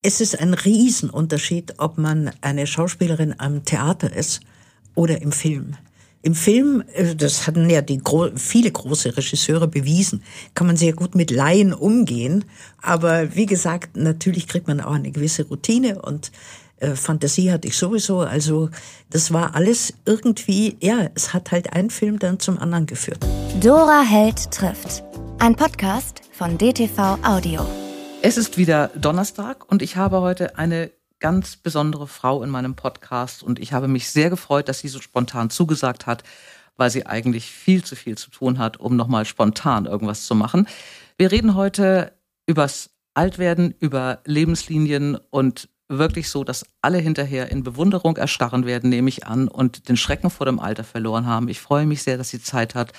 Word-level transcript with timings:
Es 0.00 0.20
ist 0.20 0.38
ein 0.38 0.54
Riesenunterschied, 0.54 1.74
ob 1.78 1.98
man 1.98 2.30
eine 2.40 2.68
Schauspielerin 2.68 3.34
am 3.38 3.64
Theater 3.64 4.14
ist 4.14 4.40
oder 4.94 5.20
im 5.20 5.32
Film. 5.32 5.74
Im 6.22 6.36
Film, 6.36 6.84
äh, 6.94 7.16
das 7.16 7.48
hatten 7.48 7.68
ja 7.68 7.82
die 7.82 7.98
gro 7.98 8.28
viele 8.36 8.70
große 8.70 9.16
Regisseure 9.16 9.66
bewiesen, 9.66 10.22
kann 10.54 10.68
man 10.68 10.76
sehr 10.76 10.92
gut 10.92 11.16
mit 11.16 11.32
Laien 11.32 11.72
umgehen. 11.74 12.44
Aber 12.80 13.34
wie 13.34 13.46
gesagt, 13.46 13.96
natürlich 13.96 14.46
kriegt 14.46 14.68
man 14.68 14.80
auch 14.80 14.92
eine 14.92 15.10
gewisse 15.10 15.48
Routine 15.48 16.00
und 16.00 16.30
äh, 16.76 16.94
Fantasie 16.94 17.50
hatte 17.50 17.66
ich 17.66 17.76
sowieso. 17.76 18.20
Also 18.20 18.70
das 19.10 19.32
war 19.32 19.56
alles 19.56 19.94
irgendwie, 20.06 20.76
ja, 20.80 21.10
es 21.16 21.34
hat 21.34 21.50
halt 21.50 21.72
ein 21.72 21.90
Film 21.90 22.20
dann 22.20 22.38
zum 22.38 22.58
anderen 22.60 22.86
geführt. 22.86 23.26
Dora 23.60 24.02
Held 24.02 24.48
trifft. 24.52 25.02
Ein 25.40 25.56
Podcast 25.56 26.20
von 26.30 26.56
DTV 26.56 27.18
Audio. 27.24 27.87
Es 28.20 28.36
ist 28.36 28.58
wieder 28.58 28.88
Donnerstag 28.96 29.70
und 29.70 29.80
ich 29.80 29.96
habe 29.96 30.20
heute 30.20 30.58
eine 30.58 30.90
ganz 31.20 31.56
besondere 31.56 32.08
Frau 32.08 32.42
in 32.42 32.50
meinem 32.50 32.74
Podcast 32.74 33.44
und 33.44 33.60
ich 33.60 33.72
habe 33.72 33.86
mich 33.86 34.10
sehr 34.10 34.28
gefreut, 34.28 34.68
dass 34.68 34.80
sie 34.80 34.88
so 34.88 35.00
spontan 35.00 35.50
zugesagt 35.50 36.06
hat, 36.06 36.24
weil 36.76 36.90
sie 36.90 37.06
eigentlich 37.06 37.46
viel 37.46 37.84
zu 37.84 37.94
viel 37.94 38.18
zu 38.18 38.30
tun 38.30 38.58
hat, 38.58 38.78
um 38.78 38.96
nochmal 38.96 39.24
spontan 39.24 39.86
irgendwas 39.86 40.26
zu 40.26 40.34
machen. 40.34 40.66
Wir 41.16 41.30
reden 41.30 41.54
heute 41.54 42.12
übers 42.46 42.90
Altwerden, 43.14 43.74
über 43.78 44.18
Lebenslinien 44.24 45.16
und 45.30 45.68
wirklich 45.88 46.28
so, 46.28 46.42
dass 46.42 46.66
alle 46.82 46.98
hinterher 46.98 47.50
in 47.52 47.62
Bewunderung 47.62 48.16
erstarren 48.16 48.66
werden, 48.66 48.90
nehme 48.90 49.08
ich 49.08 49.26
an, 49.26 49.48
und 49.48 49.88
den 49.88 49.96
Schrecken 49.96 50.30
vor 50.30 50.44
dem 50.44 50.58
Alter 50.58 50.84
verloren 50.84 51.26
haben. 51.26 51.48
Ich 51.48 51.60
freue 51.60 51.86
mich 51.86 52.02
sehr, 52.02 52.18
dass 52.18 52.30
sie 52.30 52.42
Zeit 52.42 52.74
hat. 52.74 52.92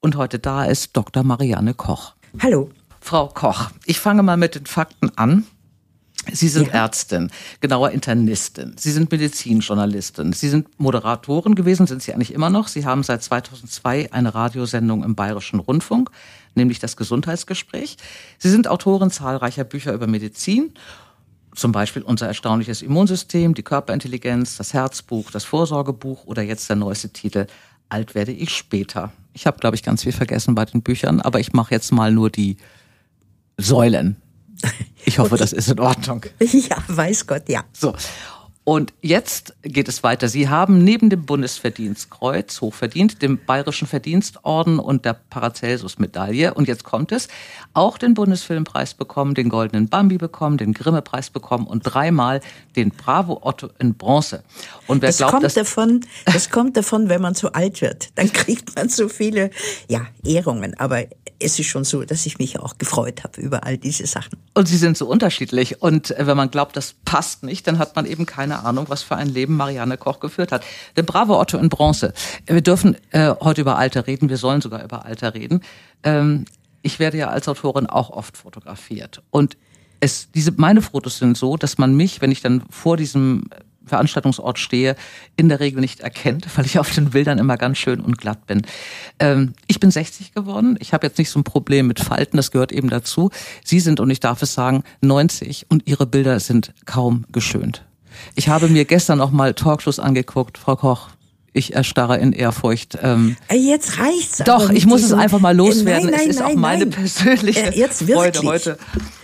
Und 0.00 0.16
heute 0.16 0.38
da 0.38 0.64
ist 0.64 0.96
Dr. 0.96 1.22
Marianne 1.22 1.74
Koch. 1.74 2.14
Hallo. 2.42 2.70
Frau 3.04 3.28
Koch, 3.28 3.68
ich 3.84 4.00
fange 4.00 4.22
mal 4.22 4.38
mit 4.38 4.54
den 4.54 4.64
Fakten 4.64 5.10
an. 5.18 5.44
Sie 6.32 6.48
sind 6.48 6.68
ja. 6.68 6.84
Ärztin, 6.84 7.30
genauer 7.60 7.90
Internistin. 7.90 8.76
Sie 8.78 8.90
sind 8.90 9.12
Medizinjournalistin. 9.12 10.32
Sie 10.32 10.48
sind 10.48 10.80
Moderatorin 10.80 11.54
gewesen, 11.54 11.86
sind 11.86 12.02
Sie 12.02 12.14
eigentlich 12.14 12.32
immer 12.32 12.48
noch. 12.48 12.66
Sie 12.66 12.86
haben 12.86 13.02
seit 13.02 13.22
2002 13.22 14.10
eine 14.10 14.34
Radiosendung 14.34 15.04
im 15.04 15.14
Bayerischen 15.14 15.60
Rundfunk, 15.60 16.10
nämlich 16.54 16.78
das 16.78 16.96
Gesundheitsgespräch. 16.96 17.98
Sie 18.38 18.48
sind 18.48 18.68
Autorin 18.68 19.10
zahlreicher 19.10 19.64
Bücher 19.64 19.92
über 19.92 20.06
Medizin, 20.06 20.72
zum 21.54 21.72
Beispiel 21.72 22.00
unser 22.00 22.26
erstaunliches 22.26 22.80
Immunsystem, 22.80 23.52
die 23.52 23.64
Körperintelligenz, 23.64 24.56
das 24.56 24.72
Herzbuch, 24.72 25.30
das 25.30 25.44
Vorsorgebuch 25.44 26.24
oder 26.24 26.40
jetzt 26.40 26.70
der 26.70 26.76
neueste 26.76 27.10
Titel 27.10 27.48
Alt 27.90 28.14
werde 28.14 28.32
ich 28.32 28.56
später. 28.56 29.12
Ich 29.34 29.46
habe, 29.46 29.58
glaube 29.58 29.76
ich, 29.76 29.82
ganz 29.82 30.04
viel 30.04 30.12
vergessen 30.12 30.54
bei 30.54 30.64
den 30.64 30.80
Büchern, 30.80 31.20
aber 31.20 31.38
ich 31.38 31.52
mache 31.52 31.74
jetzt 31.74 31.92
mal 31.92 32.10
nur 32.10 32.30
die 32.30 32.56
Säulen. 33.56 34.16
Ich 35.04 35.18
hoffe, 35.18 35.36
das 35.36 35.52
ist 35.52 35.68
in 35.68 35.80
Ordnung. 35.80 36.24
Ja, 36.40 36.76
weiß 36.86 37.26
Gott, 37.26 37.48
ja. 37.48 37.64
So. 37.72 37.94
Und 38.64 38.94
jetzt 39.02 39.54
geht 39.62 39.88
es 39.88 40.02
weiter. 40.02 40.28
Sie 40.28 40.48
haben 40.48 40.82
neben 40.82 41.10
dem 41.10 41.26
Bundesverdienstkreuz, 41.26 42.62
hochverdient, 42.62 43.20
dem 43.20 43.38
Bayerischen 43.44 43.86
Verdienstorden 43.86 44.78
und 44.78 45.04
der 45.04 45.12
Paracelsus-Medaille, 45.12 46.54
und 46.54 46.66
jetzt 46.66 46.82
kommt 46.82 47.12
es, 47.12 47.28
auch 47.74 47.98
den 47.98 48.14
Bundesfilmpreis 48.14 48.94
bekommen, 48.94 49.34
den 49.34 49.50
Goldenen 49.50 49.88
Bambi 49.88 50.16
bekommen, 50.16 50.56
den 50.56 50.72
Grimme-Preis 50.72 51.28
bekommen 51.28 51.66
und 51.66 51.82
dreimal 51.82 52.40
den 52.74 52.88
Bravo 52.88 53.40
Otto 53.42 53.68
in 53.78 53.94
Bronze. 53.94 54.42
Und 54.86 55.02
wer 55.02 55.10
das 55.10 55.18
glaubt, 55.18 55.32
kommt 55.32 55.56
davon, 55.56 56.00
das 56.24 56.48
kommt 56.48 56.76
davon, 56.78 57.10
wenn 57.10 57.20
man 57.20 57.34
zu 57.34 57.52
alt 57.52 57.82
wird. 57.82 58.08
Dann 58.14 58.32
kriegt 58.32 58.76
man 58.76 58.88
so 58.88 59.10
viele, 59.10 59.50
ja, 59.88 60.06
Ehrungen. 60.24 60.72
Aber 60.78 61.04
es 61.38 61.58
ist 61.58 61.66
schon 61.66 61.84
so, 61.84 62.04
dass 62.04 62.24
ich 62.26 62.38
mich 62.38 62.58
auch 62.58 62.78
gefreut 62.78 63.24
habe 63.24 63.40
über 63.40 63.64
all 63.64 63.76
diese 63.76 64.06
Sachen. 64.06 64.38
Und 64.54 64.68
sie 64.68 64.76
sind 64.76 64.96
so 64.96 65.06
unterschiedlich. 65.06 65.82
Und 65.82 66.12
äh, 66.12 66.26
wenn 66.26 66.36
man 66.36 66.50
glaubt, 66.50 66.76
das 66.76 66.94
passt 67.04 67.42
nicht, 67.42 67.66
dann 67.66 67.78
hat 67.78 67.96
man 67.96 68.06
eben 68.06 68.24
keine 68.24 68.53
keine 68.54 68.64
Ahnung, 68.66 68.86
was 68.88 69.02
für 69.02 69.16
ein 69.16 69.28
Leben 69.28 69.56
Marianne 69.56 69.96
Koch 69.96 70.20
geführt 70.20 70.52
hat. 70.52 70.64
Der 70.96 71.02
brave 71.02 71.36
Otto 71.36 71.58
in 71.58 71.68
Bronze. 71.68 72.12
Wir 72.46 72.60
dürfen 72.60 72.96
äh, 73.10 73.34
heute 73.40 73.62
über 73.62 73.76
Alter 73.76 74.06
reden, 74.06 74.28
wir 74.28 74.36
sollen 74.36 74.60
sogar 74.60 74.84
über 74.84 75.04
Alter 75.04 75.34
reden. 75.34 75.60
Ähm, 76.04 76.44
ich 76.82 76.98
werde 76.98 77.18
ja 77.18 77.28
als 77.28 77.48
Autorin 77.48 77.86
auch 77.86 78.10
oft 78.10 78.36
fotografiert. 78.36 79.22
Und 79.30 79.56
es, 80.00 80.30
diese, 80.32 80.52
meine 80.56 80.82
Fotos 80.82 81.18
sind 81.18 81.36
so, 81.36 81.56
dass 81.56 81.78
man 81.78 81.96
mich, 81.96 82.20
wenn 82.20 82.30
ich 82.30 82.42
dann 82.42 82.62
vor 82.70 82.96
diesem 82.96 83.44
Veranstaltungsort 83.86 84.58
stehe, 84.58 84.94
in 85.36 85.48
der 85.48 85.60
Regel 85.60 85.80
nicht 85.80 86.00
erkennt, 86.00 86.46
weil 86.56 86.64
ich 86.64 86.78
auf 86.78 86.94
den 86.94 87.10
Bildern 87.10 87.38
immer 87.38 87.56
ganz 87.56 87.78
schön 87.78 88.00
und 88.00 88.18
glatt 88.18 88.46
bin. 88.46 88.62
Ähm, 89.18 89.54
ich 89.66 89.80
bin 89.80 89.90
60 89.90 90.32
geworden. 90.32 90.76
Ich 90.78 90.92
habe 90.92 91.06
jetzt 91.06 91.18
nicht 91.18 91.30
so 91.30 91.40
ein 91.40 91.44
Problem 91.44 91.88
mit 91.88 91.98
Falten, 91.98 92.36
das 92.36 92.52
gehört 92.52 92.70
eben 92.70 92.88
dazu. 92.88 93.30
Sie 93.64 93.80
sind, 93.80 93.98
und 93.98 94.10
ich 94.10 94.20
darf 94.20 94.42
es 94.42 94.54
sagen, 94.54 94.84
90 95.00 95.66
und 95.70 95.88
Ihre 95.88 96.06
Bilder 96.06 96.38
sind 96.38 96.72
kaum 96.84 97.24
geschönt. 97.32 97.84
Ich 98.34 98.48
habe 98.48 98.68
mir 98.68 98.84
gestern 98.84 99.18
noch 99.18 99.30
mal 99.30 99.54
Talkshows 99.54 99.98
angeguckt, 99.98 100.58
Frau 100.58 100.76
Koch. 100.76 101.08
Ich 101.56 101.74
erstarre 101.74 102.18
in 102.18 102.32
Ehrfurcht. 102.32 102.98
Ähm, 103.00 103.36
äh, 103.48 103.54
jetzt 103.54 104.00
reicht's. 104.00 104.38
Doch, 104.44 104.70
ich 104.70 104.86
muss 104.86 105.04
es 105.04 105.12
einfach 105.12 105.38
mal 105.38 105.56
loswerden. 105.56 106.10
Nein, 106.10 106.18
nein, 106.18 106.30
es 106.30 106.36
ist 106.36 106.40
nein, 106.40 106.56
auch 106.56 106.60
meine 106.60 106.86
persönliche 106.86 107.72
äh, 107.72 107.78
jetzt 107.78 108.02
Freude 108.02 108.40
heute. 108.42 108.76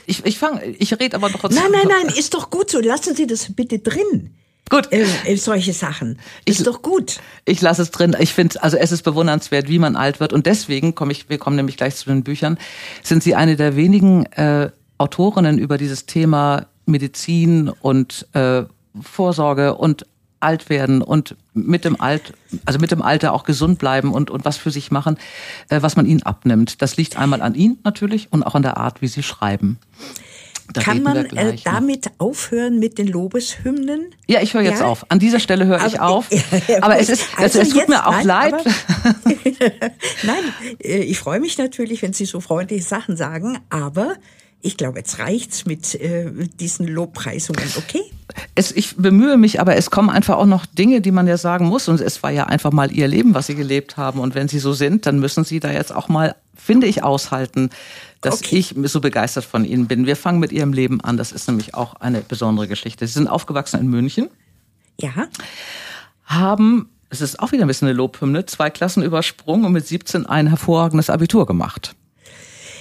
Ich, 0.07 0.25
ich 0.25 0.39
fange, 0.39 0.65
ich 0.65 0.93
rede 0.99 1.17
aber 1.17 1.29
noch. 1.29 1.43
Nein, 1.43 1.73
nein, 1.73 1.89
nein, 1.89 2.15
ist 2.17 2.35
doch 2.35 2.51
gut 2.51 2.71
so. 2.71 2.81
Lassen 2.81 3.17
Sie 3.17 3.27
das 3.27 3.53
bitte 3.53 3.81
drin. 3.81 4.31
Gut. 4.71 4.93
Äh, 4.93 5.05
äh, 5.25 5.37
solche 5.37 5.73
Sachen. 5.73 6.19
Ist 6.45 6.61
ich, 6.61 6.65
doch 6.65 6.81
gut. 6.81 7.19
Ich 7.45 7.61
lasse 7.61 7.83
es 7.83 7.91
drin. 7.91 8.17
Ich 8.19 8.33
finde, 8.33 8.63
also 8.63 8.77
es 8.77 8.93
ist 8.93 9.03
bewundernswert, 9.03 9.69
wie 9.69 9.81
man 9.81 9.97
alt 9.97 10.21
wird. 10.21 10.33
Und 10.33 10.47
deswegen 10.47 10.95
komme 10.95 11.11
ich, 11.11 11.29
wir 11.29 11.39
kommen 11.39 11.57
nämlich 11.57 11.77
gleich 11.77 11.97
zu 11.97 12.09
den 12.09 12.23
Büchern, 12.23 12.57
sind 13.03 13.25
Sie 13.25 13.35
eine 13.35 13.57
der 13.57 13.75
wenigen 13.75 14.27
äh, 14.27 14.71
Autorinnen 14.97 15.59
über 15.59 15.77
dieses 15.77 16.07
Thema 16.07 16.69
Medizin 16.87 17.69
und 17.69 18.29
äh, 18.33 18.63
Vorsorge 19.01 19.75
und 19.75 20.07
alt 20.41 20.71
werden 20.71 21.03
und 21.03 21.37
mit 21.53 21.85
dem 21.85 22.01
Alt, 22.01 22.33
also 22.65 22.79
mit 22.79 22.91
dem 22.91 23.03
Alter 23.03 23.35
auch 23.35 23.45
gesund 23.45 23.79
bleiben 23.79 24.13
und, 24.13 24.31
und 24.31 24.45
was 24.45 24.57
für 24.57 24.71
sich 24.71 24.91
machen, 24.91 25.19
äh, 25.69 25.83
was 25.83 25.97
man 25.97 26.07
ihnen 26.07 26.23
abnimmt. 26.23 26.81
Das 26.83 26.97
liegt 26.97 27.17
einmal 27.17 27.43
an 27.43 27.55
ihnen 27.55 27.79
natürlich 27.85 28.29
und 28.31 28.43
auch 28.43 28.55
an 28.55 28.63
der 28.63 28.79
Art, 28.79 29.03
wie 29.03 29.07
sie 29.07 29.23
schreiben. 29.23 29.79
Da 30.73 30.83
Kann 30.83 31.03
man 31.03 31.17
äh, 31.17 31.57
damit 31.65 32.13
aufhören 32.19 32.79
mit 32.79 32.99
den 32.99 33.09
Lobeshymnen? 33.09 34.15
Ja, 34.29 34.41
ich 34.41 34.55
höre 34.55 34.63
jetzt 34.63 34.81
ja? 34.81 34.87
auf. 34.87 35.05
An 35.09 35.19
dieser 35.19 35.41
Stelle 35.41 35.67
höre 35.67 35.85
ich 35.85 35.99
auf. 35.99 36.27
aber 36.81 36.99
es 36.99 37.09
ist, 37.09 37.27
also, 37.37 37.59
es, 37.59 37.69
es 37.69 37.75
tut 37.75 37.89
mir 37.89 38.07
auch 38.07 38.13
nein, 38.13 38.27
leid. 38.27 38.55
Aber, 38.55 39.15
nein, 40.23 40.45
äh, 40.83 40.99
ich 40.99 41.19
freue 41.19 41.41
mich 41.41 41.59
natürlich, 41.59 42.03
wenn 42.03 42.13
Sie 42.13 42.25
so 42.25 42.41
freundliche 42.41 42.85
Sachen 42.85 43.17
sagen, 43.17 43.59
aber 43.69 44.15
ich 44.63 44.77
glaube, 44.77 44.99
jetzt 44.99 45.19
reicht's 45.19 45.65
mit 45.65 45.95
äh, 45.95 46.31
diesen 46.59 46.87
Lobpreisungen, 46.87 47.65
okay? 47.79 48.03
Es, 48.55 48.73
ich 48.73 48.97
bemühe 48.97 49.37
mich, 49.37 49.61
aber 49.61 49.77
es 49.77 49.91
kommen 49.91 50.11
einfach 50.11 50.37
auch 50.37 50.47
noch 50.47 50.67
Dinge, 50.67 51.01
die 51.01 51.11
man 51.11 51.27
ja 51.27 51.37
sagen 51.37 51.67
muss. 51.67 51.89
Und 51.89 52.01
es 52.01 52.23
war 52.23 52.31
ja 52.31 52.47
einfach 52.47 52.71
mal 52.71 52.93
ihr 52.93 53.09
Leben, 53.09 53.35
was 53.35 53.47
sie 53.47 53.55
gelebt 53.55 53.97
haben. 53.97 54.21
Und 54.21 54.35
wenn 54.35 54.49
sie 54.49 54.59
so 54.59 54.73
sind, 54.73 55.07
dann 55.07 55.19
müssen 55.19 55.45
sie 55.45 55.61
da 55.61 55.71
jetzt 55.73 55.95
auch 55.95 56.09
mal, 56.09 56.37
finde 56.55 56.87
ich, 56.87 57.03
aushalten, 57.03 57.71
dass 58.21 58.43
okay. 58.43 58.59
ich 58.59 58.75
so 58.85 59.01
begeistert 59.01 59.45
von 59.45 59.65
ihnen 59.65 59.87
bin. 59.87 60.07
Wir 60.07 60.17
fangen 60.17 60.41
mit 60.41 60.53
ihrem 60.53 60.73
Leben 60.73 61.01
an. 61.01 61.17
Das 61.17 61.33
ist 61.33 61.49
nämlich 61.49 61.75
auch 61.75 61.95
eine 61.95 62.21
besondere 62.21 62.69
Geschichte. 62.69 63.07
Sie 63.07 63.15
sind 63.15 63.29
aufgewachsen 63.29 63.81
in 63.81 63.89
München. 63.89 64.29
Ja. 65.01 65.29
Haben, 66.25 66.91
es 67.09 67.23
ist 67.23 67.41
auch 67.41 67.53
wieder 67.53 67.65
ein 67.65 67.69
bisschen 67.69 67.89
eine 67.89 67.97
Lobhymne, 67.97 68.47
zwei 68.47 68.71
Klassen 68.71 69.03
übersprungen 69.03 69.65
und 69.65 69.73
mit 69.73 69.87
17 69.87 70.27
ein 70.27 70.47
hervorragendes 70.49 71.09
Abitur 71.09 71.47
gemacht. 71.47 71.97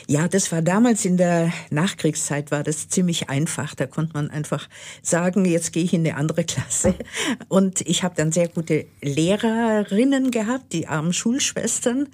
Ja, 0.10 0.28
das 0.28 0.52
war 0.52 0.64
damals 0.64 1.06
in 1.06 1.18
der 1.18 1.54
Nachkriegszeit 1.70 2.50
war 2.50 2.64
das 2.64 2.90
ziemlich 2.90 3.30
einfach. 3.30 3.76
Da 3.76 3.86
konnte 3.86 4.14
man 4.14 4.32
einfach 4.32 4.68
sagen, 5.04 5.46
jetzt 5.46 5.72
gehe 5.72 5.84
ich 5.84 5.94
in 5.94 6.00
eine 6.00 6.18
andere 6.18 6.44
Klasse. 6.46 6.96
Und 7.48 7.82
ich 7.82 8.02
habe 8.02 8.16
dann 8.16 8.32
sehr 8.32 8.48
gute 8.48 8.88
Lehrerinnen 9.04 10.32
gehabt, 10.32 10.74
die 10.74 10.88
armen 10.88 11.14
Schulschwestern, 11.14 12.08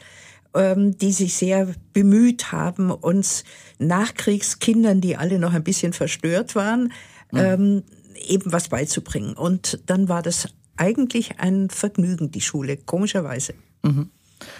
ähm, 0.53 0.97
die 0.97 1.13
sich 1.13 1.35
sehr 1.35 1.69
bemüht 1.93 2.51
haben, 2.51 2.91
uns 2.91 3.45
Nachkriegskindern, 3.79 4.99
die 4.99 5.15
alle 5.15 5.39
noch 5.39 5.53
ein 5.53 5.63
bisschen 5.63 5.93
verstört 5.93 6.53
waren, 6.53 6.91
mhm. 7.31 7.39
ähm, 7.39 7.83
eben 8.27 8.51
was 8.51 8.67
beizubringen. 8.67 9.35
Und 9.35 9.79
dann 9.85 10.09
war 10.09 10.21
das 10.21 10.49
eigentlich 10.75 11.39
ein 11.39 11.69
Vergnügen, 11.69 12.29
die 12.29 12.41
Schule, 12.41 12.75
komischerweise. 12.75 13.53
Mhm. 13.83 14.09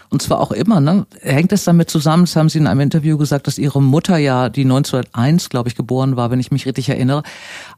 Und 0.10 0.22
zwar 0.22 0.40
auch 0.40 0.52
immer, 0.52 0.80
ne? 0.80 1.06
Hängt 1.22 1.52
es 1.52 1.64
damit 1.64 1.90
zusammen, 1.90 2.26
das 2.26 2.36
haben 2.36 2.50
Sie 2.50 2.60
in 2.60 2.68
einem 2.68 2.80
Interview 2.80 3.18
gesagt, 3.18 3.48
dass 3.48 3.58
Ihre 3.58 3.82
Mutter 3.82 4.18
ja, 4.18 4.50
die 4.50 4.62
1901, 4.62 5.50
glaube 5.50 5.70
ich, 5.70 5.76
geboren 5.76 6.16
war, 6.16 6.32
wenn 6.32 6.40
ich 6.40 6.52
mich 6.52 6.66
richtig 6.66 6.90
erinnere, 6.90 7.24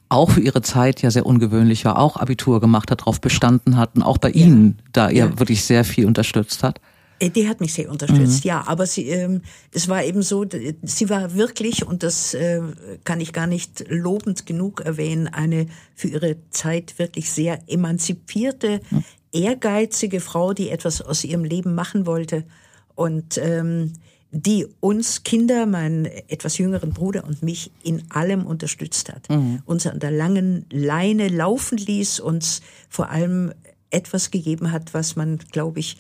auch 0.10 0.32
für 0.32 0.42
ihre 0.42 0.62
Zeit 0.62 1.02
ja 1.02 1.12
sehr 1.12 1.26
ungewöhnlich 1.26 1.86
war, 1.86 2.00
auch 2.00 2.18
Abitur 2.18 2.62
gemacht 2.62 2.92
hat, 2.92 3.02
darauf 3.02 3.20
bestanden 3.20 3.78
hat 3.78 3.96
und 3.96 4.04
auch 4.04 4.18
bei 4.18 4.30
ja. 4.30 4.46
Ihnen 4.46 4.78
da 4.94 5.10
ja. 5.10 5.26
ihr 5.26 5.40
wirklich 5.40 5.64
sehr 5.64 5.84
viel 5.84 6.06
unterstützt 6.06 6.64
hat. 6.64 6.80
Äh, 7.20 7.30
die 7.30 7.48
hat 7.48 7.60
mich 7.60 7.74
sehr 7.74 7.90
unterstützt, 7.90 8.46
mhm. 8.46 8.50
ja. 8.50 8.64
Aber 8.68 8.86
sie, 8.86 9.10
ähm, 9.10 9.42
es 9.72 9.88
war 9.88 10.04
eben 10.04 10.22
so, 10.22 10.46
sie 10.84 11.10
war 11.10 11.34
wirklich, 11.34 11.86
und 11.86 12.04
das 12.04 12.34
äh, 12.34 12.62
kann 13.04 13.20
ich 13.20 13.34
gar 13.34 13.48
nicht 13.48 13.86
lobend 13.90 14.46
genug 14.46 14.82
erwähnen, 14.82 15.28
eine 15.28 15.68
für 15.96 16.08
ihre 16.08 16.38
Zeit 16.52 17.00
wirklich 17.00 17.32
sehr 17.32 17.60
emanzipierte, 17.68 18.82
mhm 18.90 19.04
ehrgeizige 19.32 20.20
Frau, 20.20 20.54
die 20.54 20.70
etwas 20.70 21.02
aus 21.02 21.24
ihrem 21.24 21.44
Leben 21.44 21.76
machen 21.76 22.06
wollte. 22.06 22.44
Und 22.96 23.38
ähm, 23.38 23.94
die 24.32 24.68
uns 24.82 25.24
Kinder, 25.24 25.66
meinen 25.66 26.06
etwas 26.06 26.58
jüngeren 26.58 26.92
Bruder 26.92 27.24
und 27.24 27.44
mich 27.44 27.72
in 27.82 28.04
allem 28.12 28.46
unterstützt 28.46 29.10
hat. 29.10 29.30
Mhm. 29.30 29.62
Uns 29.66 29.88
an 29.88 30.00
der 30.00 30.12
langen 30.12 30.66
Leine 30.70 31.30
laufen 31.30 31.78
ließ, 31.78 32.20
uns 32.20 32.62
vor 32.90 33.10
allem 33.10 33.54
etwas 33.90 34.32
gegeben 34.32 34.72
hat, 34.72 34.94
was 34.94 35.16
man, 35.16 35.40
glaube 35.52 35.80
ich, 35.80 35.98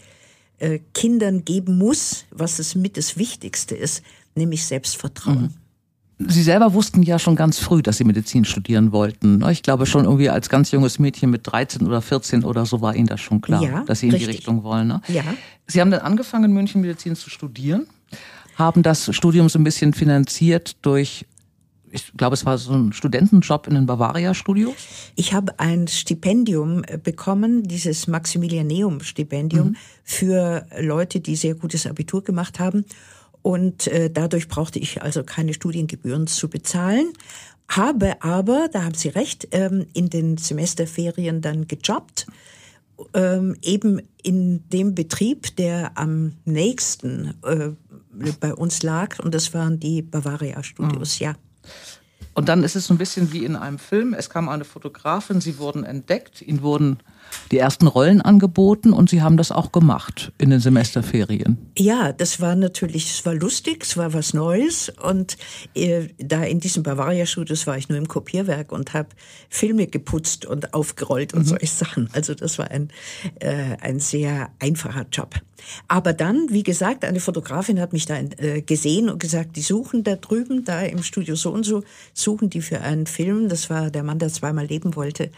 äh, 0.59 0.79
Kindern 0.93 1.45
geben 1.45 1.77
muss, 1.77 2.25
was 2.31 2.59
es 2.59 2.75
mit 2.75 2.97
das 2.97 3.17
Wichtigste 3.17 3.75
ist, 3.75 4.03
nämlich 4.35 4.65
Selbstvertrauen. 4.65 5.41
Mhm. 5.41 5.53
Sie 6.19 6.41
selber 6.41 6.73
wussten 6.73 7.03
ja 7.03 7.19
schon 7.19 7.35
ganz 7.35 7.59
früh, 7.59 7.83
dass 7.83 7.97
Sie 7.97 8.03
Medizin 8.03 8.43
studieren 8.43 8.91
wollten. 8.91 9.37
Ne? 9.37 9.51
Ich 9.51 9.61
glaube 9.61 9.85
schon 9.85 10.05
irgendwie 10.05 10.29
als 10.29 10.49
ganz 10.49 10.71
junges 10.71 10.97
Mädchen 10.97 11.29
mit 11.29 11.41
13 11.45 11.85
oder 11.85 12.01
14 12.01 12.43
oder 12.43 12.65
so 12.65 12.81
war 12.81 12.95
Ihnen 12.95 13.05
das 13.05 13.21
schon 13.21 13.39
klar, 13.39 13.61
ja, 13.61 13.83
dass 13.83 13.99
Sie 13.99 14.07
in 14.07 14.13
richtig. 14.13 14.29
die 14.29 14.35
Richtung 14.37 14.63
wollen. 14.63 14.87
Ne? 14.87 15.01
Ja. 15.09 15.23
Sie 15.67 15.79
haben 15.79 15.91
dann 15.91 16.01
angefangen, 16.01 16.45
in 16.45 16.53
München 16.53 16.81
Medizin 16.81 17.15
zu 17.15 17.29
studieren, 17.29 17.85
haben 18.55 18.81
das 18.81 19.13
Studium 19.15 19.47
so 19.47 19.59
ein 19.59 19.63
bisschen 19.63 19.93
finanziert 19.93 20.77
durch 20.81 21.25
ich 21.89 22.11
glaube, 22.17 22.33
es 22.33 22.45
war 22.45 22.57
so 22.57 22.73
ein 22.73 22.91
Studentenjob 22.91 23.67
in 23.67 23.75
den 23.75 23.85
Bavaria-Studios. 23.85 24.75
Ich 25.15 25.33
habe 25.33 25.57
ein 25.59 25.87
Stipendium 25.87 26.83
äh, 26.85 26.97
bekommen, 26.97 27.63
dieses 27.63 28.07
Maximilianeum-Stipendium 28.07 29.69
mhm. 29.69 29.75
für 30.03 30.65
Leute, 30.79 31.19
die 31.21 31.35
sehr 31.35 31.55
gutes 31.55 31.87
Abitur 31.87 32.23
gemacht 32.23 32.59
haben. 32.59 32.85
Und 33.47 33.87
äh, 33.87 34.09
dadurch 34.09 34.49
brauchte 34.49 34.77
ich 34.77 35.01
also 35.01 35.23
keine 35.23 35.53
Studiengebühren 35.53 36.27
zu 36.27 36.49
bezahlen. 36.49 37.13
Habe 37.69 38.21
aber, 38.21 38.67
da 38.69 38.83
haben 38.83 38.93
Sie 38.93 39.07
recht, 39.07 39.47
ähm, 39.51 39.85
in 39.93 40.09
den 40.09 40.35
Semesterferien 40.35 41.39
dann 41.39 41.65
gejobbt. 41.65 42.27
Ähm, 43.13 43.55
eben 43.61 44.01
in 44.21 44.67
dem 44.67 44.95
Betrieb, 44.95 45.55
der 45.55 45.97
am 45.97 46.33
nächsten 46.43 47.35
äh, 47.43 47.69
bei 48.41 48.53
uns 48.53 48.83
lag. 48.83 49.17
Und 49.19 49.33
das 49.33 49.53
waren 49.53 49.79
die 49.79 50.01
Bavaria 50.01 50.61
Studios, 50.61 51.21
mhm. 51.21 51.23
ja. 51.23 51.35
Und 52.33 52.49
dann 52.49 52.65
ist 52.65 52.75
es 52.75 52.87
so 52.87 52.93
ein 52.93 52.97
bisschen 52.97 53.31
wie 53.31 53.45
in 53.45 53.55
einem 53.55 53.79
Film. 53.79 54.13
Es 54.13 54.29
kam 54.29 54.49
eine 54.49 54.65
Fotografin, 54.65 55.39
sie 55.39 55.57
wurden 55.57 55.85
entdeckt, 55.85 56.41
ihnen 56.41 56.63
wurden 56.63 56.97
die 57.51 57.57
ersten 57.57 57.87
Rollen 57.87 58.21
angeboten 58.21 58.93
und 58.93 59.09
Sie 59.09 59.21
haben 59.21 59.37
das 59.37 59.51
auch 59.51 59.71
gemacht 59.71 60.31
in 60.37 60.49
den 60.49 60.59
Semesterferien. 60.59 61.57
Ja, 61.77 62.11
das 62.11 62.41
war 62.41 62.55
natürlich, 62.55 63.11
es 63.11 63.25
war 63.25 63.33
lustig, 63.33 63.83
es 63.83 63.97
war 63.97 64.13
was 64.13 64.33
Neues 64.33 64.91
und 65.01 65.37
äh, 65.75 66.07
da 66.17 66.43
in 66.43 66.59
diesem 66.59 66.83
Bavaria-Studios 66.83 67.67
war 67.67 67.77
ich 67.77 67.89
nur 67.89 67.97
im 67.97 68.07
Kopierwerk 68.07 68.71
und 68.71 68.93
habe 68.93 69.09
Filme 69.49 69.87
geputzt 69.87 70.45
und 70.45 70.73
aufgerollt 70.73 71.33
und 71.33 71.41
mhm. 71.41 71.45
solche 71.45 71.67
Sachen. 71.67 72.09
Also 72.13 72.33
das 72.33 72.57
war 72.59 72.71
ein, 72.71 72.89
äh, 73.39 73.77
ein 73.81 73.99
sehr 73.99 74.49
einfacher 74.59 75.05
Job. 75.11 75.35
Aber 75.87 76.13
dann, 76.13 76.47
wie 76.49 76.63
gesagt, 76.63 77.03
eine 77.03 77.19
Fotografin 77.19 77.79
hat 77.79 77.93
mich 77.93 78.05
da 78.05 78.17
äh, 78.17 78.61
gesehen 78.61 79.09
und 79.09 79.19
gesagt, 79.19 79.55
die 79.55 79.61
suchen 79.61 80.03
da 80.03 80.15
drüben, 80.15 80.63
da 80.63 80.81
im 80.81 81.03
Studio 81.03 81.35
so 81.35 81.51
und 81.51 81.63
so, 81.63 81.83
suchen 82.13 82.49
die 82.49 82.61
für 82.61 82.81
einen 82.81 83.07
Film, 83.07 83.49
das 83.49 83.69
war 83.69 83.89
der 83.89 84.03
Mann, 84.03 84.19
der 84.19 84.29
zweimal 84.29 84.65
leben 84.65 84.95
wollte, 84.95 85.31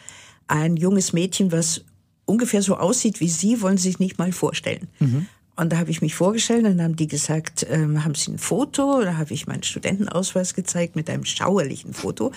ein 0.50 0.78
junges 0.78 1.13
Mädchen, 1.13 1.51
was 1.51 1.86
ungefähr 2.25 2.62
so 2.62 2.78
aussieht 2.78 3.19
wie 3.19 3.30
Sie, 3.30 3.62
wollen 3.62 3.78
Sie 3.78 3.90
sich 3.90 4.00
nicht 4.00 4.18
mal 4.18 4.31
vorstellen. 4.31 4.88
Mhm. 5.00 5.28
Und 5.56 5.74
da 5.74 5.78
habe 5.78 5.92
ich 5.92 6.01
mich 6.01 6.16
vorgestellt, 6.16 6.66
dann 6.66 6.81
haben 6.81 6.96
die 6.96 7.07
gesagt, 7.07 7.68
ähm, 7.69 8.06
haben 8.06 8.16
Sie 8.16 8.31
ein 8.31 8.38
Foto? 8.38 9.01
Da 9.01 9.18
habe 9.18 9.34
ich 9.34 9.46
meinen 9.46 9.63
Studentenausweis 9.63 10.54
gezeigt 10.54 10.96
mit 10.96 11.10
einem 11.10 11.25
schauerlichen 11.25 11.94
Foto. 11.94 12.31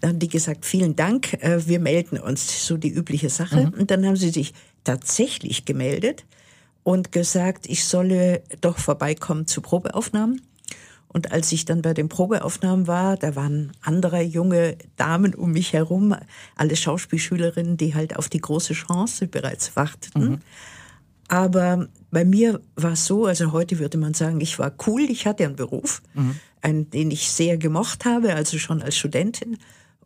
Dann 0.00 0.10
haben 0.10 0.18
die 0.20 0.28
gesagt, 0.28 0.64
vielen 0.64 0.94
Dank, 0.94 1.32
äh, 1.42 1.66
wir 1.66 1.80
melden 1.80 2.20
uns, 2.20 2.66
so 2.66 2.76
die 2.76 2.90
übliche 2.90 3.30
Sache. 3.30 3.66
Mhm. 3.66 3.80
Und 3.80 3.90
dann 3.90 4.06
haben 4.06 4.14
sie 4.14 4.30
sich 4.30 4.54
tatsächlich 4.84 5.64
gemeldet 5.64 6.24
und 6.84 7.10
gesagt, 7.10 7.68
ich 7.68 7.84
solle 7.84 8.42
doch 8.60 8.78
vorbeikommen 8.78 9.48
zu 9.48 9.60
Probeaufnahmen. 9.60 10.40
Und 11.08 11.32
als 11.32 11.50
ich 11.52 11.64
dann 11.64 11.82
bei 11.82 11.94
den 11.94 12.08
Probeaufnahmen 12.08 12.86
war, 12.86 13.16
da 13.16 13.34
waren 13.34 13.72
andere 13.80 14.20
junge 14.20 14.76
Damen 14.96 15.34
um 15.34 15.52
mich 15.52 15.72
herum, 15.72 16.14
alle 16.54 16.76
Schauspielschülerinnen, 16.76 17.76
die 17.78 17.94
halt 17.94 18.16
auf 18.16 18.28
die 18.28 18.40
große 18.40 18.74
Chance 18.74 19.26
bereits 19.26 19.74
warteten. 19.74 20.22
Mhm. 20.22 20.38
Aber 21.28 21.88
bei 22.10 22.24
mir 22.24 22.60
war 22.76 22.92
es 22.92 23.06
so, 23.06 23.26
also 23.26 23.52
heute 23.52 23.78
würde 23.78 23.98
man 23.98 24.14
sagen, 24.14 24.40
ich 24.40 24.58
war 24.58 24.72
cool, 24.86 25.02
ich 25.02 25.26
hatte 25.26 25.44
einen 25.44 25.56
Beruf, 25.56 26.02
mhm. 26.14 26.36
einen, 26.62 26.90
den 26.90 27.10
ich 27.10 27.30
sehr 27.30 27.58
gemocht 27.58 28.04
habe, 28.04 28.34
also 28.34 28.58
schon 28.58 28.82
als 28.82 28.96
Studentin. 28.96 29.58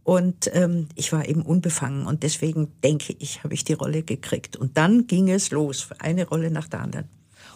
Und 0.04 0.50
ähm, 0.52 0.88
ich 0.96 1.12
war 1.12 1.28
eben 1.28 1.42
unbefangen 1.42 2.06
und 2.06 2.24
deswegen 2.24 2.72
denke 2.82 3.14
ich, 3.20 3.44
habe 3.44 3.54
ich 3.54 3.64
die 3.64 3.74
Rolle 3.74 4.02
gekriegt. 4.02 4.56
Und 4.56 4.76
dann 4.76 5.06
ging 5.06 5.30
es 5.30 5.52
los, 5.52 5.88
eine 6.00 6.26
Rolle 6.26 6.50
nach 6.50 6.66
der 6.66 6.80
anderen. 6.80 7.08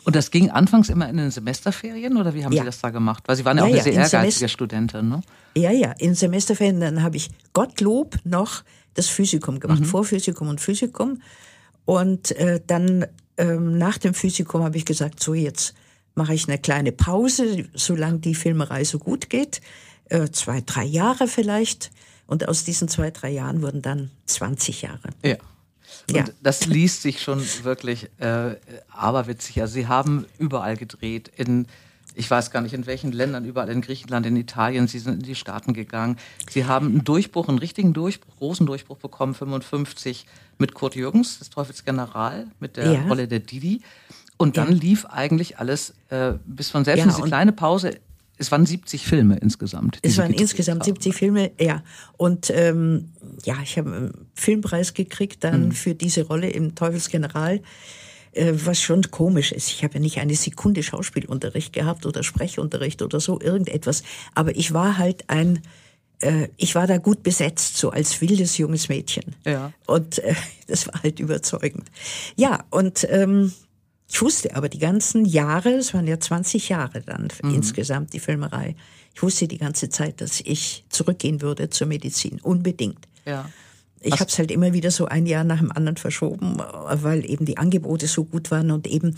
Und 0.07 0.15
das 0.15 0.31
ging 0.31 0.51
anfangs 0.51 0.89
immer 0.89 1.09
in 1.09 1.17
den 1.17 1.33
Semesterferien 1.33 2.17
oder 2.17 2.33
wie 2.33 2.45
haben 2.45 2.53
ja. 2.53 2.63
Sie 2.63 2.67
das 2.67 2.81
da 2.81 2.91
gemacht? 2.91 3.25
Weil 3.27 3.35
Sie 3.35 3.45
waren 3.45 3.59
ja, 3.59 3.65
ja 3.65 3.69
auch 3.69 3.75
eine 3.75 3.83
sehr 3.83 3.93
ehrgeizige 3.93 4.21
Semester 4.21 4.49
Studentin, 4.49 5.09
ne? 5.09 5.21
Ja, 5.57 5.73
ja, 5.73 5.93
in 5.99 6.15
Semesterferien, 6.15 6.81
dann 6.81 7.03
habe 7.03 7.17
ich 7.17 7.29
Gottlob 7.53 8.17
noch 8.23 8.63
das 8.95 9.09
Physikum 9.09 9.59
gemacht, 9.59 9.81
mhm. 9.81 9.87
Vorphysikum 9.87 10.49
und 10.49 10.61
Physikum. 10.61 11.23
Und 11.87 12.31
äh, 12.37 12.61
dann 12.65 13.07
ähm, 13.37 13.79
nach 13.79 13.99
dem 13.99 14.15
Physikum 14.15 14.63
habe 14.63 14.77
ich 14.77 14.85
gesagt, 14.85 15.21
so 15.21 15.35
jetzt 15.35 15.75
mache 16.15 16.35
ich 16.35 16.47
eine 16.47 16.59
kleine 16.59 16.93
Pause, 16.93 17.67
solange 17.75 18.21
die 18.21 18.37
Filmerei 18.37 18.85
so 18.85 19.01
gut 19.01 19.29
geht. 19.29 19.61
Äh, 20.05 20.31
zwei, 20.31 20.63
drei 20.65 20.85
Jahre 20.85 21.27
vielleicht. 21.27 21.91
Und 22.29 22.49
aus 22.49 22.63
diesen 22.63 22.87
zwei, 22.87 23.11
drei 23.11 23.31
Jahren 23.31 23.61
wurden 23.61 23.83
dann 23.83 24.13
20 24.27 24.83
Jahre. 24.83 25.11
Ja. 25.25 25.37
Und 26.09 26.17
ja. 26.17 26.25
das 26.43 26.67
liest 26.67 27.03
sich 27.03 27.23
schon 27.23 27.43
wirklich 27.63 28.09
äh, 28.19 28.57
aberwitzig. 28.91 29.61
Also 29.61 29.75
sie 29.75 29.89
haben 29.89 30.27
überall 30.39 30.77
gedreht, 30.77 31.31
in 31.37 31.67
ich 32.17 32.31
weiß 32.31 32.51
gar 32.51 32.63
nicht 32.63 32.73
in 32.73 32.87
welchen 32.87 33.13
Ländern, 33.13 33.45
überall 33.45 33.69
in 33.69 33.83
Griechenland, 33.83 34.25
in 34.25 34.37
Italien, 34.37 34.89
sie 34.89 34.99
sind 34.99 35.21
in 35.21 35.23
die 35.23 35.35
Staaten 35.35 35.75
gegangen. 35.75 36.17
Sie 36.49 36.65
haben 36.65 36.87
einen 36.87 37.05
Durchbruch, 37.05 37.49
einen 37.49 37.59
richtigen 37.59 37.93
Durchbruch, 37.93 38.37
großen 38.37 38.65
Durchbruch 38.65 38.97
bekommen, 38.97 39.35
55 39.35 40.27
mit 40.57 40.73
Kurt 40.73 40.95
Jürgens, 40.95 41.39
des 41.39 41.51
Teufels 41.51 41.85
General, 41.85 42.47
mit 42.59 42.79
der 42.79 42.91
ja. 42.91 43.03
Rolle 43.03 43.29
der 43.29 43.41
Didi. 43.41 43.83
Und 44.39 44.57
dann 44.57 44.73
ja. 44.73 44.79
lief 44.79 45.07
eigentlich 45.07 45.59
alles 45.59 45.95
äh, 46.09 46.33
bis 46.47 46.71
von 46.71 46.85
selbst 46.85 47.05
ja, 47.05 47.11
diese 47.11 47.23
kleine 47.23 47.53
Pause 47.53 48.01
es 48.39 48.53
waren 48.53 48.67
70 48.67 49.07
Filme 49.07 49.37
insgesamt. 49.39 49.99
Es 50.03 50.19
waren 50.19 50.33
insgesamt 50.33 50.85
70 50.85 51.15
Filme, 51.15 51.53
ja. 51.61 51.83
Und 52.17 52.51
ähm, 52.51 53.13
ja, 53.45 53.57
ich 53.63 53.79
habe 53.79 53.93
einen 53.93 54.27
Filmpreis 54.35 54.95
gekriegt 54.95 55.43
dann 55.45 55.67
mhm. 55.67 55.73
für 55.73 55.95
diese 55.95 56.27
Rolle 56.27 56.51
im 56.51 56.75
Teufelsgeneral, 56.75 57.63
äh, 58.33 58.53
was 58.55 58.81
schon 58.81 59.11
komisch 59.11 59.53
ist. 59.53 59.71
Ich 59.71 59.85
habe 59.85 59.95
ja 59.95 60.01
nicht 60.01 60.19
eine 60.19 60.35
Sekunde 60.35 60.83
Schauspielunterricht 60.83 61.73
gehabt 61.73 62.05
oder 62.05 62.23
Sprechunterricht 62.23 63.01
oder 63.01 63.21
so, 63.21 63.41
irgendetwas. 63.41 64.03
Aber 64.35 64.55
ich 64.55 64.75
war 64.75 64.99
halt 64.99 65.29
ein 65.29 65.61
äh, 66.21 66.49
ich 66.57 66.75
war 66.75 66.87
da 66.87 66.99
gut 66.99 67.23
besetzt, 67.23 67.77
so 67.77 67.91
als 67.91 68.21
wildes 68.21 68.59
junges 68.59 68.89
Mädchen. 68.89 69.35
Ja. 69.45 69.73
Und 69.87 70.19
äh, 70.19 70.35
das 70.67 70.87
war 70.87 71.03
halt 71.03 71.21
überzeugend. 71.21 71.91
Ja, 72.37 72.65
und 72.71 73.07
ähm, 73.11 73.53
ich 74.09 74.23
wusste 74.23 74.55
aber 74.55 74.69
die 74.69 74.79
ganzen 74.79 75.25
Jahre, 75.25 75.71
es 75.71 75.93
waren 75.95 76.07
ja 76.07 76.19
20 76.19 76.69
Jahre 76.69 77.03
dann 77.03 77.29
mhm. 77.43 77.55
insgesamt 77.55 78.13
die 78.13 78.21
Filmerei, 78.21 78.77
ich 79.15 79.23
wusste 79.23 79.49
die 79.49 79.59
ganze 79.59 79.89
Zeit, 79.89 80.21
dass 80.21 80.41
ich 80.41 80.85
zurückgehen 80.91 81.41
würde 81.41 81.71
zur 81.71 81.87
Medizin, 81.87 82.39
unbedingt. 82.43 83.09
Ja. 83.25 83.49
Ich 84.01 84.13
habe 84.21 84.27
es 84.27 84.39
halt 84.39 84.51
immer 84.51 84.73
wieder 84.73 84.91
so 84.91 85.07
ein 85.07 85.27
Jahr 85.27 85.43
nach 85.43 85.59
dem 85.59 85.73
anderen 85.73 85.97
verschoben, 85.97 86.59
weil 86.59 87.29
eben 87.29 87.45
die 87.47 87.57
Angebote 87.57 88.07
so 88.07 88.25
gut 88.25 88.51
waren 88.51 88.71
und 88.71 88.87
eben, 88.87 89.17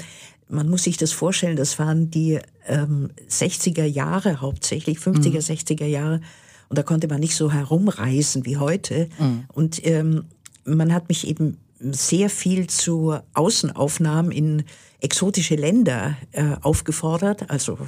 man 0.48 0.68
muss 0.68 0.84
sich 0.84 0.96
das 0.96 1.12
vorstellen, 1.12 1.56
das 1.56 1.78
waren 1.78 2.10
die 2.10 2.38
ähm, 2.66 3.10
60er 3.28 3.84
Jahre 3.84 4.40
hauptsächlich, 4.40 4.98
50er, 4.98 5.30
mhm. 5.30 5.36
60er 5.36 5.84
Jahre 5.84 6.20
und 6.68 6.78
da 6.78 6.82
konnte 6.82 7.08
man 7.08 7.20
nicht 7.20 7.34
so 7.34 7.50
herumreisen 7.52 8.44
wie 8.44 8.56
heute. 8.56 9.08
Mhm. 9.18 9.44
Und 9.52 9.86
ähm, 9.86 10.24
man 10.64 10.92
hat 10.92 11.08
mich 11.08 11.26
eben 11.26 11.56
sehr 11.80 12.30
viel 12.30 12.68
zu 12.68 13.18
Außenaufnahmen 13.34 14.32
in 14.32 14.64
exotische 15.00 15.54
Länder 15.54 16.16
äh, 16.32 16.56
aufgefordert, 16.62 17.50
also 17.50 17.78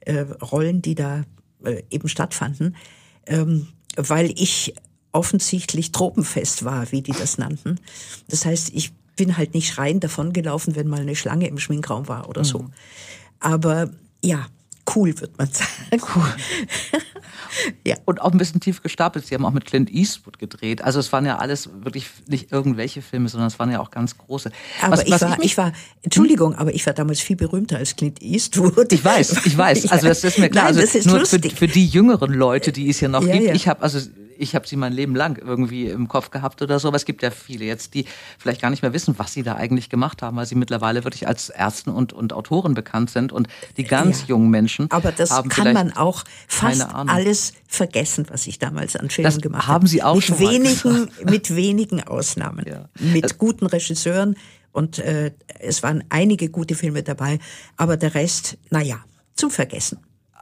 äh, 0.00 0.20
Rollen, 0.20 0.82
die 0.82 0.94
da 0.94 1.24
äh, 1.64 1.82
eben 1.90 2.08
stattfanden, 2.08 2.76
ähm, 3.26 3.68
weil 3.96 4.30
ich 4.30 4.74
offensichtlich 5.12 5.92
tropenfest 5.92 6.64
war, 6.64 6.90
wie 6.92 7.02
die 7.02 7.12
das 7.12 7.38
nannten. 7.38 7.80
Das 8.28 8.44
heißt, 8.44 8.70
ich 8.74 8.92
bin 9.16 9.36
halt 9.36 9.54
nicht 9.54 9.68
schreiend 9.68 10.04
davongelaufen, 10.04 10.76
wenn 10.76 10.88
mal 10.88 11.00
eine 11.00 11.16
Schlange 11.16 11.48
im 11.48 11.58
Schminkraum 11.58 12.08
war 12.08 12.28
oder 12.28 12.44
so. 12.44 12.60
Mhm. 12.60 12.72
Aber 13.40 13.90
ja, 14.22 14.46
cool, 14.94 15.18
wird 15.20 15.38
man 15.38 15.48
sagen. 15.50 16.02
Cool. 16.14 16.34
ja. 17.86 17.96
Und 18.04 18.20
auch 18.20 18.32
ein 18.32 18.38
bisschen 18.38 18.60
tief 18.60 18.82
gestapelt. 18.82 19.26
Sie 19.26 19.34
haben 19.34 19.44
auch 19.44 19.52
mit 19.52 19.64
Clint 19.64 19.90
Eastwood 19.90 20.38
gedreht. 20.38 20.82
Also 20.82 21.00
es 21.00 21.12
waren 21.12 21.26
ja 21.26 21.38
alles 21.38 21.70
wirklich 21.82 22.06
nicht 22.26 22.52
irgendwelche 22.52 23.02
Filme, 23.02 23.28
sondern 23.28 23.48
es 23.48 23.58
waren 23.58 23.70
ja 23.70 23.80
auch 23.80 23.90
ganz 23.90 24.16
große. 24.16 24.50
Aber 24.82 24.92
was, 24.92 25.04
ich, 25.04 25.10
was 25.10 25.22
war, 25.22 25.38
ich, 25.38 25.44
ich, 25.44 25.56
war, 25.56 25.72
Entschuldigung, 26.02 26.54
aber 26.54 26.74
ich 26.74 26.86
war 26.86 26.94
damals 26.94 27.20
viel 27.20 27.36
berühmter 27.36 27.78
als 27.78 27.96
Clint 27.96 28.22
Eastwood. 28.22 28.92
Ich 28.92 29.04
weiß, 29.04 29.46
ich 29.46 29.56
weiß. 29.56 29.80
Also 29.90 30.06
das 30.06 30.22
ist 30.24 30.38
mir 30.38 30.48
klar. 30.48 30.72
Nein, 30.72 30.78
also 30.78 31.08
nur 31.08 31.26
für, 31.26 31.40
für, 31.40 31.66
die 31.66 31.86
jüngeren 31.86 32.32
Leute, 32.32 32.70
die 32.70 32.88
es 32.88 32.98
hier 32.98 33.08
noch 33.08 33.24
ja, 33.26 33.32
gibt. 33.32 33.46
Ja. 33.46 33.54
Ich 33.54 33.66
habe 33.66 33.82
also 33.82 33.98
ich 34.40 34.54
habe 34.54 34.66
sie 34.66 34.76
mein 34.76 34.92
Leben 34.92 35.14
lang 35.14 35.38
irgendwie 35.38 35.86
im 35.86 36.08
Kopf 36.08 36.30
gehabt 36.30 36.62
oder 36.62 36.78
so, 36.78 36.88
aber 36.88 36.96
es 36.96 37.04
gibt 37.04 37.22
ja 37.22 37.30
viele 37.30 37.64
jetzt, 37.64 37.94
die 37.94 38.06
vielleicht 38.38 38.60
gar 38.60 38.70
nicht 38.70 38.82
mehr 38.82 38.92
wissen, 38.92 39.18
was 39.18 39.32
sie 39.32 39.42
da 39.42 39.54
eigentlich 39.54 39.90
gemacht 39.90 40.22
haben, 40.22 40.36
weil 40.36 40.46
sie 40.46 40.54
mittlerweile 40.54 41.04
wirklich 41.04 41.28
als 41.28 41.50
Ärzten 41.50 41.90
und, 41.90 42.12
und 42.12 42.32
Autoren 42.32 42.74
bekannt 42.74 43.10
sind 43.10 43.32
und 43.32 43.48
die 43.76 43.84
ganz 43.84 44.22
ja, 44.22 44.28
jungen 44.28 44.50
Menschen. 44.50 44.90
Aber 44.90 45.12
das 45.12 45.30
kann 45.48 45.72
man 45.74 45.92
auch 45.92 46.24
fast 46.48 46.86
alles 46.92 47.52
vergessen, 47.66 48.26
was 48.30 48.46
ich 48.46 48.58
damals 48.58 48.96
an 48.96 49.10
Filmen 49.10 49.30
das 49.30 49.40
gemacht 49.40 49.66
habe. 49.66 49.74
Haben 49.74 49.86
Sie 49.86 50.02
auch 50.02 50.16
mit 50.16 50.24
schon 50.24 50.38
wenigen, 50.38 51.10
mit 51.24 51.54
wenigen 51.54 52.02
Ausnahmen, 52.02 52.64
ja. 52.66 52.88
mit 52.98 53.38
guten 53.38 53.66
Regisseuren 53.66 54.36
und 54.72 54.98
äh, 54.98 55.32
es 55.58 55.82
waren 55.82 56.04
einige 56.08 56.48
gute 56.48 56.74
Filme 56.74 57.02
dabei, 57.02 57.38
aber 57.76 57.96
der 57.96 58.14
Rest, 58.14 58.56
naja, 58.70 59.04
zum 59.34 59.50
Vergessen. 59.50 59.98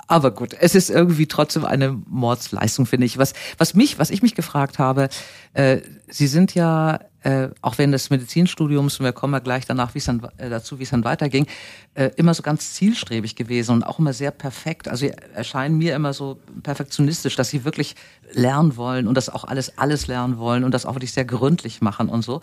Aber 0.09 0.31
gut, 0.31 0.57
es 0.59 0.75
ist 0.75 0.89
irgendwie 0.89 1.27
trotzdem 1.27 1.67
eine 1.67 1.91
Mordsleistung, 2.09 2.87
finde 2.87 3.05
ich. 3.05 3.19
Was, 3.19 3.35
was 3.59 3.75
mich, 3.75 3.99
was 3.99 4.09
ich 4.09 4.23
mich 4.23 4.35
gefragt 4.35 4.79
habe, 4.79 5.11
äh, 5.53 5.79
Sie 6.11 6.27
sind 6.27 6.55
ja 6.55 7.01
äh, 7.23 7.49
auch 7.61 7.77
während 7.77 7.93
des 7.93 8.09
Medizinstudiums, 8.09 8.99
und 8.99 9.05
wir 9.05 9.13
kommen 9.13 9.35
ja 9.35 9.41
gleich 9.41 9.67
danach 9.67 9.95
wie 9.95 9.99
es 9.99 10.07
dann, 10.07 10.27
äh, 10.39 10.49
dazu, 10.49 10.79
wie 10.79 10.85
es 10.85 10.91
dann 10.91 11.05
weiterging, 11.05 11.47
äh, 11.93 12.11
immer 12.17 12.33
so 12.33 12.43
ganz 12.43 12.73
zielstrebig 12.73 13.37
gewesen 13.37 13.73
und 13.73 13.83
auch 13.83 13.99
immer 13.99 14.15
sehr 14.15 14.31
perfekt. 14.31 14.89
Also 14.89 15.07
erscheinen 15.35 15.77
mir 15.77 15.95
immer 15.95 16.15
so 16.15 16.39
perfektionistisch, 16.63 17.37
dass 17.37 17.51
sie 17.51 17.65
wirklich 17.65 17.95
lernen 18.33 18.79
wollen 18.79 19.09
und 19.09 19.15
das 19.15 19.29
auch 19.29 19.45
alles, 19.45 19.77
alles 19.77 20.07
lernen 20.07 20.39
wollen 20.39 20.65
und 20.65 20.73
das 20.73 20.87
auch 20.87 20.95
wirklich 20.95 21.13
sehr 21.13 21.27
gründlich 21.27 21.83
machen 21.83 22.09
und 22.09 22.23
so. 22.23 22.41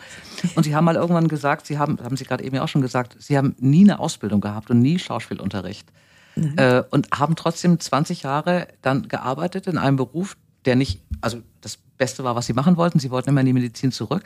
Und 0.54 0.64
sie 0.66 0.76
haben 0.76 0.86
mal 0.86 0.96
irgendwann 0.96 1.30
gesagt, 1.30 1.66
sie 1.66 1.80
haben, 1.80 1.98
haben 2.04 2.18
Sie 2.18 2.26
gerade 2.26 2.44
eben 2.44 2.60
auch 2.60 2.68
schon 2.68 2.84
gesagt, 2.84 3.16
sie 3.20 3.38
haben 3.38 3.56
nie 3.60 3.84
eine 3.84 3.98
Ausbildung 3.98 4.42
gehabt 4.42 4.70
und 4.70 4.80
nie 4.80 5.00
Schauspielunterricht. 5.00 5.88
Mhm. 6.36 6.54
Äh, 6.58 6.84
und 6.92 7.10
haben 7.12 7.36
trotzdem 7.36 7.80
20 7.80 8.24
Jahre 8.24 8.68
dann 8.82 9.08
gearbeitet 9.08 9.68
in 9.68 9.78
einem 9.78 9.98
Beruf, 9.98 10.38
der 10.66 10.76
nicht, 10.76 11.02
also 11.22 11.42
das 11.62 11.78
Beste 11.98 12.24
war, 12.24 12.36
was 12.36 12.46
sie 12.46 12.54
machen 12.54 12.78
wollten. 12.78 13.00
Sie 13.00 13.12
wollten 13.12 13.30
immer 13.30 13.42
in 13.42 13.48
die 13.48 13.54
Medizin 13.54 13.92
zurück. 13.92 14.24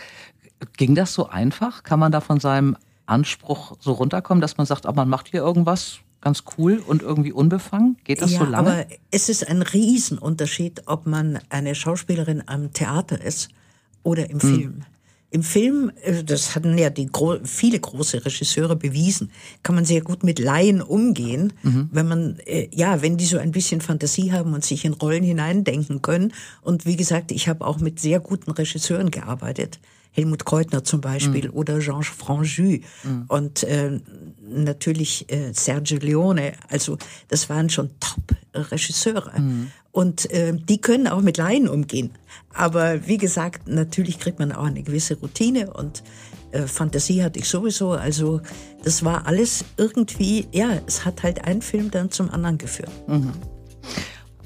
Ging 0.78 0.96
das 0.96 1.14
so 1.14 1.30
einfach? 1.30 1.84
Kann 1.84 2.00
man 2.00 2.12
da 2.12 2.22
von 2.22 2.40
seinem 2.40 2.76
Anspruch 3.06 3.78
so 3.80 3.94
runterkommen, 3.94 4.42
dass 4.42 4.58
man 4.58 4.66
sagt, 4.66 4.86
oh, 4.86 4.92
man 4.94 5.10
macht 5.10 5.30
hier 5.30 5.42
irgendwas 5.42 6.00
ganz 6.22 6.44
cool 6.58 6.84
und 6.86 7.02
irgendwie 7.02 7.32
unbefangen? 7.32 7.98
Geht 8.04 8.22
das 8.22 8.32
ja, 8.32 8.40
so 8.40 8.46
lange? 8.46 8.58
Aber 8.58 8.86
es 9.12 9.30
ist 9.30 9.48
ein 9.48 9.62
Riesenunterschied, 9.62 10.84
ob 10.88 11.06
man 11.06 11.40
eine 11.50 11.76
Schauspielerin 11.76 12.44
am 12.46 12.74
Theater 12.74 13.22
ist 13.22 13.50
oder 14.04 14.30
im 14.30 14.42
hm. 14.42 14.56
Film. 14.56 14.82
Im 15.32 15.44
Film, 15.44 15.92
äh, 16.02 16.24
das 16.24 16.56
hatten 16.56 16.78
ja 16.78 16.90
die 16.90 17.10
viele 17.44 17.80
große 17.80 18.26
Regisseure 18.26 18.76
bewiesen, 18.76 19.32
kann 19.64 19.76
man 19.76 19.86
sehr 19.86 20.02
gut 20.02 20.24
mit 20.24 20.40
Laien 20.40 20.82
umgehen, 20.82 21.54
mhm. 21.62 21.90
wenn 21.92 22.08
man 22.08 22.40
äh, 22.46 22.68
ja, 22.72 23.02
wenn 23.02 23.18
die 23.18 23.26
so 23.26 23.38
ein 23.38 23.52
bisschen 23.52 23.82
Fantasie 23.82 24.32
haben 24.32 24.54
und 24.54 24.66
sich 24.66 24.86
in 24.86 24.94
Rollen 24.94 25.24
hineindenken 25.24 26.02
können. 26.02 26.34
Und 26.62 26.86
wie 26.86 26.96
gesagt, 26.96 27.32
ich 27.32 27.48
habe 27.48 27.66
auch 27.66 27.80
mit 27.80 28.00
sehr 28.00 28.20
guten 28.20 28.52
Regisseuren 28.52 29.12
gearbeitet. 29.12 29.80
Helmut 30.12 30.46
Kreutner 30.46 30.84
zum 30.84 31.02
Beispiel 31.02 31.50
mhm. 31.50 31.54
oder 31.54 31.80
Georges 31.80 32.08
Franju 32.08 32.80
mhm. 33.04 33.26
und 33.28 33.64
äh, 33.64 34.00
natürlich 34.48 35.32
äh, 35.32 35.54
Sergio 35.54 36.00
Leone. 36.00 36.54
Also 36.70 36.98
das 37.28 37.50
waren 37.50 37.70
schon 37.70 37.92
Top-Regisseure. 38.00 39.40
Mhm. 39.40 39.72
Und 39.92 40.32
äh, 40.32 40.54
die 40.54 40.82
können 40.82 41.08
auch 41.08 41.22
mit 41.22 41.38
Laien 41.38 41.68
umgehen. 41.68 42.12
Aber 42.54 43.08
wie 43.08 43.18
gesagt, 43.18 43.68
natürlich 43.68 44.20
kriegt 44.20 44.40
man 44.40 44.52
auch 44.52 44.66
eine 44.66 44.84
gewisse 44.84 45.16
Routine 45.16 45.72
und 45.72 46.04
äh, 46.52 46.68
Fantasie 46.68 47.24
hatte 47.24 47.40
ich 47.40 47.48
sowieso. 47.48 47.92
Also 47.92 48.42
das 48.84 49.04
war 49.04 49.26
alles 49.28 49.66
irgendwie, 49.78 50.48
ja, 50.52 50.80
es 50.88 51.06
hat 51.06 51.24
halt 51.24 51.46
ein 51.46 51.62
Film 51.62 51.92
dann 51.92 52.12
zum 52.12 52.30
anderen 52.30 52.58
geführt. 52.58 52.92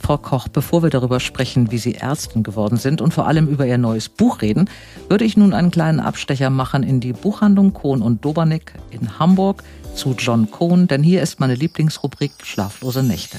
Frau 0.04 0.18
Koch, 0.18 0.50
bevor 0.50 0.84
wir 0.84 0.90
darüber 0.90 1.22
sprechen, 1.22 1.72
wie 1.72 1.78
Sie 1.78 1.96
Ärztin 1.96 2.44
geworden 2.44 2.76
sind 2.76 3.00
und 3.00 3.14
vor 3.14 3.26
allem 3.26 3.48
über 3.48 3.66
Ihr 3.66 3.78
neues 3.78 4.10
Buch 4.10 4.42
reden, 4.42 4.70
würde 5.08 5.24
ich 5.24 5.38
nun 5.38 5.54
einen 5.54 5.72
kleinen 5.72 6.02
Abstecher 6.02 6.50
machen 6.50 6.84
in 6.84 7.00
die 7.00 7.14
Buchhandlung 7.14 7.72
Kohn 7.72 8.02
und 8.02 8.26
Dobernick 8.26 8.74
in 8.92 9.18
Hamburg 9.18 9.64
zu 9.96 10.14
John 10.18 10.52
Cohn, 10.52 10.88
denn 10.88 11.04
hier 11.04 11.22
ist 11.22 11.40
meine 11.40 11.56
Lieblingsrubrik 11.56 12.34
Schlaflose 12.44 13.02
Nächte. 13.02 13.38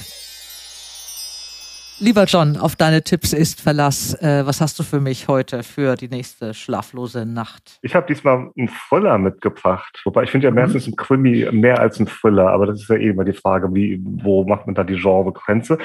Lieber 1.97 2.25
John, 2.25 2.57
auf 2.57 2.75
deine 2.75 3.03
Tipps 3.03 3.31
ist 3.31 3.61
Verlass. 3.61 4.21
Äh, 4.21 4.45
was 4.45 4.59
hast 4.59 4.77
du 4.77 4.83
für 4.83 4.99
mich 4.99 5.29
heute 5.29 5.63
für 5.63 5.95
die 5.95 6.09
nächste 6.09 6.53
schlaflose 6.53 7.25
Nacht? 7.25 7.79
Ich 7.83 7.95
habe 7.95 8.05
diesmal 8.05 8.51
einen 8.57 8.67
Thriller 8.67 9.17
mitgebracht. 9.17 10.01
Wobei 10.03 10.23
ich 10.23 10.31
finde 10.31 10.47
ja 10.47 10.51
mhm. 10.51 10.57
meistens 10.57 10.87
ein 10.87 10.97
Krimi 10.97 11.47
mehr 11.53 11.79
als 11.79 11.97
ein 11.97 12.07
Thriller, 12.07 12.49
aber 12.49 12.65
das 12.65 12.81
ist 12.81 12.89
ja 12.89 12.97
eh 12.97 13.09
immer 13.09 13.23
die 13.23 13.31
Frage, 13.31 13.73
wie, 13.73 14.01
wo 14.03 14.43
macht 14.43 14.65
man 14.65 14.75
da 14.75 14.83
die 14.83 14.99
Genregrenze? 14.99 15.77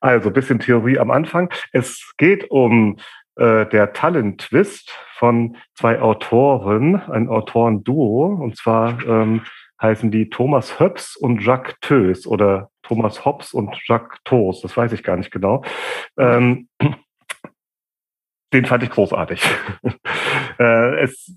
Also 0.00 0.32
bisschen 0.32 0.58
Theorie 0.58 0.98
am 0.98 1.12
Anfang. 1.12 1.48
Es 1.70 2.14
geht 2.18 2.50
um 2.50 2.96
äh, 3.36 3.64
der 3.66 3.92
Talent-Twist 3.92 4.90
von 5.18 5.56
zwei 5.74 6.00
Autoren, 6.00 6.96
ein 6.96 7.28
Autorenduo, 7.28 8.26
und 8.26 8.56
zwar 8.56 8.98
ähm, 9.06 9.42
heißen 9.80 10.10
die 10.10 10.30
Thomas 10.30 10.78
Höps 10.78 11.16
und 11.16 11.42
Jacques 11.42 11.74
Tös 11.80 12.26
oder 12.26 12.70
Thomas 12.82 13.24
Hobbs 13.24 13.52
und 13.54 13.76
Jacques 13.86 14.18
Toos, 14.24 14.60
das 14.60 14.76
weiß 14.76 14.92
ich 14.92 15.02
gar 15.02 15.16
nicht 15.16 15.30
genau. 15.30 15.64
Ähm, 16.18 16.68
den 18.52 18.66
fand 18.66 18.82
ich 18.84 18.90
großartig. 18.90 19.42
äh, 20.58 21.02
es, 21.02 21.36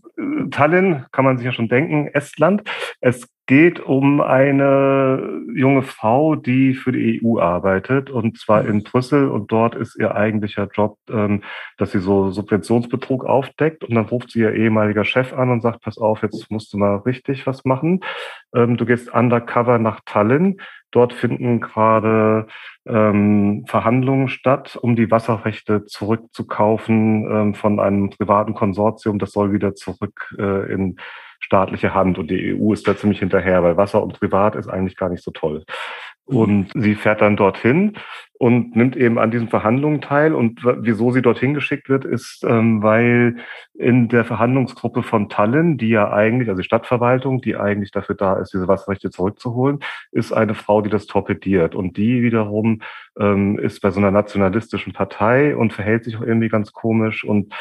Tallinn 0.51 1.05
kann 1.11 1.25
man 1.25 1.37
sich 1.37 1.45
ja 1.45 1.51
schon 1.51 1.67
denken, 1.69 2.07
Estland. 2.13 2.63
Es 3.01 3.27
geht 3.47 3.79
um 3.79 4.19
eine 4.19 5.41
junge 5.55 5.81
Frau, 5.81 6.35
die 6.35 6.73
für 6.73 6.91
die 6.91 7.21
EU 7.23 7.39
arbeitet 7.39 8.09
und 8.09 8.37
zwar 8.37 8.65
in 8.65 8.83
Brüssel 8.83 9.29
und 9.29 9.51
dort 9.51 9.73
ist 9.73 9.97
ihr 9.97 10.13
eigentlicher 10.15 10.67
Job, 10.71 10.97
ähm, 11.09 11.43
dass 11.77 11.93
sie 11.93 11.99
so 11.99 12.29
Subventionsbetrug 12.29 13.25
aufdeckt 13.25 13.85
und 13.85 13.95
dann 13.95 14.05
ruft 14.05 14.31
sie 14.31 14.41
ihr 14.41 14.53
ehemaliger 14.53 15.05
Chef 15.05 15.33
an 15.33 15.49
und 15.49 15.61
sagt, 15.61 15.81
pass 15.81 15.97
auf, 15.97 16.21
jetzt 16.23 16.51
musst 16.51 16.73
du 16.73 16.77
mal 16.77 16.97
richtig 16.97 17.47
was 17.47 17.63
machen. 17.63 18.01
Ähm, 18.53 18.75
du 18.75 18.85
gehst 18.85 19.13
undercover 19.13 19.79
nach 19.79 20.01
Tallinn. 20.05 20.57
Dort 20.91 21.13
finden 21.13 21.59
gerade 21.61 22.47
ähm, 22.85 23.65
Verhandlungen 23.67 24.27
statt, 24.29 24.77
um 24.81 24.95
die 24.95 25.11
Wasserrechte 25.11 25.85
zurückzukaufen 25.85 27.53
von 27.55 27.79
einem 27.81 28.09
privaten 28.09 28.53
Konsortium. 28.53 29.19
Das 29.19 29.31
soll 29.31 29.51
wieder 29.51 29.75
zurück 29.75 30.33
äh, 30.37 30.71
in 30.71 30.97
staatliche 31.39 31.93
Hand 31.93 32.17
und 32.17 32.29
die 32.29 32.55
EU 32.55 32.73
ist 32.73 32.87
da 32.87 32.95
ziemlich 32.95 33.19
hinterher, 33.19 33.63
weil 33.63 33.77
Wasser 33.77 34.03
und 34.03 34.19
Privat 34.19 34.55
ist 34.55 34.67
eigentlich 34.67 34.97
gar 34.97 35.09
nicht 35.09 35.23
so 35.23 35.31
toll. 35.31 35.63
Mhm. 36.27 36.37
Und 36.37 36.71
sie 36.75 36.95
fährt 36.95 37.21
dann 37.21 37.37
dorthin 37.37 37.97
und 38.39 38.75
nimmt 38.75 38.95
eben 38.95 39.17
an 39.17 39.31
diesen 39.31 39.49
Verhandlungen 39.49 40.01
teil. 40.01 40.33
Und 40.33 40.61
wieso 40.63 41.11
sie 41.11 41.21
dorthin 41.21 41.53
geschickt 41.53 41.89
wird, 41.89 42.05
ist, 42.05 42.43
ähm, 42.47 42.83
weil 42.83 43.37
in 43.73 44.09
der 44.09 44.25
Verhandlungsgruppe 44.25 45.01
von 45.03 45.29
Tallinn, 45.29 45.77
die 45.77 45.89
ja 45.89 46.11
eigentlich, 46.11 46.49
also 46.49 46.61
die 46.61 46.65
Stadtverwaltung, 46.65 47.41
die 47.41 47.55
eigentlich 47.55 47.91
dafür 47.91 48.15
da 48.15 48.37
ist, 48.37 48.53
diese 48.53 48.67
Wasserrechte 48.67 49.09
zurückzuholen, 49.09 49.79
ist 50.11 50.33
eine 50.33 50.53
Frau, 50.53 50.81
die 50.81 50.89
das 50.89 51.07
torpediert. 51.07 51.73
Und 51.73 51.97
die 51.97 52.21
wiederum 52.21 52.81
ähm, 53.19 53.57
ist 53.57 53.81
bei 53.81 53.89
so 53.89 53.99
einer 53.99 54.11
nationalistischen 54.11 54.93
Partei 54.93 55.55
und 55.55 55.73
verhält 55.73 56.03
sich 56.03 56.17
auch 56.17 56.21
irgendwie 56.21 56.49
ganz 56.49 56.73
komisch. 56.73 57.23
Und, 57.23 57.53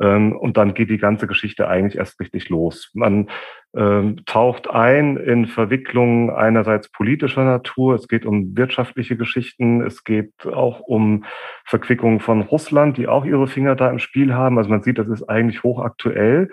ähm, 0.00 0.36
und 0.36 0.56
dann 0.56 0.74
geht 0.74 0.90
die 0.90 0.98
ganze 0.98 1.26
Geschichte 1.26 1.66
eigentlich 1.68 1.98
erst 1.98 2.20
richtig 2.20 2.48
los. 2.50 2.90
Man 2.94 3.28
ähm, 3.76 4.24
taucht 4.26 4.68
ein 4.68 5.16
in 5.16 5.46
Verwicklungen 5.46 6.30
einerseits 6.30 6.90
politischer 6.90 7.44
Natur, 7.44 7.94
es 7.94 8.08
geht 8.08 8.26
um 8.26 8.56
wirtschaftliche 8.56 9.16
Geschichten, 9.16 9.80
es 9.82 10.02
geht 10.02 10.32
auch 10.46 10.80
um 10.80 11.24
Verquickungen 11.64 12.20
von 12.20 12.42
Russland, 12.42 12.96
die 12.96 13.06
auch 13.06 13.24
ihre 13.24 13.46
Finger 13.46 13.76
da 13.76 13.88
im 13.90 14.00
Spiel 14.00 14.34
haben. 14.34 14.58
Also 14.58 14.70
man 14.70 14.82
sieht, 14.82 14.98
das 14.98 15.08
ist 15.08 15.28
eigentlich 15.28 15.62
hochaktuell. 15.62 16.50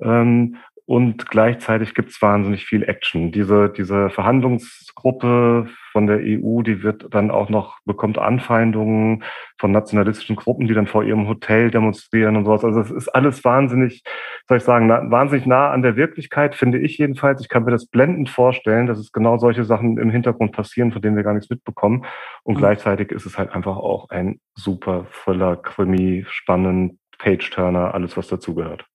Ähm, 0.00 0.56
und 0.90 1.30
gleichzeitig 1.30 1.94
gibt 1.94 2.10
es 2.10 2.20
wahnsinnig 2.20 2.66
viel 2.66 2.82
Action. 2.82 3.30
Diese, 3.30 3.68
diese 3.68 4.10
Verhandlungsgruppe 4.10 5.68
von 5.92 6.08
der 6.08 6.16
EU, 6.16 6.62
die 6.62 6.82
wird 6.82 7.14
dann 7.14 7.30
auch 7.30 7.48
noch, 7.48 7.78
bekommt 7.84 8.18
Anfeindungen 8.18 9.22
von 9.56 9.70
nationalistischen 9.70 10.34
Gruppen, 10.34 10.66
die 10.66 10.74
dann 10.74 10.88
vor 10.88 11.04
ihrem 11.04 11.28
Hotel 11.28 11.70
demonstrieren 11.70 12.34
und 12.34 12.44
sowas. 12.44 12.64
Also 12.64 12.80
es 12.80 12.90
ist 12.90 13.08
alles 13.08 13.44
wahnsinnig, 13.44 14.02
soll 14.48 14.56
ich 14.56 14.64
sagen, 14.64 14.88
wahnsinnig 14.88 15.46
nah 15.46 15.70
an 15.70 15.82
der 15.82 15.94
Wirklichkeit, 15.94 16.56
finde 16.56 16.80
ich 16.80 16.98
jedenfalls. 16.98 17.40
Ich 17.40 17.48
kann 17.48 17.62
mir 17.62 17.70
das 17.70 17.86
blendend 17.86 18.28
vorstellen, 18.28 18.88
dass 18.88 18.98
es 18.98 19.12
genau 19.12 19.38
solche 19.38 19.62
Sachen 19.62 19.96
im 19.96 20.10
Hintergrund 20.10 20.50
passieren, 20.50 20.90
von 20.90 21.00
denen 21.00 21.14
wir 21.14 21.22
gar 21.22 21.34
nichts 21.34 21.50
mitbekommen. 21.50 22.04
Und 22.42 22.54
mhm. 22.54 22.58
gleichzeitig 22.58 23.12
ist 23.12 23.26
es 23.26 23.38
halt 23.38 23.52
einfach 23.52 23.76
auch 23.76 24.10
ein 24.10 24.40
super 24.56 25.06
Thriller, 25.22 25.54
Krimi, 25.54 26.26
spannend, 26.28 26.98
Page-Turner, 27.20 27.94
alles, 27.94 28.16
was 28.16 28.26
dazugehört 28.26 28.89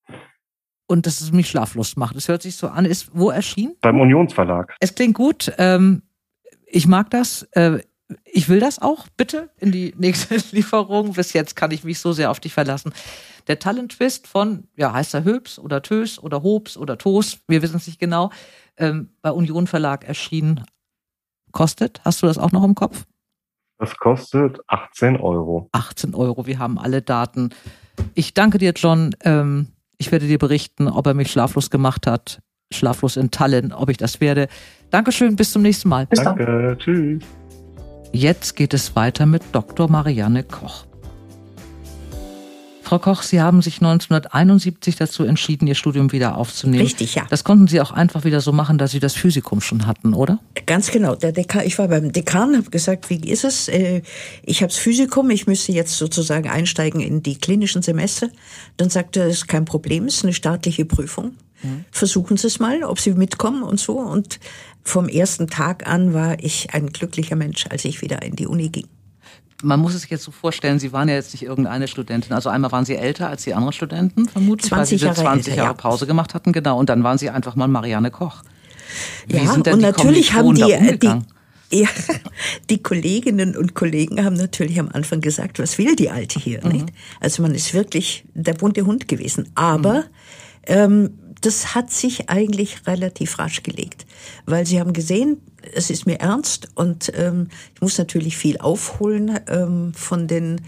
und 0.87 1.05
dass 1.05 1.21
es 1.21 1.31
mich 1.31 1.49
schlaflos 1.49 1.95
macht. 1.95 2.15
Es 2.15 2.27
hört 2.27 2.41
sich 2.41 2.55
so 2.55 2.67
an. 2.67 2.85
Ist 2.85 3.09
wo 3.13 3.29
erschienen? 3.29 3.75
Beim 3.81 3.99
Unionsverlag. 3.99 4.75
Es 4.79 4.95
klingt 4.95 5.15
gut. 5.15 5.51
Ähm, 5.57 6.03
ich 6.65 6.87
mag 6.87 7.09
das. 7.09 7.43
Äh, 7.51 7.79
ich 8.25 8.49
will 8.49 8.59
das 8.59 8.79
auch, 8.79 9.07
bitte, 9.17 9.49
in 9.57 9.71
die 9.71 9.93
nächste 9.97 10.35
Lieferung. 10.55 11.13
Bis 11.13 11.33
jetzt 11.33 11.55
kann 11.55 11.71
ich 11.71 11.83
mich 11.83 11.99
so 11.99 12.13
sehr 12.13 12.31
auf 12.31 12.39
dich 12.39 12.53
verlassen. 12.53 12.93
Der 13.47 13.59
Talent 13.59 13.93
Twist 13.93 14.27
von, 14.27 14.67
ja, 14.75 14.93
heißt 14.93 15.13
er 15.13 15.23
Höps 15.23 15.59
oder 15.59 15.81
Tös 15.81 16.19
oder 16.19 16.43
Hops 16.43 16.77
oder 16.77 16.97
Tos, 16.97 17.39
wir 17.47 17.61
wissen 17.61 17.77
es 17.77 17.87
nicht 17.87 17.99
genau, 17.99 18.31
ähm, 18.77 19.09
bei 19.21 19.31
Union 19.31 19.67
Verlag 19.67 20.03
erschienen. 20.03 20.63
Kostet? 21.51 22.01
Hast 22.03 22.21
du 22.21 22.27
das 22.27 22.37
auch 22.37 22.51
noch 22.51 22.63
im 22.63 22.75
Kopf? 22.75 23.05
Das 23.77 23.95
kostet 23.97 24.59
18 24.67 25.17
Euro. 25.17 25.69
18 25.73 26.15
Euro, 26.15 26.47
wir 26.47 26.59
haben 26.59 26.79
alle 26.79 27.01
Daten. 27.01 27.49
Ich 28.13 28.33
danke 28.33 28.57
dir, 28.57 28.73
John. 28.75 29.15
Ähm, 29.21 29.67
ich 29.97 30.11
werde 30.11 30.27
dir 30.27 30.37
berichten, 30.37 30.87
ob 30.87 31.07
er 31.07 31.13
mich 31.13 31.31
schlaflos 31.31 31.69
gemacht 31.69 32.07
hat. 32.07 32.39
Schlaflos 32.73 33.15
in 33.15 33.31
Tallinn, 33.31 33.71
ob 33.71 33.89
ich 33.89 33.97
das 33.97 34.21
werde. 34.21 34.47
Dankeschön, 34.89 35.35
bis 35.35 35.51
zum 35.51 35.61
nächsten 35.61 35.89
Mal. 35.89 36.07
Bis 36.07 36.21
Danke, 36.21 36.45
dann. 36.45 36.79
tschüss. 36.79 37.23
Jetzt 38.11 38.55
geht 38.55 38.73
es 38.73 38.95
weiter 38.95 39.25
mit 39.25 39.43
Dr. 39.51 39.89
Marianne 39.89 40.43
Koch. 40.43 40.85
Frau 42.85 42.99
Koch, 42.99 43.23
Sie 43.23 43.41
haben 43.41 43.63
sich 43.63 43.77
1971 43.81 44.95
dazu 44.95 45.23
entschieden, 45.23 45.65
Ihr 45.65 45.73
Studium 45.73 46.11
wieder 46.11 46.37
aufzunehmen. 46.37 46.83
Richtig, 46.83 47.15
ja. 47.15 47.25
Das 47.31 47.43
konnten 47.43 47.67
Sie 47.67 47.81
auch 47.81 47.89
einfach 47.89 48.25
wieder 48.25 48.41
so 48.41 48.51
machen, 48.51 48.77
dass 48.77 48.91
Sie 48.91 48.99
das 48.99 49.15
Physikum 49.15 49.59
schon 49.59 49.87
hatten, 49.87 50.13
oder? 50.13 50.37
Ganz 50.67 50.91
genau. 50.91 51.15
Der 51.15 51.31
Dekan, 51.31 51.65
ich 51.65 51.79
war 51.79 51.87
beim 51.87 52.11
Dekan, 52.11 52.55
habe 52.55 52.69
gesagt, 52.69 53.09
wie 53.09 53.19
ist 53.27 53.43
es? 53.43 53.69
Äh, 53.69 54.03
ich 54.43 54.61
habe 54.61 54.71
das 54.71 54.77
Physikum, 54.77 55.31
ich 55.31 55.47
müsste 55.47 55.71
jetzt 55.71 55.97
sozusagen 55.97 56.47
einsteigen 56.47 57.01
in 57.01 57.23
die 57.23 57.39
klinischen 57.39 57.81
Semester. 57.81 58.29
Dann 58.77 58.91
sagte 58.91 59.21
er, 59.21 59.27
das 59.29 59.37
ist 59.37 59.47
kein 59.47 59.65
Problem, 59.65 60.05
es 60.05 60.17
ist 60.17 60.23
eine 60.23 60.33
staatliche 60.33 60.85
Prüfung. 60.85 61.31
Mhm. 61.63 61.85
Versuchen 61.89 62.37
Sie 62.37 62.45
es 62.45 62.59
mal, 62.59 62.83
ob 62.83 62.99
Sie 62.99 63.13
mitkommen 63.13 63.63
und 63.63 63.79
so. 63.79 63.97
Und 63.97 64.39
vom 64.83 65.09
ersten 65.09 65.47
Tag 65.47 65.87
an 65.87 66.13
war 66.13 66.37
ich 66.39 66.75
ein 66.75 66.91
glücklicher 66.91 67.35
Mensch, 67.35 67.65
als 67.67 67.83
ich 67.83 68.03
wieder 68.03 68.21
in 68.21 68.35
die 68.35 68.45
Uni 68.45 68.69
ging 68.69 68.85
man 69.65 69.79
muss 69.79 69.95
es 69.95 70.01
sich 70.01 70.11
jetzt 70.11 70.23
so 70.23 70.31
vorstellen, 70.31 70.79
Sie 70.79 70.93
waren 70.93 71.09
ja 71.09 71.15
jetzt 71.15 71.33
nicht 71.33 71.43
irgendeine 71.43 71.87
Studentin. 71.87 72.33
Also 72.33 72.49
einmal 72.49 72.71
waren 72.71 72.85
Sie 72.85 72.95
älter 72.95 73.29
als 73.29 73.43
die 73.43 73.53
anderen 73.53 73.73
Studenten, 73.73 74.27
vermutlich, 74.29 74.69
20 74.69 74.91
weil 74.91 74.99
Sie 74.99 75.05
Jahre 75.05 75.21
20 75.21 75.51
älter, 75.51 75.63
Jahre 75.63 75.75
ja. 75.75 75.81
Pause 75.81 76.07
gemacht 76.07 76.33
hatten, 76.33 76.53
genau. 76.53 76.79
Und 76.79 76.89
dann 76.89 77.03
waren 77.03 77.17
Sie 77.17 77.29
einfach 77.29 77.55
mal 77.55 77.67
Marianne 77.67 78.11
Koch. 78.11 78.43
Wie 79.27 79.37
ja, 79.37 79.51
und 79.51 79.65
natürlich 79.81 80.33
haben 80.33 80.55
die, 80.55 80.99
die, 80.99 81.21
ja, 81.81 81.87
die 82.69 82.83
Kolleginnen 82.83 83.57
und 83.57 83.73
Kollegen 83.73 84.23
haben 84.23 84.35
natürlich 84.35 84.79
am 84.79 84.89
Anfang 84.93 85.21
gesagt, 85.21 85.59
was 85.59 85.77
will 85.77 85.95
die 85.95 86.11
Alte 86.11 86.39
hier? 86.39 86.63
Mhm. 86.63 86.71
Nicht? 86.71 86.85
Also 87.19 87.41
man 87.41 87.53
ist 87.55 87.73
wirklich 87.73 88.25
der 88.33 88.53
bunte 88.53 88.85
Hund 88.85 89.07
gewesen. 89.07 89.49
Aber 89.55 89.95
mhm. 89.95 90.03
ähm, 90.67 91.09
das 91.41 91.75
hat 91.75 91.91
sich 91.91 92.29
eigentlich 92.29 92.87
relativ 92.87 93.39
rasch 93.39 93.63
gelegt, 93.63 94.05
weil 94.45 94.65
sie 94.65 94.79
haben 94.79 94.93
gesehen, 94.93 95.41
es 95.73 95.89
ist 95.89 96.05
mir 96.05 96.19
ernst 96.19 96.69
und 96.75 97.11
ähm, 97.15 97.47
ich 97.73 97.81
muss 97.81 97.97
natürlich 97.97 98.37
viel 98.37 98.57
aufholen 98.57 99.39
ähm, 99.47 99.93
von 99.93 100.27
den 100.27 100.61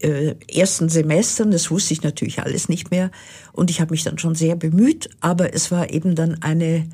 äh, 0.00 0.34
ersten 0.52 0.88
Semestern. 0.88 1.50
Das 1.50 1.70
wusste 1.70 1.94
ich 1.94 2.02
natürlich 2.02 2.40
alles 2.40 2.68
nicht 2.68 2.90
mehr 2.90 3.10
und 3.52 3.70
ich 3.70 3.80
habe 3.80 3.92
mich 3.92 4.04
dann 4.04 4.18
schon 4.18 4.34
sehr 4.34 4.56
bemüht, 4.56 5.10
aber 5.20 5.54
es 5.54 5.70
war 5.70 5.90
eben 5.90 6.14
dann 6.14 6.42
eine 6.42 6.88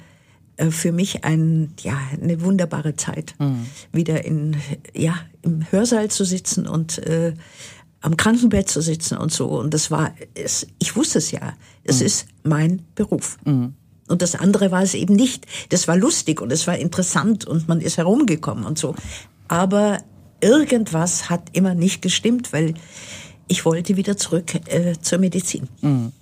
äh, 0.56 0.70
für 0.70 0.92
mich 0.92 1.24
ein 1.24 1.72
ja 1.80 1.98
eine 2.20 2.42
wunderbare 2.42 2.96
Zeit, 2.96 3.34
mhm. 3.38 3.66
wieder 3.92 4.24
in 4.24 4.56
ja 4.94 5.14
im 5.42 5.70
Hörsaal 5.70 6.10
zu 6.10 6.24
sitzen 6.24 6.66
und 6.66 6.98
äh, 6.98 7.34
am 8.00 8.16
Krankenbett 8.16 8.68
zu 8.68 8.80
sitzen 8.80 9.16
und 9.18 9.32
so. 9.32 9.48
Und 9.48 9.74
das 9.74 9.90
war, 9.90 10.14
es, 10.34 10.66
ich 10.78 10.94
wusste 10.96 11.18
es 11.18 11.32
ja, 11.32 11.54
es 11.82 12.00
mhm. 12.00 12.06
ist 12.06 12.26
mein 12.44 12.82
Beruf. 12.94 13.36
Mhm. 13.44 13.74
Und 14.08 14.22
das 14.22 14.34
andere 14.34 14.70
war 14.70 14.82
es 14.82 14.94
eben 14.94 15.14
nicht. 15.14 15.46
Das 15.70 15.88
war 15.88 15.96
lustig 15.96 16.40
und 16.40 16.52
es 16.52 16.66
war 16.66 16.76
interessant 16.76 17.44
und 17.44 17.68
man 17.68 17.80
ist 17.80 17.96
herumgekommen 17.96 18.64
und 18.64 18.78
so. 18.78 18.94
Aber 19.48 19.98
irgendwas 20.40 21.28
hat 21.30 21.42
immer 21.52 21.74
nicht 21.74 22.02
gestimmt, 22.02 22.52
weil 22.52 22.74
ich 23.48 23.64
wollte 23.64 23.96
wieder 23.96 24.16
zurück 24.16 24.54
äh, 24.66 24.94
zur 25.00 25.18
Medizin. 25.18 25.68
Mhm. 25.80 26.12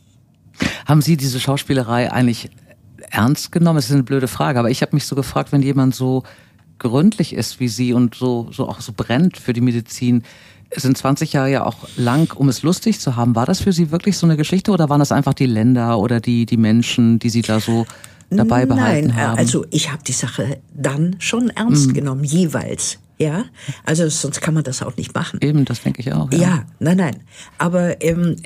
Haben 0.86 1.02
Sie 1.02 1.16
diese 1.16 1.40
Schauspielerei 1.40 2.12
eigentlich 2.12 2.50
ernst 3.10 3.52
genommen? 3.52 3.76
Das 3.76 3.86
ist 3.86 3.92
eine 3.92 4.02
blöde 4.02 4.28
Frage, 4.28 4.58
aber 4.58 4.70
ich 4.70 4.82
habe 4.82 4.94
mich 4.94 5.06
so 5.06 5.16
gefragt, 5.16 5.52
wenn 5.52 5.62
jemand 5.62 5.94
so 5.94 6.22
gründlich 6.78 7.32
ist 7.32 7.60
wie 7.60 7.68
Sie 7.68 7.92
und 7.92 8.14
so, 8.14 8.48
so 8.52 8.68
auch 8.68 8.80
so 8.80 8.92
brennt 8.94 9.36
für 9.36 9.52
die 9.52 9.60
Medizin, 9.60 10.22
sind 10.76 10.96
20 10.96 11.32
Jahre 11.32 11.50
ja 11.50 11.64
auch 11.64 11.76
lang, 11.96 12.32
um 12.36 12.48
es 12.48 12.62
lustig 12.62 13.00
zu 13.00 13.16
haben. 13.16 13.34
War 13.34 13.46
das 13.46 13.60
für 13.60 13.72
Sie 13.72 13.90
wirklich 13.90 14.16
so 14.16 14.26
eine 14.26 14.36
Geschichte 14.36 14.70
oder 14.70 14.88
waren 14.88 15.00
das 15.00 15.12
einfach 15.12 15.34
die 15.34 15.46
Länder 15.46 15.98
oder 15.98 16.20
die, 16.20 16.46
die 16.46 16.56
Menschen, 16.56 17.18
die 17.18 17.30
Sie 17.30 17.42
da 17.42 17.60
so 17.60 17.86
dabei 18.30 18.66
behalten 18.66 19.08
Nein, 19.08 19.16
haben? 19.16 19.38
also 19.38 19.64
ich 19.70 19.92
habe 19.92 20.02
die 20.02 20.12
Sache 20.12 20.58
dann 20.74 21.16
schon 21.18 21.50
ernst 21.50 21.88
mhm. 21.88 21.94
genommen, 21.94 22.24
jeweils. 22.24 22.98
Ja, 23.16 23.44
also 23.84 24.08
sonst 24.08 24.40
kann 24.40 24.54
man 24.54 24.64
das 24.64 24.82
auch 24.82 24.96
nicht 24.96 25.14
machen. 25.14 25.38
Eben, 25.40 25.64
das 25.64 25.82
denke 25.82 26.00
ich 26.00 26.12
auch. 26.12 26.32
Ja, 26.32 26.38
ja 26.38 26.66
nein, 26.80 26.96
nein. 26.96 27.16
Aber 27.58 28.02
ähm, 28.02 28.36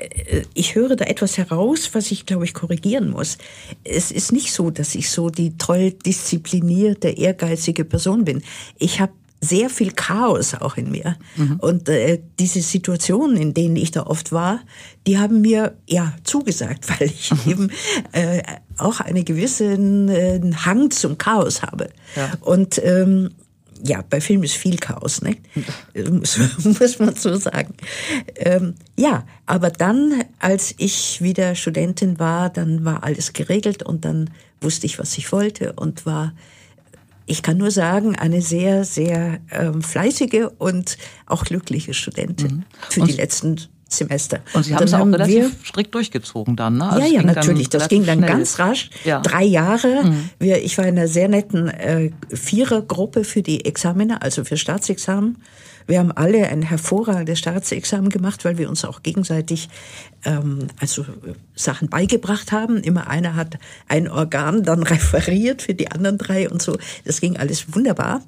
ich 0.53 0.75
höre 0.75 0.95
da 0.95 1.05
etwas 1.05 1.39
heraus, 1.39 1.89
was 1.93 2.11
ich, 2.11 2.27
glaube 2.27 2.45
ich, 2.45 2.53
korrigieren 2.53 3.09
muss. 3.09 3.39
Es 3.83 4.11
ist 4.11 4.31
nicht 4.31 4.53
so, 4.53 4.69
dass 4.69 4.93
ich 4.93 5.09
so 5.09 5.31
die 5.31 5.57
toll 5.57 5.91
disziplinierte, 5.91 7.09
ehrgeizige 7.09 7.83
Person 7.83 8.25
bin. 8.25 8.43
Ich 8.77 9.01
habe 9.01 9.11
sehr 9.41 9.69
viel 9.69 9.91
Chaos 9.91 10.53
auch 10.53 10.77
in 10.77 10.91
mir. 10.91 11.17
Mhm. 11.35 11.57
Und 11.59 11.89
äh, 11.89 12.21
diese 12.39 12.61
Situationen, 12.61 13.37
in 13.37 13.53
denen 13.53 13.75
ich 13.75 13.91
da 13.91 14.03
oft 14.03 14.31
war, 14.31 14.59
die 15.07 15.17
haben 15.17 15.41
mir 15.41 15.77
ja 15.87 16.13
zugesagt, 16.23 16.89
weil 16.99 17.07
ich 17.07 17.31
mhm. 17.31 17.51
eben 17.51 17.71
äh, 18.11 18.41
auch 18.77 18.99
einen 18.99 19.25
gewissen 19.25 20.09
äh, 20.09 20.41
Hang 20.65 20.91
zum 20.91 21.17
Chaos 21.17 21.61
habe. 21.61 21.89
Ja. 22.15 22.31
Und 22.41 22.81
ähm, 22.83 23.31
ja, 23.81 24.03
bei 24.09 24.19
Film 24.19 24.43
ist 24.43 24.55
viel 24.55 24.77
Chaos, 24.77 25.21
ne? 25.21 25.37
muss, 26.11 26.37
muss 26.63 26.99
man 26.99 27.15
so 27.15 27.37
sagen. 27.37 27.73
Ähm, 28.35 28.75
ja, 28.97 29.25
aber 29.45 29.69
dann, 29.69 30.23
als 30.39 30.75
ich 30.77 31.21
wieder 31.21 31.55
Studentin 31.55 32.19
war, 32.19 32.49
dann 32.49 32.83
war 32.83 33.03
alles 33.03 33.31
geregelt 33.31 33.83
und 33.83 34.03
dann 34.03 34.31
wusste 34.59 34.85
ich, 34.85 34.99
was 34.99 35.17
ich 35.17 35.31
wollte 35.31 35.73
und 35.73 36.05
war 36.05 36.33
ich 37.29 37.43
kann 37.43 37.57
nur 37.57 37.71
sagen, 37.71 38.15
eine 38.15 38.41
sehr, 38.41 38.83
sehr 38.83 39.39
ähm, 39.51 39.81
fleißige 39.81 40.47
und 40.57 40.97
auch 41.27 41.43
glückliche 41.43 41.93
Studentin 41.93 42.57
mhm. 42.57 42.63
für 42.89 43.01
und 43.01 43.11
die 43.11 43.15
letzten 43.15 43.57
Semester. 43.87 44.39
Und 44.53 44.65
Sie 44.65 44.75
haben 44.75 44.83
es 44.83 44.93
auch 44.93 45.05
relativ 45.05 45.35
wir, 45.35 45.51
strikt 45.65 45.95
durchgezogen 45.95 46.55
dann, 46.55 46.77
ne? 46.77 46.89
Also 46.89 47.07
ja, 47.07 47.21
ja, 47.21 47.23
natürlich. 47.23 47.69
Das 47.69 47.89
ging 47.89 48.05
dann 48.05 48.19
schnell. 48.19 48.29
ganz 48.29 48.59
rasch. 48.59 48.89
Ja. 49.03 49.19
Drei 49.21 49.43
Jahre. 49.43 50.03
Mhm. 50.03 50.29
Wir, 50.39 50.63
ich 50.63 50.77
war 50.77 50.85
in 50.85 50.97
einer 50.97 51.07
sehr 51.07 51.27
netten 51.27 51.67
äh, 51.67 52.11
Vierergruppe 52.29 53.23
für 53.23 53.41
die 53.41 53.65
Examiner, 53.65 54.21
also 54.21 54.43
für 54.43 54.57
Staatsexamen. 54.57 55.37
Wir 55.89 55.97
haben 55.97 56.11
alle 56.11 56.47
ein 56.47 56.61
hervorragendes 56.61 57.39
Staatsexamen 57.39 58.09
gemacht, 58.11 58.45
weil 58.45 58.59
wir 58.59 58.69
uns 58.69 58.85
auch 58.85 59.01
gegenseitig 59.01 59.69
ähm, 60.23 60.67
also 60.79 61.03
Sachen 61.55 61.89
beigebracht 61.89 62.51
haben. 62.51 62.77
Immer 62.77 63.07
einer 63.07 63.35
hat 63.35 63.57
ein 63.87 64.07
Organ 64.07 64.61
dann 64.61 64.83
referiert 64.95 65.63
für 65.63 65.73
die 65.73 65.89
anderen 65.89 66.19
drei 66.19 66.47
und 66.47 66.61
so. 66.61 66.77
Das 67.05 67.19
ging 67.21 67.37
alles 67.37 67.73
wunderbar. 67.73 68.21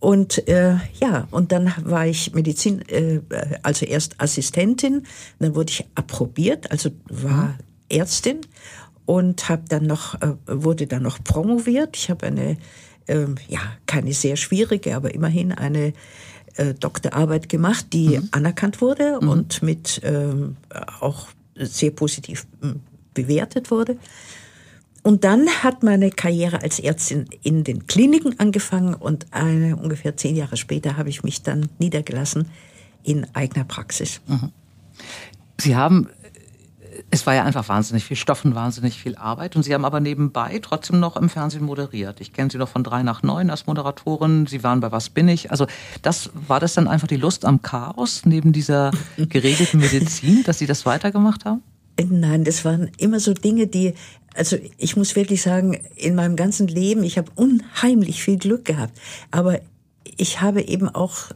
Und 0.00 0.48
äh, 0.48 0.76
ja, 0.98 1.28
und 1.30 1.52
dann 1.52 1.74
war 1.82 2.06
ich 2.06 2.32
Medizin, 2.32 2.80
äh, 2.88 3.20
also 3.62 3.84
erst 3.84 4.18
Assistentin, 4.22 5.02
dann 5.40 5.54
wurde 5.54 5.72
ich 5.72 5.84
approbiert, 5.94 6.70
also 6.70 6.90
war 7.10 7.48
mhm. 7.48 7.54
Ärztin 7.90 8.40
und 9.04 9.50
habe 9.50 9.64
dann 9.68 9.86
noch 9.86 10.14
äh, 10.22 10.36
wurde 10.46 10.86
dann 10.86 11.02
noch 11.02 11.22
promoviert. 11.22 11.98
Ich 11.98 12.08
habe 12.08 12.26
eine 12.26 12.56
äh, 13.08 13.26
ja 13.48 13.60
keine 13.86 14.14
sehr 14.14 14.36
schwierige, 14.36 14.96
aber 14.96 15.14
immerhin 15.14 15.52
eine 15.52 15.92
äh, 16.56 16.74
Doktorarbeit 16.74 17.48
gemacht, 17.48 17.86
die 17.92 18.18
mhm. 18.18 18.28
anerkannt 18.30 18.80
wurde 18.80 19.18
mhm. 19.20 19.28
und 19.28 19.62
mit 19.62 20.00
ähm, 20.04 20.56
auch 21.00 21.28
sehr 21.54 21.90
positiv 21.90 22.46
hm, 22.60 22.80
bewertet 23.14 23.70
wurde. 23.70 23.96
Und 25.02 25.24
dann 25.24 25.46
hat 25.62 25.82
meine 25.82 26.10
Karriere 26.10 26.62
als 26.62 26.78
Ärztin 26.78 27.26
in 27.42 27.62
den 27.62 27.86
Kliniken 27.86 28.40
angefangen 28.40 28.94
und 28.94 29.26
eine, 29.32 29.76
ungefähr 29.76 30.16
zehn 30.16 30.34
Jahre 30.34 30.56
später 30.56 30.96
habe 30.96 31.10
ich 31.10 31.22
mich 31.22 31.42
dann 31.42 31.68
niedergelassen 31.78 32.48
in 33.02 33.26
eigener 33.34 33.64
Praxis. 33.64 34.22
Mhm. 34.26 34.50
Sie 35.60 35.76
haben 35.76 36.08
es 37.10 37.26
war 37.26 37.34
ja 37.34 37.44
einfach 37.44 37.68
wahnsinnig 37.68 38.04
viel 38.04 38.16
Stoff 38.16 38.44
und 38.44 38.54
wahnsinnig 38.54 38.98
viel 38.98 39.16
Arbeit. 39.16 39.56
Und 39.56 39.62
Sie 39.62 39.74
haben 39.74 39.84
aber 39.84 40.00
nebenbei 40.00 40.58
trotzdem 40.62 41.00
noch 41.00 41.16
im 41.16 41.28
Fernsehen 41.28 41.64
moderiert. 41.64 42.20
Ich 42.20 42.32
kenne 42.32 42.50
Sie 42.50 42.58
noch 42.58 42.68
von 42.68 42.84
drei 42.84 43.02
nach 43.02 43.22
neun 43.22 43.50
als 43.50 43.66
Moderatorin. 43.66 44.46
Sie 44.46 44.62
waren 44.62 44.80
bei 44.80 44.92
Was 44.92 45.10
bin 45.10 45.28
ich? 45.28 45.50
Also 45.50 45.66
das 46.02 46.30
war 46.48 46.60
das 46.60 46.74
dann 46.74 46.88
einfach 46.88 47.08
die 47.08 47.16
Lust 47.16 47.44
am 47.44 47.62
Chaos 47.62 48.22
neben 48.24 48.52
dieser 48.52 48.90
geregelten 49.16 49.80
Medizin, 49.80 50.42
dass 50.44 50.58
Sie 50.58 50.66
das 50.66 50.86
weitergemacht 50.86 51.44
haben? 51.44 51.62
Nein, 52.02 52.44
das 52.44 52.64
waren 52.64 52.90
immer 52.98 53.20
so 53.20 53.34
Dinge, 53.34 53.66
die, 53.66 53.94
also 54.34 54.56
ich 54.78 54.96
muss 54.96 55.14
wirklich 55.14 55.42
sagen, 55.42 55.78
in 55.96 56.16
meinem 56.16 56.34
ganzen 56.34 56.66
Leben, 56.66 57.04
ich 57.04 57.18
habe 57.18 57.30
unheimlich 57.36 58.22
viel 58.22 58.36
Glück 58.36 58.64
gehabt. 58.64 58.98
Aber 59.30 59.60
ich 60.16 60.40
habe 60.40 60.62
eben 60.62 60.88
auch 60.88 61.30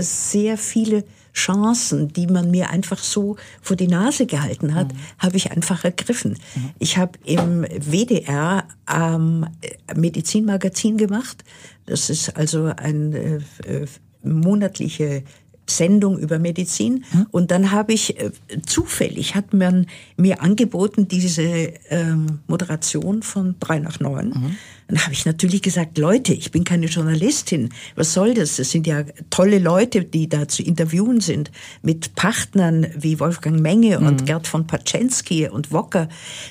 sehr 0.00 0.56
viele 0.56 1.04
Chancen, 1.32 2.08
die 2.12 2.26
man 2.26 2.50
mir 2.50 2.70
einfach 2.70 2.98
so 2.98 3.36
vor 3.62 3.76
die 3.76 3.88
Nase 3.88 4.26
gehalten 4.26 4.74
hat, 4.74 4.92
mhm. 4.92 4.98
habe 5.18 5.36
ich 5.36 5.50
einfach 5.50 5.84
ergriffen. 5.84 6.36
Mhm. 6.54 6.70
Ich 6.78 6.98
habe 6.98 7.18
im 7.24 7.62
WDR 7.64 8.64
ähm, 8.92 9.46
Medizinmagazin 9.94 10.96
gemacht. 10.96 11.44
Das 11.86 12.10
ist 12.10 12.36
also 12.36 12.72
eine 12.76 13.42
äh, 13.64 13.86
monatliche 14.22 15.22
Sendung 15.70 16.18
über 16.18 16.38
Medizin. 16.38 17.04
Hm? 17.10 17.26
Und 17.30 17.50
dann 17.50 17.70
habe 17.70 17.92
ich 17.92 18.18
äh, 18.20 18.30
zufällig 18.66 19.34
hat 19.34 19.52
man 19.52 19.86
mir 20.16 20.42
angeboten 20.42 21.08
diese 21.08 21.42
ähm, 21.42 22.40
Moderation 22.46 23.22
von 23.22 23.56
drei 23.60 23.78
nach 23.78 24.00
neun. 24.00 24.28
Mhm. 24.28 24.56
Dann 24.88 25.04
habe 25.04 25.12
ich 25.12 25.26
natürlich 25.26 25.60
gesagt, 25.60 25.98
Leute, 25.98 26.32
ich 26.32 26.50
bin 26.50 26.64
keine 26.64 26.86
Journalistin. 26.86 27.68
Was 27.94 28.14
soll 28.14 28.32
das? 28.32 28.56
Das 28.56 28.70
sind 28.70 28.86
ja 28.86 29.04
tolle 29.28 29.58
Leute, 29.58 30.02
die 30.02 30.30
da 30.30 30.48
zu 30.48 30.62
interviewen 30.62 31.20
sind. 31.20 31.50
Mit 31.82 32.14
Partnern 32.14 32.86
wie 32.96 33.20
Wolfgang 33.20 33.60
Menge 33.60 33.98
und 33.98 34.22
mhm. 34.22 34.24
Gerd 34.24 34.46
von 34.46 34.66
Paczensky 34.66 35.46
und 35.46 35.72
Wocker. 35.72 36.08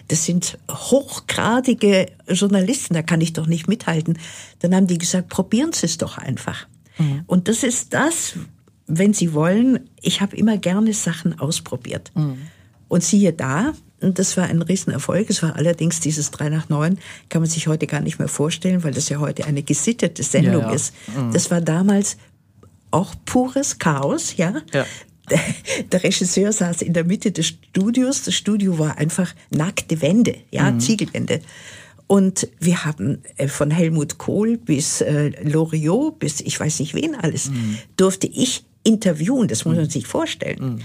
Das 0.07 0.25
sind 0.25 0.59
hochgradige 0.69 2.07
Journalisten, 2.29 2.93
da 2.93 3.01
kann 3.01 3.21
ich 3.21 3.33
doch 3.33 3.47
nicht 3.47 3.67
mithalten. 3.67 4.19
Dann 4.59 4.75
haben 4.75 4.87
die 4.87 4.99
gesagt, 4.99 5.29
probieren 5.29 5.73
Sie 5.73 5.87
es 5.87 5.97
doch 5.97 6.19
einfach. 6.19 6.67
Mhm. 6.99 7.23
Und 7.25 7.47
das 7.47 7.63
ist 7.63 7.93
das, 7.95 8.35
wenn 8.87 9.13
Sie 9.13 9.33
wollen, 9.33 9.89
ich 10.01 10.21
habe 10.21 10.35
immer 10.35 10.57
gerne 10.57 10.93
Sachen 10.93 11.39
ausprobiert. 11.39 12.11
Mhm. 12.15 12.37
Und 12.87 13.03
siehe 13.03 13.33
da, 13.33 13.73
und 13.99 14.19
das 14.19 14.37
war 14.37 14.45
ein 14.45 14.61
Riesenerfolg. 14.61 15.29
Es 15.29 15.41
war 15.43 15.55
allerdings 15.55 15.99
dieses 15.99 16.31
3 16.31 16.49
nach 16.49 16.69
9, 16.69 16.97
kann 17.29 17.41
man 17.41 17.49
sich 17.49 17.67
heute 17.67 17.87
gar 17.87 18.01
nicht 18.01 18.19
mehr 18.19 18.27
vorstellen, 18.27 18.83
weil 18.83 18.93
das 18.93 19.09
ja 19.09 19.19
heute 19.19 19.45
eine 19.45 19.63
gesittete 19.63 20.23
Sendung 20.23 20.61
ja, 20.61 20.69
ja. 20.69 20.73
ist. 20.73 20.93
Mhm. 21.15 21.33
Das 21.33 21.51
war 21.51 21.61
damals 21.61 22.17
auch 22.91 23.15
pures 23.25 23.79
Chaos, 23.79 24.37
ja. 24.37 24.53
ja. 24.73 24.85
Der, 25.29 25.39
der, 25.91 26.03
Regisseur 26.03 26.51
saß 26.53 26.81
in 26.83 26.93
der 26.93 27.03
Mitte 27.03 27.31
des 27.31 27.47
Studios. 27.47 28.23
Das 28.23 28.35
Studio 28.35 28.79
war 28.79 28.97
einfach 28.97 29.33
nackte 29.49 30.01
Wände, 30.01 30.35
ja, 30.51 30.71
mhm. 30.71 30.79
Ziegelwände. 30.79 31.41
Und 32.05 32.47
wir 32.59 32.85
haben 32.85 33.21
äh, 33.35 33.49
von 33.49 33.69
Helmut 33.69 34.17
Kohl 34.17 34.57
bis 34.57 35.01
äh, 35.01 35.31
Loriot, 35.43 36.19
bis 36.19 36.39
ich 36.39 36.57
weiß 36.57 36.79
nicht 36.79 36.93
wen 36.93 37.15
alles, 37.15 37.49
mhm. 37.49 37.79
durfte 37.97 38.27
ich 38.27 38.63
interviewen. 38.87 39.47
Das 39.47 39.65
muss 39.65 39.75
man 39.75 39.85
mhm. 39.85 39.89
sich 39.89 40.07
vorstellen. 40.07 40.75
Mhm 40.75 40.79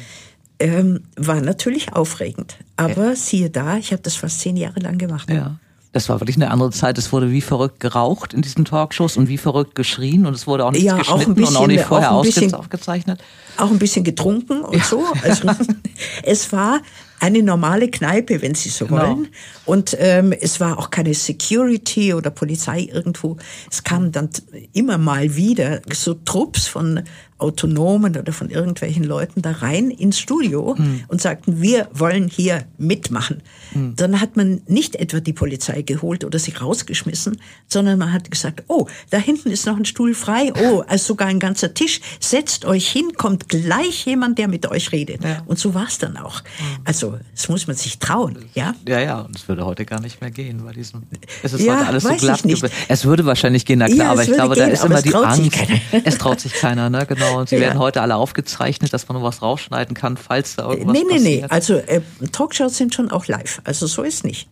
ähm, 0.62 1.00
war 1.16 1.40
natürlich 1.40 1.92
aufregend. 1.92 2.56
Aber 2.76 3.10
ja. 3.10 3.16
siehe 3.16 3.50
da, 3.50 3.76
ich 3.76 3.92
habe 3.92 4.02
das 4.02 4.14
fast 4.14 4.40
zehn 4.40 4.56
Jahre 4.56 4.80
lang 4.80 4.96
gemacht. 4.96 5.28
Ja. 5.28 5.56
Das 5.90 6.08
war 6.08 6.20
wirklich 6.20 6.36
eine 6.36 6.50
andere 6.50 6.70
Zeit. 6.70 6.96
Es 6.96 7.12
wurde 7.12 7.30
wie 7.30 7.42
verrückt 7.42 7.78
geraucht 7.78 8.32
in 8.32 8.40
diesen 8.40 8.64
Talkshows 8.64 9.18
und 9.18 9.28
wie 9.28 9.36
verrückt 9.36 9.74
geschrien 9.74 10.24
und 10.24 10.32
es 10.32 10.46
wurde 10.46 10.64
auch 10.64 10.70
nicht 10.70 10.84
ja, 10.84 10.96
geschnitten 10.96 11.32
auch 11.32 11.34
bisschen, 11.34 11.56
und 11.56 11.62
auch 11.62 11.66
nicht 11.66 11.84
vorher 11.84 12.12
auch 12.12 12.22
bisschen, 12.22 12.54
aufgezeichnet. 12.54 13.22
Auch 13.58 13.70
ein 13.70 13.78
bisschen 13.78 14.02
getrunken 14.02 14.62
und 14.62 14.82
so. 14.84 15.04
Also, 15.22 15.48
es 16.22 16.50
war 16.50 16.80
eine 17.20 17.42
normale 17.42 17.88
Kneipe, 17.88 18.40
wenn 18.40 18.54
Sie 18.54 18.70
so 18.70 18.86
genau. 18.86 19.02
wollen. 19.02 19.28
Und 19.66 19.94
ähm, 20.00 20.32
es 20.32 20.60
war 20.60 20.78
auch 20.78 20.88
keine 20.88 21.12
Security 21.12 22.14
oder 22.14 22.30
Polizei 22.30 22.88
irgendwo. 22.90 23.36
Es 23.70 23.84
kamen 23.84 24.12
dann 24.12 24.30
immer 24.72 24.96
mal 24.96 25.36
wieder 25.36 25.82
so 25.92 26.14
Trupps 26.14 26.66
von 26.66 27.02
Autonomen 27.42 28.16
oder 28.16 28.32
von 28.32 28.48
irgendwelchen 28.48 29.04
Leuten 29.04 29.42
da 29.42 29.50
rein 29.50 29.90
ins 29.90 30.18
Studio 30.18 30.74
mhm. 30.78 31.04
und 31.08 31.20
sagten, 31.20 31.60
wir 31.60 31.88
wollen 31.92 32.28
hier 32.28 32.64
mitmachen. 32.78 33.42
Mhm. 33.74 33.96
Dann 33.96 34.20
hat 34.20 34.36
man 34.36 34.62
nicht 34.66 34.96
etwa 34.96 35.20
die 35.20 35.32
Polizei 35.32 35.82
geholt 35.82 36.24
oder 36.24 36.38
sie 36.38 36.52
rausgeschmissen, 36.52 37.38
sondern 37.68 37.98
man 37.98 38.12
hat 38.12 38.30
gesagt, 38.30 38.64
oh, 38.68 38.86
da 39.10 39.18
hinten 39.18 39.50
ist 39.50 39.66
noch 39.66 39.76
ein 39.76 39.84
Stuhl 39.84 40.14
frei, 40.14 40.52
oh, 40.54 40.82
also 40.86 41.08
sogar 41.08 41.28
ein 41.28 41.40
ganzer 41.40 41.74
Tisch, 41.74 42.00
setzt 42.20 42.64
euch 42.64 42.88
hin, 42.88 43.12
kommt 43.16 43.48
gleich 43.48 44.06
jemand, 44.06 44.38
der 44.38 44.48
mit 44.48 44.66
euch 44.66 44.92
redet. 44.92 45.24
Ja. 45.24 45.42
Und 45.46 45.58
so 45.58 45.74
war 45.74 45.86
es 45.88 45.98
dann 45.98 46.16
auch. 46.16 46.42
Mhm. 46.42 46.64
Also, 46.84 47.18
das 47.34 47.48
muss 47.48 47.66
man 47.66 47.76
sich 47.76 47.98
trauen, 47.98 48.38
ja? 48.54 48.74
Ja, 48.86 49.00
ja, 49.00 49.20
und 49.20 49.36
es 49.36 49.48
würde 49.48 49.66
heute 49.66 49.84
gar 49.84 50.00
nicht 50.00 50.20
mehr 50.20 50.30
gehen 50.30 50.62
bei 50.64 50.72
diesem, 50.72 51.02
es 51.42 51.52
ist 51.52 51.64
ja, 51.64 51.78
heute 51.78 51.86
alles 51.88 52.02
so 52.04 52.14
glatt. 52.14 52.42
Es 52.88 53.04
würde 53.04 53.24
wahrscheinlich 53.26 53.64
gehen, 53.64 53.80
na 53.80 53.86
klar, 53.86 53.98
ja, 53.98 54.12
aber 54.12 54.22
ich 54.22 54.32
glaube, 54.32 54.54
gehen, 54.54 54.66
da 54.66 54.72
ist 54.72 54.84
immer 54.84 55.02
die 55.02 55.14
Angst. 55.14 55.58
Es 56.04 56.18
traut 56.18 56.40
sich 56.40 56.52
keiner, 56.52 56.88
ne, 56.90 57.04
genau. 57.06 57.31
Und 57.36 57.48
sie 57.48 57.56
ja. 57.56 57.62
werden 57.62 57.78
heute 57.78 58.02
alle 58.02 58.16
aufgezeichnet, 58.16 58.92
dass 58.92 59.08
man 59.08 59.18
noch 59.18 59.24
was 59.24 59.42
rausschneiden 59.42 59.94
kann, 59.94 60.16
falls 60.16 60.56
da 60.56 60.70
irgendwas 60.70 60.92
nee, 60.92 61.04
nee, 61.04 61.14
passiert. 61.14 61.22
Nee, 61.22 61.40
nee, 61.40 61.46
also 61.48 61.74
äh, 61.74 62.00
Talkshows 62.30 62.76
sind 62.76 62.94
schon 62.94 63.10
auch 63.10 63.26
live, 63.26 63.60
also 63.64 63.86
so 63.86 64.02
ist 64.02 64.24
nicht. 64.24 64.48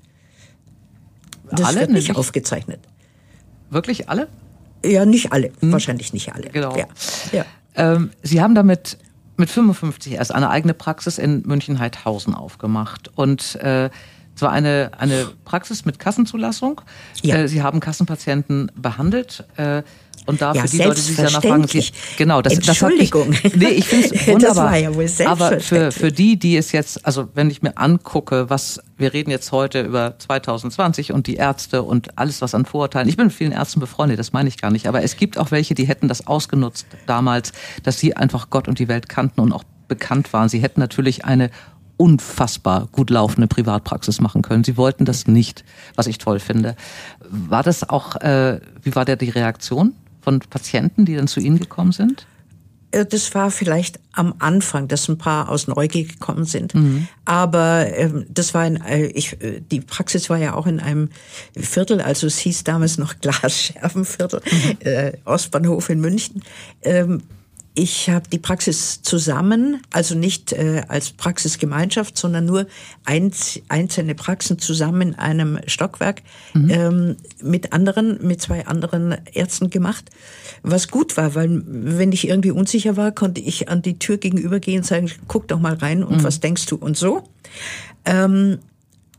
Das 1.50 1.66
alle? 1.66 1.80
wird 1.80 1.90
nicht 1.90 2.16
aufgezeichnet. 2.16 2.80
Wirklich 3.70 4.08
alle? 4.08 4.28
Ja, 4.84 5.04
nicht 5.04 5.32
alle, 5.32 5.52
hm. 5.60 5.72
wahrscheinlich 5.72 6.12
nicht 6.12 6.32
alle. 6.34 6.48
Genau. 6.50 6.76
Ja. 6.76 6.86
Ja. 7.32 7.44
Ähm, 7.74 8.10
Sie 8.22 8.40
haben 8.40 8.54
damit 8.54 8.98
mit 9.36 9.50
55 9.50 10.12
erst 10.12 10.34
eine 10.34 10.50
eigene 10.50 10.74
Praxis 10.74 11.18
in 11.18 11.42
München-Heidhausen 11.46 12.34
aufgemacht 12.34 13.10
und 13.16 13.56
äh, 13.56 13.90
zwar 14.34 14.52
eine, 14.52 14.92
eine 14.98 15.28
Praxis 15.44 15.84
mit 15.84 15.98
Kassenzulassung. 15.98 16.80
Ja. 17.22 17.36
Äh, 17.36 17.48
Sie 17.48 17.62
haben 17.62 17.80
Kassenpatienten 17.80 18.70
behandelt. 18.74 19.44
Äh, 19.56 19.82
und 20.26 20.40
da 20.42 20.52
ja, 20.52 20.62
für 20.62 20.68
die 20.68 20.78
Leute, 20.78 20.94
die 20.94 21.00
sich 21.00 21.16
danach 21.16 21.42
fragen, 21.42 21.66
genau, 22.16 22.42
das, 22.42 22.54
Entschuldigung. 22.54 23.30
Das 23.30 23.44
ich, 23.44 23.56
nee, 23.56 23.68
ich 23.68 23.86
finde 23.86 24.14
es 24.14 24.26
wunderbar. 24.26 24.40
Das 24.50 24.56
war 24.56 24.76
ja 24.76 24.94
wohl 24.94 25.08
Aber 25.26 25.60
für, 25.60 25.92
für 25.92 26.12
die, 26.12 26.38
die 26.38 26.56
es 26.56 26.72
jetzt, 26.72 27.04
also 27.06 27.28
wenn 27.34 27.50
ich 27.50 27.62
mir 27.62 27.76
angucke, 27.78 28.50
was, 28.50 28.80
wir 28.96 29.12
reden 29.12 29.30
jetzt 29.30 29.52
heute 29.52 29.82
über 29.82 30.18
2020 30.18 31.12
und 31.12 31.26
die 31.26 31.36
Ärzte 31.36 31.82
und 31.82 32.18
alles, 32.18 32.42
was 32.42 32.54
an 32.54 32.64
Vorurteilen, 32.64 33.08
ich 33.08 33.16
bin 33.16 33.26
mit 33.26 33.34
vielen 33.34 33.52
Ärzten 33.52 33.80
befreundet, 33.80 34.18
das 34.18 34.32
meine 34.32 34.48
ich 34.48 34.58
gar 34.58 34.70
nicht, 34.70 34.86
aber 34.86 35.02
es 35.02 35.16
gibt 35.16 35.38
auch 35.38 35.50
welche, 35.50 35.74
die 35.74 35.86
hätten 35.86 36.08
das 36.08 36.26
ausgenutzt 36.26 36.86
damals, 37.06 37.52
dass 37.82 37.98
sie 37.98 38.16
einfach 38.16 38.50
Gott 38.50 38.68
und 38.68 38.78
die 38.78 38.88
Welt 38.88 39.08
kannten 39.08 39.40
und 39.40 39.52
auch 39.52 39.64
bekannt 39.88 40.32
waren. 40.32 40.48
Sie 40.48 40.60
hätten 40.60 40.80
natürlich 40.80 41.24
eine 41.24 41.50
unfassbar 42.00 42.88
gut 42.92 43.10
laufende 43.10 43.46
Privatpraxis 43.46 44.22
machen 44.22 44.40
können. 44.40 44.64
Sie 44.64 44.78
wollten 44.78 45.04
das 45.04 45.26
nicht, 45.26 45.64
was 45.96 46.06
ich 46.06 46.16
toll 46.16 46.40
finde. 46.40 46.74
War 47.28 47.62
das 47.62 47.86
auch, 47.86 48.16
äh, 48.16 48.58
wie 48.82 48.94
war 48.94 49.04
der 49.04 49.16
die 49.16 49.28
Reaktion? 49.28 49.92
Von 50.20 50.40
Patienten, 50.40 51.04
die 51.04 51.16
dann 51.16 51.28
zu 51.28 51.40
Ihnen 51.40 51.58
gekommen 51.58 51.92
sind? 51.92 52.26
Äh, 52.90 53.06
das 53.06 53.34
war 53.34 53.50
vielleicht 53.50 54.00
am 54.12 54.34
Anfang, 54.38 54.88
dass 54.88 55.08
ein 55.08 55.18
paar 55.18 55.48
aus 55.48 55.68
Neugier 55.68 56.04
gekommen 56.04 56.44
sind. 56.44 56.74
Mhm. 56.74 57.08
Aber 57.24 57.86
ähm, 57.94 58.26
das 58.28 58.54
war 58.54 58.66
in, 58.66 58.80
äh, 58.82 59.06
ich, 59.06 59.40
äh, 59.42 59.60
die 59.60 59.80
Praxis 59.80 60.30
war 60.30 60.38
ja 60.38 60.54
auch 60.54 60.66
in 60.66 60.80
einem 60.80 61.10
Viertel, 61.56 62.00
also 62.00 62.26
es 62.26 62.38
hieß 62.38 62.64
damals 62.64 62.98
noch 62.98 63.14
Glasscherbenviertel, 63.20 64.40
mhm. 64.44 64.76
äh, 64.80 65.12
Ostbahnhof 65.24 65.88
in 65.90 66.00
München. 66.00 66.42
Ähm, 66.82 67.22
ich 67.74 68.10
habe 68.10 68.28
die 68.28 68.38
Praxis 68.38 69.00
zusammen, 69.02 69.80
also 69.92 70.16
nicht 70.16 70.52
äh, 70.52 70.82
als 70.88 71.10
Praxisgemeinschaft, 71.12 72.18
sondern 72.18 72.44
nur 72.44 72.66
einz 73.04 73.60
einzelne 73.68 74.16
Praxen 74.16 74.58
zusammen 74.58 75.02
in 75.02 75.14
einem 75.14 75.58
Stockwerk 75.66 76.22
mhm. 76.52 76.70
ähm, 76.70 77.16
mit 77.42 77.72
anderen, 77.72 78.26
mit 78.26 78.42
zwei 78.42 78.66
anderen 78.66 79.16
Ärzten 79.32 79.70
gemacht. 79.70 80.10
Was 80.62 80.88
gut 80.88 81.16
war, 81.16 81.36
weil 81.36 81.62
wenn 81.64 82.10
ich 82.10 82.26
irgendwie 82.26 82.50
unsicher 82.50 82.96
war, 82.96 83.12
konnte 83.12 83.40
ich 83.40 83.68
an 83.68 83.82
die 83.82 83.98
Tür 83.98 84.18
gegenüber 84.18 84.58
gehen 84.58 84.78
und 84.78 84.86
sagen, 84.86 85.10
guck 85.28 85.46
doch 85.46 85.60
mal 85.60 85.74
rein 85.74 86.02
und 86.02 86.18
mhm. 86.18 86.24
was 86.24 86.40
denkst 86.40 86.66
du 86.66 86.76
und 86.76 86.96
so. 86.96 87.22
Ähm, 88.04 88.58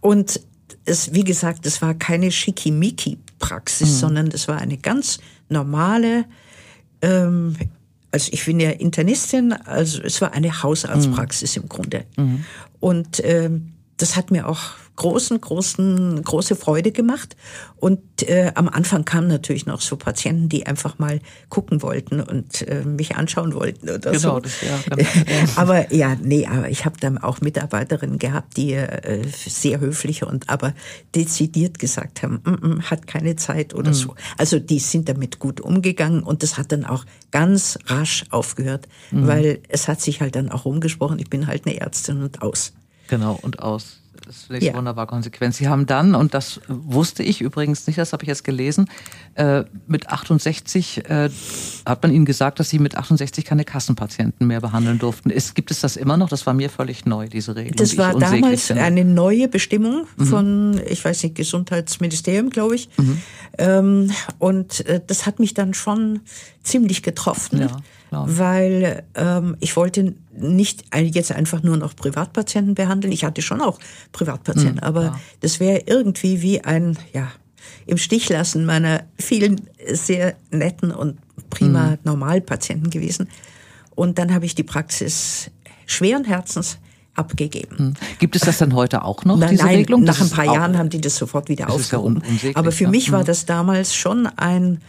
und 0.02 0.42
es, 0.84 1.14
wie 1.14 1.24
gesagt, 1.24 1.66
es 1.66 1.82
war 1.82 1.94
keine 1.94 2.32
Schickimicki-Praxis, 2.32 3.90
mhm. 3.90 3.96
sondern 3.96 4.28
es 4.28 4.50
war 4.50 4.58
eine 4.58 4.78
ganz 4.78 5.20
normale 5.48 6.26
ähm, 7.02 7.56
also 8.12 8.30
ich 8.34 8.46
bin 8.46 8.60
ja 8.60 8.72
Internistin, 8.72 9.54
also 9.54 10.02
es 10.04 10.22
war 10.22 10.34
eine 10.34 10.64
Hausarztpraxis 10.64 11.56
mhm. 11.56 11.64
im 11.64 11.70
Grunde. 11.70 12.06
Mhm. 12.18 12.46
Und 12.80 13.22
ähm, 13.24 13.74
das 13.98 14.16
hat 14.16 14.32
mir 14.32 14.48
auch 14.48 14.62
großen, 15.02 15.42
großen, 15.42 16.22
große 16.22 16.56
Freude 16.56 16.92
gemacht. 16.92 17.36
Und 17.78 18.30
äh, 18.30 18.52
am 18.54 18.70
Anfang 18.70 19.04
kamen 19.04 19.28
natürlich 19.28 19.66
noch 19.66 19.82
so 19.82 19.98
Patienten, 19.98 20.48
die 20.48 20.68
einfach 20.68 21.00
mal 21.00 21.22
gucken 21.50 21.82
wollten 21.82 22.22
und 22.22 22.62
äh, 22.68 22.84
mich 22.86 23.16
anschauen 23.16 23.56
wollten 23.56 23.90
oder 23.90 24.12
genau, 24.12 24.36
so. 24.36 24.40
Das, 24.42 24.62
ja, 24.62 24.80
genau. 24.88 25.10
aber 25.56 25.92
ja, 25.92 26.16
nee, 26.22 26.46
aber 26.46 26.70
ich 26.70 26.86
habe 26.86 27.00
dann 27.00 27.18
auch 27.18 27.42
Mitarbeiterinnen 27.42 28.20
gehabt, 28.20 28.58
die 28.58 28.74
äh, 28.74 29.24
sehr 29.28 29.80
höflich 29.80 30.24
und 30.24 30.50
aber 30.50 30.76
dezidiert 31.16 31.80
gesagt 31.80 32.22
haben, 32.22 32.36
mm 32.46 32.50
-mm, 32.50 32.82
hat 32.84 33.08
keine 33.08 33.36
Zeit 33.38 33.74
oder 33.74 33.90
mhm. 33.90 33.96
so. 33.96 34.16
Also 34.38 34.60
die 34.60 34.78
sind 34.78 35.10
damit 35.10 35.40
gut 35.40 35.62
umgegangen 35.62 36.22
und 36.22 36.44
das 36.44 36.60
hat 36.60 36.72
dann 36.72 36.86
auch 36.86 37.06
ganz 37.32 37.80
rasch 37.88 38.26
aufgehört, 38.30 38.88
mhm. 39.10 39.26
weil 39.26 39.64
es 39.68 39.88
hat 39.88 40.00
sich 40.00 40.22
halt 40.22 40.36
dann 40.36 40.52
auch 40.52 40.66
rumgesprochen, 40.66 41.18
ich 41.18 41.32
bin 41.32 41.48
halt 41.48 41.66
eine 41.66 41.82
Ärztin 41.82 42.22
und 42.22 42.44
aus. 42.44 42.74
Genau, 43.08 43.40
und 43.42 43.60
aus. 43.64 44.01
Das 44.26 44.50
ich 44.50 44.66
ja. 44.66 44.74
wunderbar 44.74 45.08
konsequent. 45.08 45.56
Sie 45.56 45.68
haben 45.68 45.86
dann, 45.86 46.16
und 46.16 46.34
das 46.34 46.62
wusste 46.68 47.24
ich 47.24 47.42
übrigens 47.42 47.88
nicht, 47.88 47.98
das 47.98 48.14
habe 48.14 48.24
ich 48.24 48.28
jetzt 48.28 48.44
gelesen, 48.44 48.90
äh, 49.36 49.64
mit 49.88 50.10
68 50.10 51.10
äh, 51.10 51.30
hat 51.86 52.04
man 52.04 52.12
Ihnen 52.12 52.26
gesagt, 52.26 52.60
dass 52.60 52.70
Sie 52.70 52.80
mit 52.80 52.96
68 52.96 53.46
keine 53.46 53.64
Kassenpatienten 53.64 54.48
mehr 54.48 54.62
behandeln 54.62 55.00
durften. 55.00 55.30
Ist, 55.30 55.56
gibt 55.56 55.72
es 55.72 55.80
das 55.80 55.96
immer 55.96 56.18
noch? 56.18 56.30
Das 56.30 56.46
war 56.46 56.54
mir 56.54 56.70
völlig 56.70 57.06
neu, 57.06 57.28
diese 57.28 57.56
Regel. 57.56 57.74
Das 57.76 57.98
war 57.98 58.18
damals 58.18 58.68
finde. 58.68 58.84
eine 58.84 59.06
neue 59.06 59.48
Bestimmung 59.48 60.08
mhm. 60.18 60.26
von, 60.26 60.82
ich 60.88 61.04
weiß 61.04 61.24
nicht, 61.24 61.36
Gesundheitsministerium, 61.36 62.50
glaube 62.50 62.76
ich. 62.76 62.90
Mhm. 62.98 63.22
Ähm, 63.58 64.12
und 64.40 64.86
äh, 64.86 65.02
das 65.06 65.26
hat 65.26 65.40
mich 65.40 65.54
dann 65.54 65.74
schon 65.74 66.20
ziemlich 66.64 67.02
getroffen. 67.02 67.62
Ja 67.62 67.78
weil 68.12 69.04
ähm, 69.16 69.56
ich 69.62 69.76
wollte 69.76 70.14
nicht 70.38 70.84
jetzt 70.96 71.32
einfach 71.32 71.64
nur 71.64 71.78
noch 71.78 71.96
Privatpatienten 71.96 72.76
behandeln. 72.76 73.14
Ich 73.14 73.24
hatte 73.24 73.42
schon 73.42 73.62
auch 73.62 73.80
Privatpatienten, 74.12 74.76
mhm, 74.76 74.84
aber 74.84 75.04
ja. 75.04 75.20
das 75.40 75.60
wäre 75.60 75.84
irgendwie 75.86 76.42
wie 76.42 76.62
ein, 76.62 76.98
ja, 77.14 77.32
im 77.86 77.98
Stich 77.98 78.30
lassen 78.30 78.66
meiner 78.66 79.04
vielen 79.18 79.62
sehr 79.92 80.36
netten 80.50 80.92
und 80.92 81.18
prima 81.50 81.92
mhm. 81.92 81.98
Normalpatienten 82.04 82.90
gewesen. 82.90 83.30
Und 83.96 84.20
dann 84.20 84.34
habe 84.34 84.46
ich 84.46 84.56
die 84.56 84.64
Praxis 84.64 85.50
schweren 85.86 86.26
Herzens 86.26 86.80
abgegeben. 87.14 87.78
Hm. 87.78 87.94
Gibt 88.20 88.36
es 88.36 88.44
das 88.44 88.58
dann 88.58 88.74
heute 88.74 89.04
auch 89.04 89.26
noch, 89.26 89.38
nein, 89.38 89.50
diese 89.50 89.64
nein, 89.64 89.76
Regelung? 89.76 90.04
Nach 90.04 90.20
ein 90.20 90.30
paar 90.30 90.46
Jahren 90.46 90.78
haben 90.78 90.90
die 90.90 91.02
das 91.02 91.18
sofort 91.18 91.50
wieder 91.50 91.66
das 91.66 91.76
aufgehoben. 91.76 92.24
Ja 92.42 92.52
Aber 92.56 92.72
für 92.72 92.88
mich 92.88 93.12
war 93.12 93.20
hm. 93.20 93.26
das 93.26 93.46
damals 93.46 93.94
schon 93.94 94.28
ein, 94.28 94.82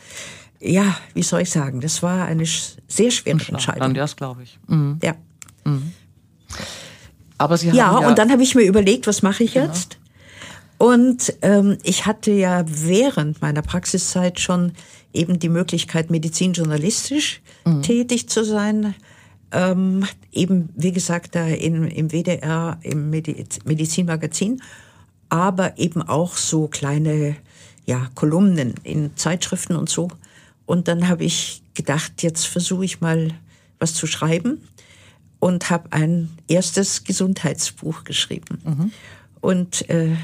ja, 0.62 0.96
wie 1.14 1.22
soll 1.22 1.42
ich 1.42 1.50
sagen, 1.50 1.80
das 1.80 2.02
war 2.02 2.24
eine 2.24 2.44
sehr 2.46 3.10
schwere 3.10 3.36
Entscheidung. 3.48 3.80
Dann 3.80 3.94
das 3.94 4.16
glaube 4.16 4.44
ich. 4.44 4.58
Mhm. 4.68 4.98
Ja. 5.02 5.14
Mhm. 5.64 5.92
Aber 7.38 7.56
Sie 7.56 7.68
haben 7.68 7.76
ja, 7.76 8.00
ja 8.00 8.08
und 8.08 8.18
dann 8.18 8.30
habe 8.30 8.42
ich 8.42 8.54
mir 8.54 8.62
überlegt, 8.62 9.06
was 9.06 9.22
mache 9.22 9.42
ich 9.42 9.54
genau. 9.54 9.66
jetzt? 9.66 9.98
Und 10.78 11.34
ähm, 11.42 11.78
ich 11.82 12.06
hatte 12.06 12.32
ja 12.32 12.64
während 12.66 13.40
meiner 13.42 13.62
Praxiszeit 13.62 14.40
schon 14.40 14.72
eben 15.12 15.38
die 15.38 15.48
Möglichkeit, 15.48 16.10
medizinjournalistisch 16.10 17.40
mhm. 17.64 17.82
tätig 17.82 18.28
zu 18.28 18.44
sein. 18.44 18.94
Ähm, 19.52 20.06
eben, 20.32 20.70
wie 20.74 20.92
gesagt, 20.92 21.34
da 21.34 21.46
in, 21.46 21.86
im 21.86 22.10
WDR, 22.10 22.78
im 22.82 23.10
Mediz 23.10 23.58
Medizinmagazin, 23.64 24.62
aber 25.28 25.78
eben 25.78 26.02
auch 26.02 26.36
so 26.36 26.68
kleine 26.68 27.36
ja, 27.84 28.08
Kolumnen 28.14 28.74
in 28.84 29.16
Zeitschriften 29.16 29.76
und 29.76 29.88
so. 29.88 30.08
Und 30.66 30.88
dann 30.88 31.08
habe 31.08 31.24
ich 31.24 31.62
gedacht, 31.74 32.22
jetzt 32.22 32.46
versuche 32.46 32.84
ich 32.84 33.00
mal 33.00 33.32
was 33.78 33.94
zu 33.94 34.06
schreiben 34.06 34.62
und 35.38 35.70
habe 35.70 35.92
ein 35.92 36.30
erstes 36.46 37.04
Gesundheitsbuch 37.04 38.04
geschrieben. 38.04 38.58
Mhm. 38.64 38.92
Und 39.40 39.88
äh, 39.90 40.16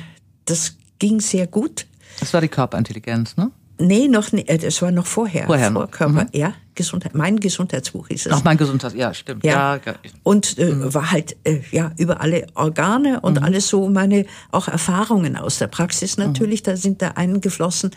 das 0.45 0.77
ging 0.99 1.21
sehr 1.21 1.47
gut. 1.47 1.87
Das 2.21 2.33
war 2.33 2.41
die 2.41 2.49
Körperintelligenz, 2.49 3.37
ne? 3.37 3.51
Nee, 3.81 4.09
noch 4.09 4.33
nicht. 4.33 4.49
Äh, 4.49 4.59
das 4.59 4.83
war 4.83 4.91
noch 4.91 5.07
vorher. 5.07 5.47
Vorher 5.47 5.73
vor 5.73 5.89
Körper, 5.89 6.25
mhm. 6.25 6.29
ja. 6.33 6.55
Gesundheit, 6.75 7.15
mein 7.15 7.41
Gesundheitsbuch 7.41 8.09
ist 8.09 8.27
es. 8.27 8.33
Ach, 8.33 8.45
mein 8.45 8.57
Gesundheits, 8.57 8.95
ja, 8.95 9.13
stimmt. 9.13 9.45
Ja. 9.45 9.81
ja. 9.85 9.95
Und 10.23 10.59
äh, 10.59 10.73
mhm. 10.73 10.95
war 10.95 11.11
halt 11.11 11.37
äh, 11.45 11.61
ja 11.73 11.93
über 11.97 12.21
alle 12.21 12.47
Organe 12.55 13.21
und 13.21 13.39
mhm. 13.39 13.45
alles 13.45 13.69
so 13.69 13.89
meine 13.89 14.27
auch 14.53 14.69
Erfahrungen 14.69 15.37
aus 15.37 15.59
der 15.59 15.67
Praxis 15.67 16.17
mhm. 16.17 16.27
natürlich, 16.27 16.63
da 16.63 16.77
sind 16.77 17.03
da 17.03 17.09
eingeflossen. 17.13 17.91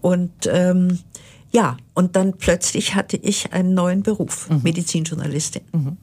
Und 0.00 0.32
ähm, 0.48 0.98
ja, 1.52 1.76
und 1.94 2.16
dann 2.16 2.36
plötzlich 2.36 2.94
hatte 2.94 3.16
ich 3.16 3.52
einen 3.52 3.74
neuen 3.74 4.02
Beruf, 4.02 4.48
mhm. 4.50 4.62
Medizinjournalistin. 4.62 5.62
Mhm. 5.72 5.96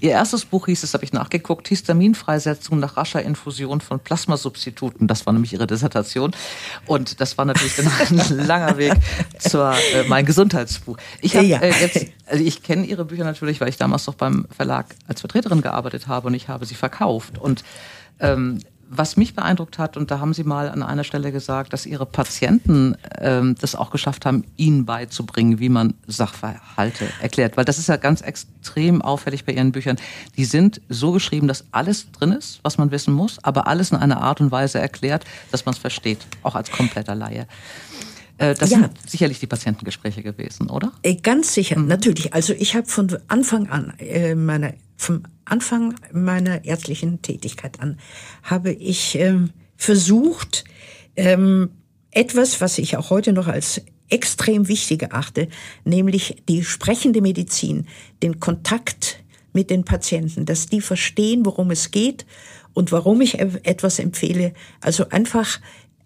Ihr 0.00 0.10
erstes 0.10 0.44
Buch 0.44 0.66
hieß, 0.66 0.82
das 0.82 0.92
habe 0.92 1.04
ich 1.04 1.14
nachgeguckt, 1.14 1.66
Histaminfreisetzung 1.68 2.78
nach 2.78 2.98
rascher 2.98 3.22
Infusion 3.22 3.80
von 3.80 4.00
Plasmasubstituten. 4.00 5.08
Das 5.08 5.24
war 5.24 5.32
nämlich 5.32 5.54
Ihre 5.54 5.66
Dissertation. 5.66 6.32
Und 6.86 7.20
das 7.20 7.38
war 7.38 7.46
natürlich 7.46 7.78
ein 7.78 8.18
langer 8.46 8.76
Weg 8.76 8.92
zur 9.38 9.72
äh, 9.72 10.04
mein 10.08 10.26
Gesundheitsbuch. 10.26 10.98
Ich 11.22 11.36
habe 11.36 11.46
äh, 11.46 11.72
jetzt, 11.80 12.06
also 12.26 12.44
ich 12.44 12.62
kenne 12.62 12.84
Ihre 12.84 13.06
Bücher 13.06 13.24
natürlich, 13.24 13.62
weil 13.62 13.68
ich 13.70 13.78
damals 13.78 14.06
noch 14.06 14.14
beim 14.14 14.46
Verlag 14.54 14.94
als 15.06 15.20
Vertreterin 15.20 15.62
gearbeitet 15.62 16.06
habe 16.06 16.26
und 16.26 16.34
ich 16.34 16.48
habe 16.48 16.66
sie 16.66 16.74
verkauft. 16.74 17.38
Und 17.38 17.64
ähm, 18.20 18.60
was 18.94 19.16
mich 19.16 19.34
beeindruckt 19.34 19.78
hat, 19.78 19.96
und 19.96 20.10
da 20.10 20.20
haben 20.20 20.34
Sie 20.34 20.44
mal 20.44 20.68
an 20.68 20.82
einer 20.82 21.02
Stelle 21.02 21.32
gesagt, 21.32 21.72
dass 21.72 21.86
Ihre 21.86 22.04
Patienten 22.04 22.96
ähm, 23.18 23.56
das 23.58 23.74
auch 23.74 23.90
geschafft 23.90 24.26
haben, 24.26 24.44
Ihnen 24.56 24.84
beizubringen, 24.84 25.58
wie 25.58 25.70
man 25.70 25.94
Sachverhalte 26.06 27.08
erklärt. 27.20 27.56
Weil 27.56 27.64
das 27.64 27.78
ist 27.78 27.88
ja 27.88 27.96
ganz 27.96 28.20
extrem 28.20 29.00
auffällig 29.00 29.46
bei 29.46 29.52
Ihren 29.52 29.72
Büchern. 29.72 29.96
Die 30.36 30.44
sind 30.44 30.82
so 30.90 31.12
geschrieben, 31.12 31.48
dass 31.48 31.64
alles 31.72 32.12
drin 32.12 32.32
ist, 32.32 32.60
was 32.62 32.76
man 32.76 32.90
wissen 32.90 33.14
muss, 33.14 33.42
aber 33.42 33.66
alles 33.66 33.92
in 33.92 33.96
einer 33.96 34.20
Art 34.20 34.40
und 34.42 34.50
Weise 34.50 34.78
erklärt, 34.78 35.24
dass 35.50 35.64
man 35.64 35.72
es 35.72 35.78
versteht, 35.78 36.18
auch 36.42 36.54
als 36.54 36.70
kompletter 36.70 37.14
Laie. 37.14 37.46
Äh, 38.38 38.54
das 38.54 38.70
ja. 38.70 38.78
sind 38.78 38.90
sicherlich 39.08 39.40
die 39.40 39.46
Patientengespräche 39.46 40.22
gewesen, 40.22 40.68
oder? 40.68 40.92
Äh, 41.02 41.16
ganz 41.16 41.54
sicher, 41.54 41.78
mhm. 41.78 41.86
natürlich. 41.86 42.34
Also 42.34 42.52
ich 42.52 42.74
habe 42.74 42.86
von 42.86 43.16
Anfang 43.28 43.68
an 43.68 43.94
äh, 43.98 44.34
meiner 44.34 44.74
vom 45.02 45.24
Anfang 45.44 45.94
meiner 46.12 46.64
ärztlichen 46.64 47.22
Tätigkeit 47.22 47.80
an 47.80 47.98
habe 48.42 48.72
ich 48.72 49.16
ähm, 49.16 49.50
versucht, 49.76 50.64
ähm, 51.16 51.70
etwas, 52.10 52.60
was 52.60 52.78
ich 52.78 52.96
auch 52.96 53.10
heute 53.10 53.32
noch 53.32 53.48
als 53.48 53.82
extrem 54.08 54.68
wichtig 54.68 55.02
erachte, 55.02 55.48
nämlich 55.84 56.42
die 56.48 56.62
sprechende 56.62 57.20
Medizin, 57.20 57.86
den 58.22 58.38
Kontakt 58.40 59.22
mit 59.52 59.70
den 59.70 59.84
Patienten, 59.84 60.46
dass 60.46 60.66
die 60.66 60.80
verstehen, 60.80 61.44
worum 61.44 61.70
es 61.70 61.90
geht 61.90 62.26
und 62.74 62.92
warum 62.92 63.20
ich 63.20 63.38
etwas 63.38 63.98
empfehle. 63.98 64.52
Also 64.80 65.08
einfach 65.08 65.60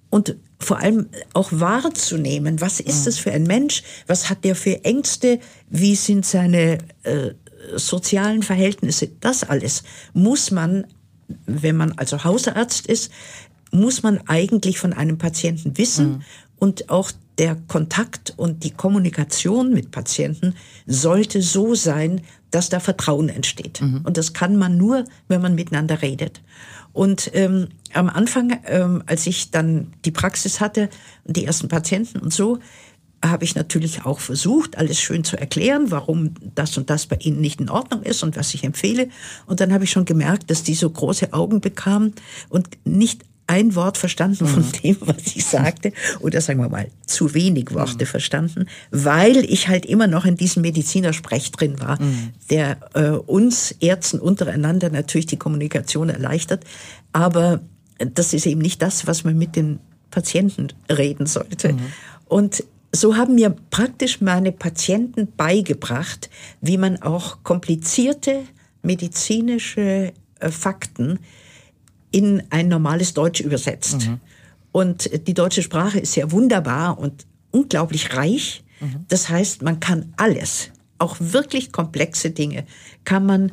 und 0.09 0.37
vor 0.59 0.79
allem 0.79 1.09
auch 1.35 1.51
wahrzunehmen, 1.53 2.61
was 2.61 2.81
ist 2.81 3.07
das 3.07 3.19
für 3.19 3.33
ein 3.33 3.43
Mensch, 3.43 3.83
was 4.07 4.31
hat 4.31 4.45
der 4.45 4.55
für 4.55 4.85
Ängste, 4.85 5.41
wie 5.69 5.97
sind 5.97 6.25
seine 6.25 6.79
äh, 7.03 7.33
sozialen 7.74 8.42
Verhältnisse, 8.42 9.09
das 9.20 9.44
alles 9.44 9.83
muss 10.12 10.50
man, 10.50 10.87
wenn 11.46 11.76
man 11.76 11.92
also 11.92 12.24
Hausarzt 12.24 12.87
ist, 12.87 13.11
muss 13.72 14.02
man 14.02 14.20
eigentlich 14.26 14.79
von 14.79 14.92
einem 14.92 15.18
Patienten 15.18 15.76
wissen 15.76 16.09
mhm. 16.09 16.22
und 16.59 16.90
auch 16.90 17.11
der 17.38 17.57
Kontakt 17.68 18.33
und 18.37 18.64
die 18.64 18.70
Kommunikation 18.70 19.72
mit 19.72 19.90
Patienten 19.90 20.55
sollte 20.87 21.42
so 21.42 21.74
sein, 21.74 22.22
dass 22.50 22.70
da 22.70 22.81
Vertrauen 22.81 23.29
entsteht. 23.29 23.83
Mhm. 23.83 24.02
Und 24.05 24.16
das 24.16 24.33
kann 24.33 24.57
man 24.57 24.79
nur, 24.79 25.05
wenn 25.29 25.42
man 25.42 25.55
miteinander 25.55 26.00
redet. 26.00 26.40
Und 26.92 27.31
ähm, 27.35 27.68
am 27.92 28.09
Anfang, 28.09 28.59
ähm, 28.66 29.02
als 29.05 29.26
ich 29.26 29.50
dann 29.50 29.92
die 30.07 30.11
Praxis 30.11 30.61
hatte 30.61 30.88
die 31.26 31.44
ersten 31.44 31.68
Patienten 31.68 32.20
und 32.20 32.33
so, 32.33 32.59
habe 33.31 33.45
ich 33.45 33.55
natürlich 33.55 34.05
auch 34.05 34.21
versucht, 34.21 34.79
alles 34.79 35.01
schön 35.01 35.25
zu 35.25 35.37
erklären, 35.37 35.91
warum 35.91 36.35
das 36.55 36.77
und 36.77 36.91
das 36.91 37.07
bei 37.07 37.17
Ihnen 37.17 37.41
nicht 37.41 37.61
in 37.61 37.71
Ordnung 37.71 38.03
ist 38.03 38.23
und 38.23 38.37
was 38.37 38.55
ich 38.55 38.65
empfehle. 38.65 39.09
Und 39.47 39.61
dann 39.61 39.73
habe 39.73 39.85
ich 39.85 39.91
schon 39.91 40.05
gemerkt, 40.05 40.51
dass 40.51 40.62
die 40.62 40.75
so 40.75 40.89
große 40.89 41.33
Augen 41.33 41.61
bekamen 41.61 42.15
und 42.49 42.69
nicht 42.85 43.23
ein 43.47 43.75
Wort 43.75 43.97
verstanden 43.97 44.47
von 44.47 44.65
mhm. 44.65 44.73
dem, 44.83 44.97
was 45.01 45.37
ich 45.37 45.45
sagte, 45.45 45.93
oder 46.21 46.41
sagen 46.41 46.61
wir 46.61 46.69
mal, 46.69 46.89
zu 47.07 47.33
wenig 47.33 47.73
Worte 47.73 48.05
mhm. 48.05 48.09
verstanden, 48.09 48.67
weil 48.91 49.37
ich 49.45 49.69
halt 49.69 49.87
immer 49.87 50.09
noch 50.09 50.25
in 50.25 50.37
diesem 50.37 50.62
Medizinersprech 50.62 51.53
drin 51.53 51.79
war, 51.81 52.01
mhm. 52.03 52.31
der 52.51 52.79
äh, 52.95 53.11
uns 53.11 53.73
Ärzten 53.81 54.19
untereinander 54.19 54.91
natürlich 54.91 55.27
die 55.27 55.37
Kommunikation 55.37 56.09
erleichtert. 56.09 56.65
Aber 57.12 57.61
das 57.99 58.33
ist 58.35 58.47
eben 58.47 58.61
nicht 58.61 58.83
das, 58.83 59.07
was 59.07 59.25
man 59.25 59.39
mit 59.39 59.55
den 59.57 59.79
Patienten 60.11 60.69
reden 60.91 61.27
sollte. 61.27 61.75
Mhm. 61.75 61.79
Und 62.27 62.65
so 62.97 63.17
haben 63.17 63.35
mir 63.35 63.55
praktisch 63.71 64.21
meine 64.21 64.53
Patienten 64.53 65.29
beigebracht, 65.37 66.31
wie 66.61 66.79
man 66.79 67.03
auch 67.03 67.43
komplizierte 67.43 68.43
medizinische 68.83 70.13
äh, 70.41 70.51
Fakten 70.51 71.19
in 72.11 72.43
ein 72.51 72.69
normales 72.69 73.15
Deutsch 73.15 73.41
übersetzt. 73.41 74.07
Mhm. 74.07 74.21
Und 74.73 75.27
die 75.27 75.35
deutsche 75.35 75.63
Sprache 75.63 75.99
ist 75.99 76.17
ja 76.17 76.31
wunderbar 76.31 76.99
und 76.99 77.27
unglaublich 77.51 78.15
reich. 78.15 78.63
Mhm. 78.81 79.07
Das 79.09 79.29
heißt, 79.29 79.63
man 79.63 79.81
kann 79.81 80.13
alles, 80.17 80.71
auch 80.99 81.17
wirklich 81.19 81.73
komplexe 81.73 82.31
Dinge, 82.31 82.65
kann 83.05 83.27
man 83.27 83.53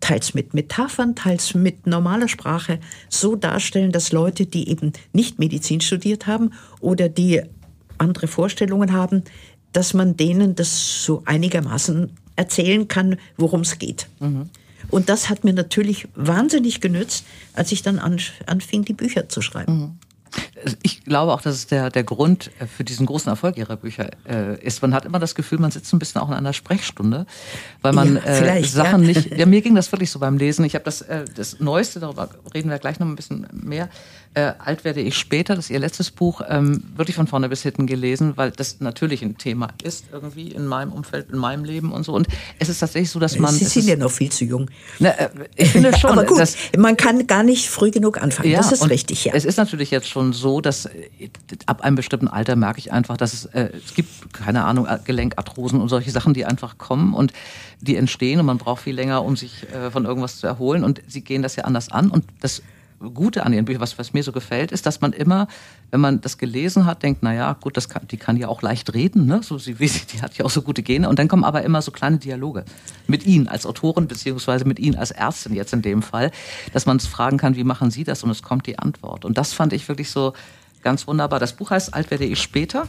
teils 0.00 0.34
mit 0.34 0.54
Metaphern, 0.54 1.14
teils 1.14 1.54
mit 1.54 1.86
normaler 1.86 2.28
Sprache 2.28 2.78
so 3.08 3.34
darstellen, 3.34 3.92
dass 3.92 4.12
Leute, 4.12 4.46
die 4.46 4.68
eben 4.68 4.92
nicht 5.12 5.38
Medizin 5.38 5.80
studiert 5.80 6.26
haben 6.26 6.52
oder 6.80 7.08
die 7.08 7.42
andere 7.98 8.28
Vorstellungen 8.28 8.92
haben, 8.92 9.24
dass 9.72 9.94
man 9.94 10.16
denen 10.16 10.54
das 10.54 11.04
so 11.04 11.22
einigermaßen 11.26 12.10
erzählen 12.36 12.88
kann, 12.88 13.16
worum 13.36 13.62
es 13.62 13.78
geht. 13.78 14.08
Mhm. 14.20 14.50
Und 14.90 15.08
das 15.08 15.28
hat 15.28 15.44
mir 15.44 15.52
natürlich 15.52 16.08
wahnsinnig 16.14 16.80
genützt, 16.80 17.24
als 17.54 17.72
ich 17.72 17.82
dann 17.82 17.98
anfing, 17.98 18.84
die 18.84 18.92
Bücher 18.92 19.28
zu 19.28 19.42
schreiben. 19.42 19.78
Mhm. 19.78 19.98
Ich 20.82 21.04
glaube 21.04 21.32
auch, 21.32 21.40
dass 21.40 21.54
es 21.54 21.66
der, 21.66 21.90
der 21.90 22.04
Grund 22.04 22.50
äh, 22.58 22.66
für 22.66 22.84
diesen 22.84 23.06
großen 23.06 23.30
Erfolg 23.30 23.56
Ihrer 23.56 23.76
Bücher 23.76 24.10
äh, 24.28 24.60
ist. 24.62 24.82
Man 24.82 24.92
hat 24.92 25.04
immer 25.04 25.18
das 25.18 25.34
Gefühl, 25.34 25.58
man 25.58 25.70
sitzt 25.70 25.92
ein 25.92 25.98
bisschen 25.98 26.20
auch 26.20 26.28
in 26.28 26.34
einer 26.34 26.52
Sprechstunde, 26.52 27.26
weil 27.80 27.92
man 27.92 28.16
ja, 28.16 28.22
äh, 28.22 28.64
Sachen 28.64 29.02
ja. 29.02 29.08
nicht. 29.08 29.36
Ja, 29.36 29.46
mir 29.46 29.62
ging 29.62 29.74
das 29.74 29.90
wirklich 29.92 30.10
so 30.10 30.18
beim 30.18 30.36
Lesen. 30.36 30.64
Ich 30.64 30.74
habe 30.74 30.84
das, 30.84 31.02
äh, 31.02 31.24
das 31.34 31.60
Neueste, 31.60 32.00
darüber 32.00 32.28
reden 32.52 32.70
wir 32.70 32.78
gleich 32.78 32.98
noch 32.98 33.06
ein 33.06 33.16
bisschen 33.16 33.46
mehr. 33.52 33.88
Äh, 34.36 34.52
alt 34.58 34.84
werde 34.84 35.00
ich 35.00 35.16
später, 35.16 35.54
das 35.54 35.64
ist 35.64 35.70
Ihr 35.70 35.78
letztes 35.78 36.10
Buch, 36.10 36.42
ähm, 36.46 36.82
wirklich 36.94 37.16
von 37.16 37.26
vorne 37.26 37.48
bis 37.48 37.62
hinten 37.62 37.86
gelesen, 37.86 38.36
weil 38.36 38.50
das 38.50 38.80
natürlich 38.80 39.22
ein 39.22 39.38
Thema 39.38 39.68
ist 39.82 40.04
irgendwie 40.12 40.48
in 40.48 40.66
meinem 40.66 40.92
Umfeld, 40.92 41.30
in 41.30 41.38
meinem 41.38 41.64
Leben 41.64 41.90
und 41.90 42.04
so. 42.04 42.12
Und 42.12 42.28
es 42.58 42.68
ist 42.68 42.80
tatsächlich 42.80 43.10
so, 43.10 43.18
dass 43.18 43.38
man. 43.38 43.54
Sie 43.54 43.64
sind 43.64 43.88
ja 43.88 43.96
noch 43.96 44.10
viel 44.10 44.30
zu 44.30 44.44
jung. 44.44 44.68
Na, 44.98 45.08
äh, 45.08 45.30
ich 45.54 45.70
finde 45.70 45.96
schon. 45.98 46.10
Aber 46.10 46.24
gut, 46.24 46.38
dass, 46.38 46.54
man 46.76 46.98
kann 46.98 47.26
gar 47.26 47.44
nicht 47.44 47.70
früh 47.70 47.90
genug 47.90 48.20
anfangen. 48.20 48.50
Ja, 48.50 48.58
das 48.58 48.72
ist 48.72 48.90
richtig, 48.90 49.24
ja. 49.24 49.32
Es 49.34 49.46
ist 49.46 49.56
natürlich 49.56 49.90
jetzt 49.90 50.06
schon 50.06 50.34
so, 50.34 50.60
dass 50.60 50.84
äh, 50.84 51.30
ab 51.64 51.80
einem 51.80 51.96
bestimmten 51.96 52.28
Alter 52.28 52.56
merke 52.56 52.78
ich 52.78 52.92
einfach, 52.92 53.16
dass 53.16 53.32
es, 53.32 53.46
äh, 53.46 53.70
es 53.86 53.94
gibt, 53.94 54.34
keine 54.34 54.64
Ahnung, 54.66 54.86
Gelenkarthrosen 55.06 55.80
und 55.80 55.88
solche 55.88 56.10
Sachen, 56.10 56.34
die 56.34 56.44
einfach 56.44 56.76
kommen 56.76 57.14
und 57.14 57.32
die 57.80 57.96
entstehen 57.96 58.38
und 58.38 58.44
man 58.44 58.58
braucht 58.58 58.82
viel 58.82 58.96
länger, 58.96 59.24
um 59.24 59.34
sich 59.34 59.62
äh, 59.72 59.90
von 59.90 60.04
irgendwas 60.04 60.36
zu 60.36 60.46
erholen. 60.46 60.84
Und 60.84 61.00
sie 61.08 61.22
gehen 61.22 61.40
das 61.40 61.56
ja 61.56 61.64
anders 61.64 61.90
an 61.90 62.10
und 62.10 62.26
das 62.40 62.60
Gute 62.98 63.44
an 63.44 63.52
ihren 63.52 63.64
Büchern, 63.64 63.80
was, 63.80 63.98
was 63.98 64.12
mir 64.12 64.22
so 64.22 64.32
gefällt, 64.32 64.72
ist, 64.72 64.86
dass 64.86 65.00
man 65.00 65.12
immer, 65.12 65.48
wenn 65.90 66.00
man 66.00 66.20
das 66.20 66.38
gelesen 66.38 66.86
hat, 66.86 67.02
denkt, 67.02 67.22
na 67.22 67.34
ja, 67.34 67.52
gut, 67.54 67.76
das 67.76 67.88
kann, 67.88 68.06
die 68.08 68.16
kann 68.16 68.36
ja 68.36 68.48
auch 68.48 68.62
leicht 68.62 68.94
reden, 68.94 69.26
ne? 69.26 69.40
So 69.42 69.58
sie, 69.58 69.74
die 69.74 70.22
hat 70.22 70.36
ja 70.38 70.44
auch 70.44 70.50
so 70.50 70.62
gute 70.62 70.82
Gene. 70.82 71.08
Und 71.08 71.18
dann 71.18 71.28
kommen 71.28 71.44
aber 71.44 71.62
immer 71.62 71.82
so 71.82 71.90
kleine 71.90 72.18
Dialoge 72.18 72.64
mit 73.06 73.26
Ihnen 73.26 73.48
als 73.48 73.66
Autorin 73.66 74.08
beziehungsweise 74.08 74.64
mit 74.64 74.78
Ihnen 74.78 74.96
als 74.96 75.10
Ärztin 75.10 75.54
jetzt 75.54 75.72
in 75.72 75.82
dem 75.82 76.02
Fall, 76.02 76.30
dass 76.72 76.86
man 76.86 76.96
es 76.96 77.06
fragen 77.06 77.38
kann, 77.38 77.56
wie 77.56 77.64
machen 77.64 77.90
Sie 77.90 78.04
das? 78.04 78.22
Und 78.22 78.30
es 78.30 78.42
kommt 78.42 78.66
die 78.66 78.78
Antwort. 78.78 79.24
Und 79.24 79.36
das 79.36 79.52
fand 79.52 79.72
ich 79.72 79.88
wirklich 79.88 80.10
so 80.10 80.32
ganz 80.82 81.06
wunderbar. 81.06 81.38
Das 81.38 81.52
Buch 81.52 81.70
heißt 81.70 81.92
Alt 81.94 82.10
werde 82.10 82.24
ich 82.24 82.40
später 82.40 82.88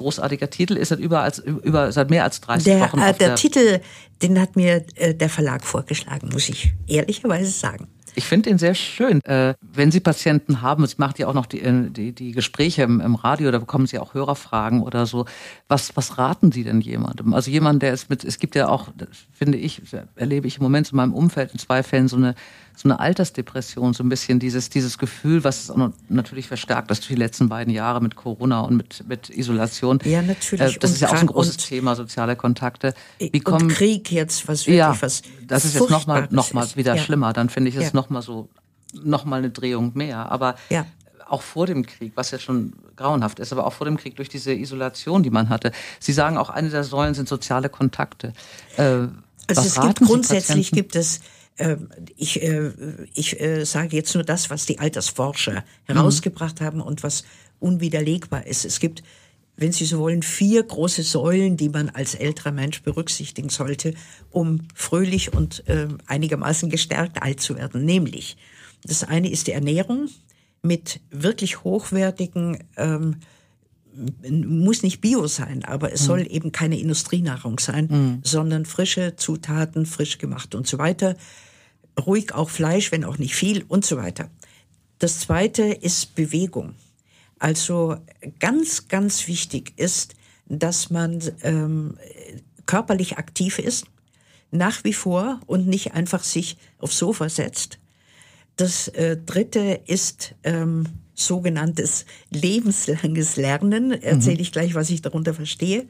großartiger 0.00 0.50
Titel, 0.50 0.76
ist 0.76 0.88
seit 0.88 0.98
über, 0.98 1.20
als, 1.20 1.38
über 1.38 1.92
seit 1.92 2.10
mehr 2.10 2.24
als 2.24 2.40
30 2.40 2.64
der, 2.64 2.80
Wochen. 2.80 2.98
Äh, 2.98 3.10
auf 3.10 3.18
der, 3.18 3.28
der 3.28 3.36
Titel, 3.36 3.80
den 4.22 4.40
hat 4.40 4.56
mir 4.56 4.84
äh, 4.96 5.14
der 5.14 5.28
Verlag 5.28 5.64
vorgeschlagen, 5.64 6.30
muss 6.32 6.48
ich 6.48 6.72
ehrlicherweise 6.86 7.50
sagen. 7.50 7.86
Ich 8.14 8.24
finde 8.24 8.50
ihn 8.50 8.58
sehr 8.58 8.74
schön. 8.74 9.22
Äh, 9.24 9.54
wenn 9.60 9.90
Sie 9.90 10.00
Patienten 10.00 10.62
haben, 10.62 10.86
Sie 10.86 10.96
macht 10.98 11.18
ja 11.18 11.26
auch 11.26 11.34
noch 11.34 11.46
die, 11.46 11.60
äh, 11.60 11.90
die, 11.90 12.12
die 12.12 12.32
Gespräche 12.32 12.82
im, 12.82 13.00
im 13.00 13.14
Radio, 13.14 13.50
da 13.50 13.58
bekommen 13.58 13.86
Sie 13.86 13.98
auch 13.98 14.14
Hörerfragen 14.14 14.82
oder 14.82 15.06
so. 15.06 15.26
Was, 15.68 15.96
was 15.96 16.18
raten 16.18 16.52
Sie 16.52 16.64
denn 16.64 16.80
jemandem? 16.80 17.34
Also 17.34 17.50
jemand, 17.50 17.82
der 17.82 17.92
ist 17.92 18.10
mit, 18.10 18.24
es 18.24 18.38
gibt 18.38 18.54
ja 18.54 18.68
auch, 18.68 18.88
finde 19.32 19.58
ich, 19.58 19.82
erlebe 20.16 20.46
ich 20.46 20.56
im 20.56 20.62
Moment 20.62 20.90
in 20.90 20.96
meinem 20.96 21.14
Umfeld 21.14 21.52
in 21.52 21.58
zwei 21.58 21.82
Fällen 21.82 22.08
so 22.08 22.16
eine, 22.16 22.34
so 22.76 22.88
eine 22.88 22.98
Altersdepression, 22.98 23.92
so 23.92 24.02
ein 24.02 24.08
bisschen 24.08 24.38
dieses, 24.38 24.70
dieses 24.70 24.96
Gefühl, 24.96 25.44
was 25.44 25.68
es 25.68 25.72
natürlich 26.08 26.48
verstärkt, 26.48 26.90
das 26.90 27.00
die 27.00 27.14
letzten 27.14 27.48
beiden 27.48 27.72
Jahre 27.72 28.00
mit 28.00 28.16
Corona 28.16 28.60
und 28.60 28.76
mit, 28.76 29.04
mit 29.06 29.28
Isolation. 29.28 29.98
Ja, 30.04 30.22
natürlich. 30.22 30.76
Äh, 30.76 30.78
das 30.78 30.90
und 30.90 30.94
ist 30.94 31.00
ja 31.00 31.10
auch 31.10 31.20
ein 31.20 31.26
großes 31.26 31.58
Thema, 31.58 31.94
soziale 31.94 32.36
Kontakte. 32.36 32.94
Wie 33.18 33.40
kommen, 33.40 33.68
Krieg 33.68 34.10
jetzt, 34.10 34.48
was 34.48 34.66
wirklich 34.66 34.78
ja, 34.78 34.96
was 35.00 35.22
das 35.46 35.64
ist 35.64 35.74
jetzt 35.74 35.90
nochmal 35.90 36.28
noch 36.30 36.52
mal 36.52 36.66
wieder 36.76 36.94
ja. 36.94 37.02
schlimmer. 37.02 37.32
Dann 37.32 37.48
finde 37.48 37.70
ich 37.70 37.76
es 37.76 37.86
Ja. 37.86 37.90
Nochmal 38.00 38.22
so, 38.22 38.48
nochmal 38.92 39.40
eine 39.40 39.50
Drehung 39.50 39.92
mehr. 39.94 40.30
Aber 40.32 40.56
Ja. 40.68 40.86
auch 41.28 41.42
vor 41.42 41.66
dem 41.66 41.86
Krieg, 41.86 42.12
was 42.16 42.30
ja 42.30 42.38
schon 42.38 42.72
grauenhaft 42.96 43.38
ist, 43.38 43.52
aber 43.52 43.66
auch 43.66 43.72
vor 43.72 43.84
dem 43.84 43.96
Krieg 43.96 44.16
durch 44.16 44.28
diese 44.28 44.52
Isolation, 44.52 45.22
die 45.22 45.30
man 45.30 45.48
hatte. 45.48 45.70
Sie 46.00 46.12
sagen 46.12 46.36
auch, 46.36 46.50
eine 46.50 46.70
der 46.70 46.84
Säulen 46.84 47.14
sind 47.14 47.28
soziale 47.28 47.68
Kontakte. 47.68 48.32
Äh, 48.76 48.82
Also 48.82 49.12
was 49.48 49.66
es 49.66 49.76
raten 49.78 49.88
gibt 49.88 50.10
grundsätzlich 50.10 50.70
gibt 50.70 50.96
es 50.96 51.20
ähm, 51.58 51.88
ich, 52.16 52.42
äh, 52.42 52.70
ich 53.14 53.38
äh, 53.40 53.64
sage 53.64 53.94
jetzt 53.96 54.14
nur 54.14 54.24
das, 54.24 54.48
was 54.48 54.64
die 54.66 54.78
Altersforscher 54.78 55.62
herausgebracht 55.84 56.60
haben 56.60 56.80
und 56.80 57.02
was 57.02 57.24
unwiderlegbar 57.58 58.46
ist. 58.46 58.64
Es 58.64 58.80
gibt, 58.80 59.02
wenn 59.60 59.72
Sie 59.72 59.84
so 59.84 59.98
wollen, 59.98 60.22
vier 60.22 60.62
große 60.62 61.02
Säulen, 61.02 61.58
die 61.58 61.68
man 61.68 61.90
als 61.90 62.14
älterer 62.14 62.50
Mensch 62.50 62.82
berücksichtigen 62.82 63.50
sollte, 63.50 63.92
um 64.30 64.62
fröhlich 64.74 65.34
und 65.34 65.68
äh, 65.68 65.88
einigermaßen 66.06 66.70
gestärkt 66.70 67.22
alt 67.22 67.40
zu 67.40 67.56
werden. 67.56 67.84
Nämlich, 67.84 68.38
das 68.82 69.04
eine 69.04 69.30
ist 69.30 69.46
die 69.46 69.52
Ernährung 69.52 70.08
mit 70.62 71.00
wirklich 71.10 71.62
hochwertigen 71.62 72.64
ähm, 72.76 73.16
muss 74.32 74.82
nicht 74.82 75.00
Bio 75.00 75.26
sein, 75.26 75.64
aber 75.64 75.92
es 75.92 76.04
soll 76.04 76.26
eben 76.30 76.52
keine 76.52 76.78
Industrienahrung 76.78 77.58
sein, 77.58 78.20
sondern 78.22 78.64
frische 78.64 79.16
Zutaten, 79.16 79.84
frisch 79.84 80.18
gemacht 80.18 80.54
und 80.54 80.66
so 80.66 80.78
weiter. 80.78 81.16
Ruhig 81.98 82.32
auch 82.32 82.50
Fleisch, 82.50 82.92
wenn 82.92 83.04
auch 83.04 83.18
nicht 83.18 83.34
viel 83.34 83.64
und 83.66 83.84
so 83.84 83.96
weiter. 83.96 84.30
Das 85.00 85.18
zweite 85.18 85.64
ist 85.64 86.14
Bewegung. 86.14 86.74
Also 87.40 87.96
ganz, 88.38 88.86
ganz 88.86 89.26
wichtig 89.26 89.72
ist, 89.76 90.14
dass 90.46 90.90
man 90.90 91.20
ähm, 91.42 91.96
körperlich 92.66 93.18
aktiv 93.18 93.58
ist, 93.58 93.86
nach 94.52 94.84
wie 94.84 94.92
vor 94.92 95.40
und 95.46 95.66
nicht 95.66 95.94
einfach 95.94 96.22
sich 96.22 96.58
aufs 96.78 96.98
Sofa 96.98 97.28
setzt. 97.28 97.78
Das 98.56 98.88
äh, 98.88 99.16
dritte 99.16 99.80
ist 99.86 100.34
ähm, 100.44 100.86
sogenanntes 101.14 102.04
lebenslanges 102.30 103.36
Lernen. 103.36 103.92
Erzähle 103.92 104.40
ich 104.40 104.52
gleich, 104.52 104.74
was 104.74 104.90
ich 104.90 105.00
darunter 105.00 105.32
verstehe. 105.32 105.86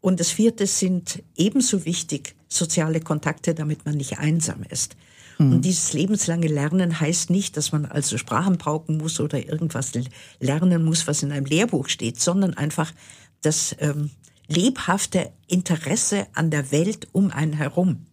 Und 0.00 0.18
das 0.18 0.30
vierte 0.30 0.66
sind 0.66 1.22
ebenso 1.36 1.84
wichtig 1.84 2.34
soziale 2.48 3.00
Kontakte, 3.00 3.54
damit 3.54 3.84
man 3.84 3.96
nicht 3.96 4.18
einsam 4.18 4.64
ist. 4.68 4.96
Und 5.40 5.64
dieses 5.64 5.92
lebenslange 5.92 6.48
Lernen 6.48 7.00
heißt 7.00 7.30
nicht, 7.30 7.56
dass 7.56 7.72
man 7.72 7.86
also 7.86 8.18
Sprachen 8.18 8.58
pauken 8.58 8.98
muss 8.98 9.20
oder 9.20 9.44
irgendwas 9.46 9.92
lernen 10.38 10.84
muss, 10.84 11.06
was 11.06 11.22
in 11.22 11.32
einem 11.32 11.46
Lehrbuch 11.46 11.88
steht, 11.88 12.20
sondern 12.20 12.54
einfach 12.54 12.92
das 13.40 13.74
ähm, 13.78 14.10
lebhafte 14.48 15.30
Interesse 15.46 16.26
an 16.34 16.50
der 16.50 16.70
Welt 16.72 17.08
um 17.12 17.30
einen 17.30 17.54
herum. 17.54 18.06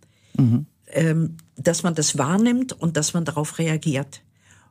Ähm, 0.90 1.36
dass 1.58 1.84
man 1.84 1.96
das 1.96 2.18
wahrnimmt 2.18 2.72
und 2.72 2.96
dass 2.96 3.14
man 3.14 3.26
darauf 3.26 3.60
reagiert. 3.60 4.22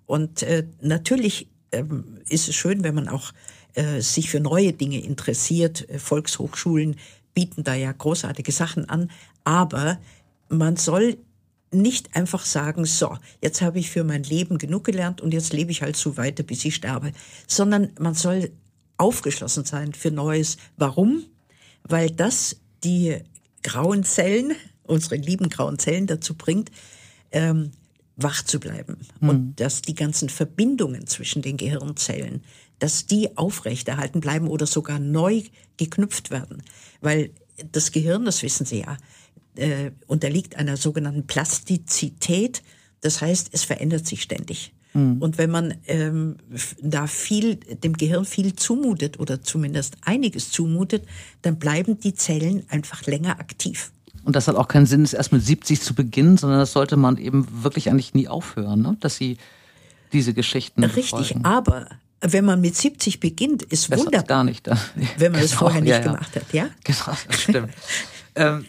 Und 0.07 0.43
äh, 0.43 0.67
natürlich 0.81 1.49
ähm, 1.73 2.21
ist 2.29 2.49
es 2.49 2.55
schön, 2.55 2.85
wenn 2.85 2.95
man 2.95 3.09
auch 3.09 3.33
äh, 3.75 4.01
sich 4.01 4.31
für 4.31 4.41
neue 4.41 4.73
Dinge 4.73 5.01
interessiert. 5.01 5.89
Äh, 5.91 5.99
Volkshochschulen 5.99 6.97
bieten 7.35 7.65
da 7.65 7.75
ja 7.75 7.93
großartige 7.93 8.53
Sachen 8.53 8.89
an. 8.89 9.11
Aber 9.45 9.99
man 10.49 10.77
soll 10.77 11.19
nicht 11.71 12.15
einfach 12.17 12.45
sagen, 12.45 12.85
so, 12.85 13.17
jetzt 13.43 13.61
habe 13.61 13.79
ich 13.79 13.91
für 13.91 14.05
mein 14.05 14.23
Leben 14.23 14.59
genug 14.59 14.85
gelernt 14.85 15.21
und 15.21 15.33
jetzt 15.33 15.53
lebe 15.53 15.71
ich 15.71 15.83
halt 15.83 15.97
so 15.97 16.17
weiter, 16.17 16.43
bis 16.43 16.65
ich 16.65 16.75
sterbe. 16.75 17.13
Sondern 17.47 17.91
man 17.99 18.15
soll 18.15 18.51
aufgeschlossen 18.97 19.65
sein 19.65 19.93
für 19.93 20.11
Neues. 20.11 20.57
Warum? 20.77 21.25
Weil 21.83 22.11
das 22.11 22.57
die 22.85 23.17
grauen 23.63 24.05
Zellen, 24.05 24.53
unsere 24.85 25.17
lieben 25.17 25.49
grauen 25.49 25.79
Zellen 25.79 26.07
dazu 26.07 26.35
bringt, 26.35 26.71
ähm, 27.33 27.73
wach 28.17 28.43
zu 28.43 28.61
bleiben. 28.61 28.99
Und 29.21 29.57
dass 29.57 29.83
die 29.83 29.95
ganzen 29.95 30.29
Verbindungen 30.29 31.07
zwischen 31.07 31.43
den 31.43 31.57
Gehirnzellen, 31.57 32.43
dass 32.79 33.07
die 33.07 33.37
aufrechterhalten 33.37 34.21
bleiben 34.21 34.49
oder 34.49 34.67
sogar 34.67 34.99
neu 34.99 35.43
geknüpft 35.77 36.31
werden. 36.31 36.63
Weil 37.01 37.31
das 37.73 37.93
Gehirn, 37.93 38.25
das 38.25 38.43
wissen 38.43 38.67
Sie 38.67 38.81
ja, 38.81 38.97
äh, 39.57 39.93
unterliegt 40.07 40.57
einer 40.57 40.77
sogenannten 40.77 41.27
Plastizität. 41.27 42.63
Das 43.01 43.21
heißt, 43.21 43.51
es 43.53 43.65
verändert 43.65 44.07
sich 44.07 44.23
ständig. 44.23 44.73
Und 44.97 45.37
wenn 45.37 45.51
man 45.51 45.75
ähm, 45.89 46.37
da 46.81 47.07
viel, 47.07 47.57
dem 47.57 47.99
Gehirn 47.99 48.25
viel 48.25 48.57
zumutet 48.57 49.21
oder 49.21 49.43
zumindest 49.43 49.99
einiges 50.01 50.51
zumutet, 50.51 51.05
dann 51.43 51.59
bleiben 51.59 52.01
die 52.01 52.15
Zellen 52.15 52.63
einfach 52.71 53.05
länger 53.05 53.39
aktiv. 53.39 53.93
Und 54.25 54.37
das 54.37 54.49
hat 54.49 54.57
auch 54.57 54.69
keinen 54.69 54.87
Sinn, 54.87 55.03
es 55.03 55.13
erst 55.13 55.33
mit 55.33 55.45
70 55.45 55.83
zu 55.83 55.95
beginnen, 55.95 56.39
sondern 56.39 56.61
das 56.61 56.73
sollte 56.73 56.97
man 56.97 57.19
eben 57.19 57.47
wirklich 57.63 57.91
eigentlich 57.91 58.15
nie 58.15 58.27
aufhören, 58.27 58.81
ne? 58.81 58.97
dass 59.01 59.17
sie 59.17 59.37
diese 60.15 60.33
Geschichten 60.33 60.83
Richtig, 60.83 61.11
befolgen. 61.11 61.45
aber 61.45 61.89
wenn 62.23 62.47
man 62.47 62.63
mit 62.63 62.75
70 62.75 63.21
beginnt, 63.21 63.65
ist 63.65 63.91
Besser 63.91 64.07
wunderbar, 64.07 64.27
gar 64.27 64.45
nicht. 64.45 64.67
Wenn 65.19 65.33
man 65.33 65.43
das 65.43 65.51
Genau, 65.51 65.61
vorher 65.61 65.81
nicht 65.83 65.91
ja, 65.91 65.97
ja. 65.99 66.03
gemacht 66.05 66.35
hat, 66.35 66.53
ja? 66.55 66.71
Genau, 66.85 67.17
das 67.29 67.43
stimmt. 67.43 67.71
ähm, 68.35 68.65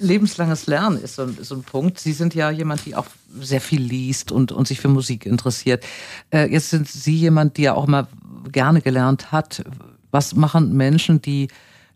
lebenslanges 0.00 0.66
Lernen 0.66 1.00
ist 1.00 1.14
so, 1.16 1.22
ein- 1.22 1.36
so 1.40 1.54
ein 1.54 1.62
Punkt. 1.62 1.98
Sie 2.00 2.12
sind 2.12 2.34
ja 2.34 2.50
jemand, 2.50 2.84
die 2.86 2.96
auch 2.96 3.06
sehr 3.40 3.60
viel 3.60 3.80
liest 3.82 4.32
und, 4.32 4.50
und 4.50 4.66
sich 4.66 4.80
für 4.80 4.88
Musik 4.88 5.26
interessiert. 5.26 5.84
Äh, 6.30 6.50
jetzt 6.50 6.70
sind 6.70 6.88
Sie 6.88 7.16
jemand, 7.16 7.56
die 7.56 7.62
ja 7.62 7.74
auch 7.74 7.86
immer 7.86 8.08
gerne 8.50 8.80
gelernt 8.80 9.30
hat. 9.30 9.62
Was 10.10 10.34
machen 10.34 10.76
Menschen, 10.76 11.22
die 11.22 11.48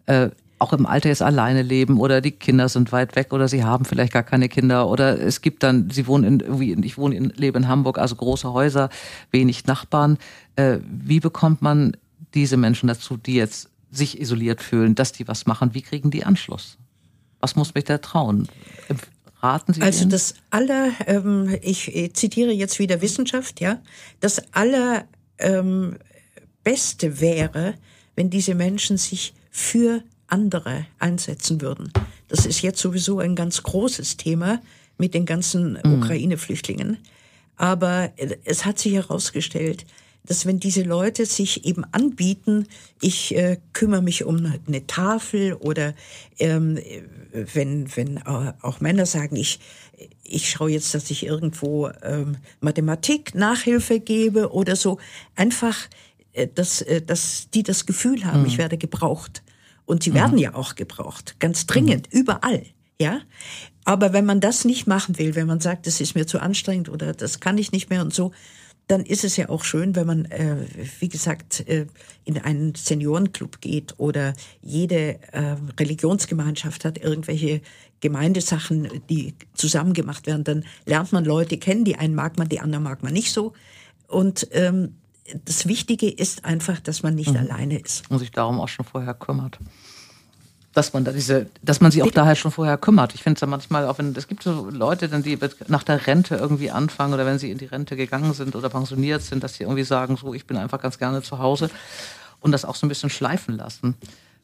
äh, 0.07 0.29
auch 0.61 0.73
im 0.73 0.87
Alter 0.87 1.09
jetzt 1.09 1.23
alleine 1.23 1.63
leben 1.63 1.99
oder 1.99 2.21
die 2.21 2.31
Kinder 2.31 2.69
sind 2.69 2.93
weit 2.93 3.17
weg 3.17 3.33
oder 3.33 3.49
sie 3.49 3.65
haben 3.65 3.85
vielleicht 3.85 4.13
gar 4.13 4.23
keine 4.23 4.49
Kinder 4.49 4.89
oder 4.89 5.21
es 5.21 5.41
gibt 5.41 5.63
dann, 5.63 5.91
sie 5.91 6.07
wohnen 6.07 6.25
in, 6.25 6.41
irgendwie, 6.41 6.73
ich 6.87 6.97
wohne 6.97 7.17
in, 7.17 7.31
lebe 7.31 7.59
in 7.59 7.69
Hamburg, 7.69 7.99
also 7.99 8.15
große 8.15 8.53
Häuser, 8.53 8.89
wenig 9.31 9.67
Nachbarn. 9.67 10.17
Äh, 10.57 10.79
wie 10.87 11.21
bekommt 11.21 11.61
man 11.61 11.97
diese 12.35 12.57
Menschen 12.57 12.87
dazu, 12.87 13.17
die 13.17 13.35
jetzt 13.35 13.69
sich 13.91 14.21
isoliert 14.21 14.63
fühlen, 14.63 14.95
dass 14.95 15.13
die 15.13 15.27
was 15.29 15.47
machen? 15.47 15.75
Wie 15.75 15.83
kriegen 15.83 16.11
die 16.11 16.25
Anschluss? 16.25 16.79
Was 17.45 17.57
muss 17.57 17.75
mich 17.75 17.85
da 17.85 17.99
trauen? 17.99 18.49
Raten 19.43 19.75
Sie 19.75 19.83
Also 19.83 20.07
das 20.07 20.35
aller, 20.49 20.93
ähm, 21.07 21.59
ich 21.61 21.95
äh, 21.95 22.11
zitiere 22.11 22.53
jetzt 22.53 22.79
wieder 22.79 23.03
Wissenschaft, 23.03 23.61
ja, 23.61 23.83
das 24.21 24.55
aller 24.55 25.05
ähm, 25.37 25.99
Beste 26.63 27.21
wäre, 27.21 27.75
wenn 28.17 28.31
diese 28.31 28.55
Menschen 28.55 28.97
sich 28.97 29.35
für 29.51 30.03
andere 30.27 30.87
einsetzen 30.99 31.61
würden. 31.61 31.93
Das 32.29 32.47
ist 32.47 32.63
jetzt 32.63 32.81
sowieso 32.81 33.19
ein 33.19 33.37
ganz 33.37 33.63
großes 33.63 34.17
Thema 34.17 34.63
mit 34.97 35.13
den 35.13 35.27
ganzen 35.27 35.77
Ukraine-Flüchtlingen. 35.85 36.97
Aber 37.57 38.11
äh, 38.17 38.39
es 38.47 38.65
hat 38.65 38.79
sich 38.79 38.95
herausgestellt, 38.95 39.85
dass 40.27 40.47
wenn 40.47 40.59
diese 40.59 40.83
Leute 40.83 41.27
sich 41.27 41.67
eben 41.67 41.85
anbieten, 41.93 42.67
ich 43.01 43.37
äh, 43.37 43.59
kümmere 43.73 44.03
mich 44.03 44.25
um 44.25 44.53
eine 44.67 44.87
Tafel 44.87 45.55
oder 45.55 45.95
ähm, 46.39 46.79
äh, 46.79 47.03
wenn, 47.53 47.95
wenn 47.97 48.23
auch 48.23 48.81
Männer 48.81 49.07
sagen, 49.07 49.37
ich, 49.37 49.61
ich 50.23 50.49
schaue 50.49 50.71
jetzt, 50.71 50.95
dass 50.95 51.11
ich 51.11 51.27
irgendwo 51.27 51.91
ähm, 52.03 52.39
Mathematik 52.61 53.35
Nachhilfe 53.35 54.01
gebe 54.01 54.53
oder 54.53 54.77
so, 54.77 54.99
einfach, 55.37 55.77
äh, 56.33 56.49
dass, 56.53 56.81
äh, 56.81 57.03
dass 57.03 57.51
die 57.53 57.63
das 57.63 57.85
Gefühl 57.85 58.25
haben, 58.25 58.47
ich 58.47 58.57
werde 58.57 58.79
gebraucht. 58.79 59.43
Und 59.87 60.03
sie 60.03 60.15
werden 60.15 60.39
ja 60.39 60.55
auch 60.55 60.77
gebraucht, 60.77 61.37
ganz 61.41 61.67
dringend, 61.67 62.09
überall. 62.11 62.65
Ja, 62.99 63.21
aber 63.85 64.15
wenn 64.15 64.25
man 64.25 64.41
das 64.41 64.65
nicht 64.65 64.87
machen 64.87 65.19
will, 65.19 65.35
wenn 65.35 65.47
man 65.47 65.61
sagt, 65.61 65.87
das 65.87 66.01
ist 66.01 66.15
mir 66.15 66.27
zu 66.27 66.39
anstrengend 66.39 66.89
oder 66.89 67.13
das 67.13 67.41
kann 67.41 67.59
ich 67.59 67.73
nicht 67.73 67.91
mehr 67.91 68.01
und 68.01 68.15
so, 68.15 68.33
dann 68.87 69.01
ist 69.03 69.25
es 69.25 69.37
ja 69.37 69.49
auch 69.49 69.65
schön, 69.65 69.97
wenn 69.97 70.07
man, 70.07 70.25
äh, 70.27 70.57
wie 71.01 71.09
gesagt, 71.09 71.67
äh, 71.69 71.87
in 72.25 72.39
einen 72.39 72.75
Seniorenclub 72.75 73.61
geht 73.61 73.95
oder 73.99 74.35
jede 74.61 75.19
äh, 75.33 75.57
Religionsgemeinschaft 75.79 76.85
hat 76.85 76.99
irgendwelche 76.99 77.63
Gemeindesachen, 78.01 78.89
die 79.09 79.35
zusammen 79.55 79.95
gemacht 79.95 80.27
werden. 80.27 80.45
Dann 80.45 80.65
lernt 80.85 81.13
man 81.13 81.25
Leute 81.25 81.57
kennen, 81.57 81.85
die 81.85 81.97
einen 81.97 82.15
mag 82.15 82.37
man, 82.37 82.49
die 82.49 82.61
anderen 82.61 82.85
mag 82.85 83.03
man 83.03 83.15
nicht 83.15 83.33
so. 83.33 83.55
Und 84.07 84.49
ähm, 84.53 84.97
das 85.47 85.67
Wichtige 85.67 86.11
ist 86.11 86.45
einfach, 86.45 86.81
dass 86.81 87.03
man 87.03 87.15
nicht 87.15 87.31
mhm. 87.31 87.39
alleine 87.39 87.79
ist. 87.79 88.11
Und 88.11 88.19
sich 88.19 88.31
darum 88.31 88.61
auch 88.61 88.69
schon 88.69 88.85
vorher 88.85 89.15
kümmert 89.15 89.59
dass 90.75 90.93
man 90.93 91.05
da 91.05 91.13
diese, 91.13 91.47
dass 91.63 91.81
man 91.81 91.93
sich 91.93 92.03
auch 92.03 92.11
daher 92.11 92.35
schon 92.35 92.51
vorher 92.51 92.77
kümmert. 92.77 93.15
Ich 93.15 93.23
finde 93.23 93.37
es 93.37 93.41
ja 93.41 93.47
manchmal 93.47 93.87
auch, 93.87 93.99
wenn 93.99 94.15
es 94.15 94.27
gibt 94.27 94.43
so 94.43 94.69
Leute, 94.71 95.09
dann 95.09 95.23
die 95.23 95.39
nach 95.69 95.85
der 95.85 96.07
Rente 96.07 96.35
irgendwie 96.35 96.71
anfangen 96.71 97.15
oder 97.15 97.25
wenn 97.25 97.39
sie 97.39 97.51
in 97.51 97.59
die 97.59 97.67
Rente 97.67 97.97
gegangen 97.97 98.35
sind 98.35 98.57
oder 98.57 98.69
pensioniert 98.69 99.23
sind, 99.23 99.45
dass 99.45 99.55
sie 99.55 99.63
irgendwie 99.63 99.85
sagen, 99.85 100.17
so 100.17 100.35
ich 100.35 100.47
bin 100.47 100.57
einfach 100.57 100.81
ganz 100.81 100.99
gerne 100.99 101.23
zu 101.23 101.39
Hause 101.39 101.71
und 102.41 102.53
das 102.53 102.65
auch 102.65 102.75
so 102.75 102.87
ein 102.87 102.89
bisschen 102.89 103.09
schleifen 103.09 103.57
lassen. 103.57 103.95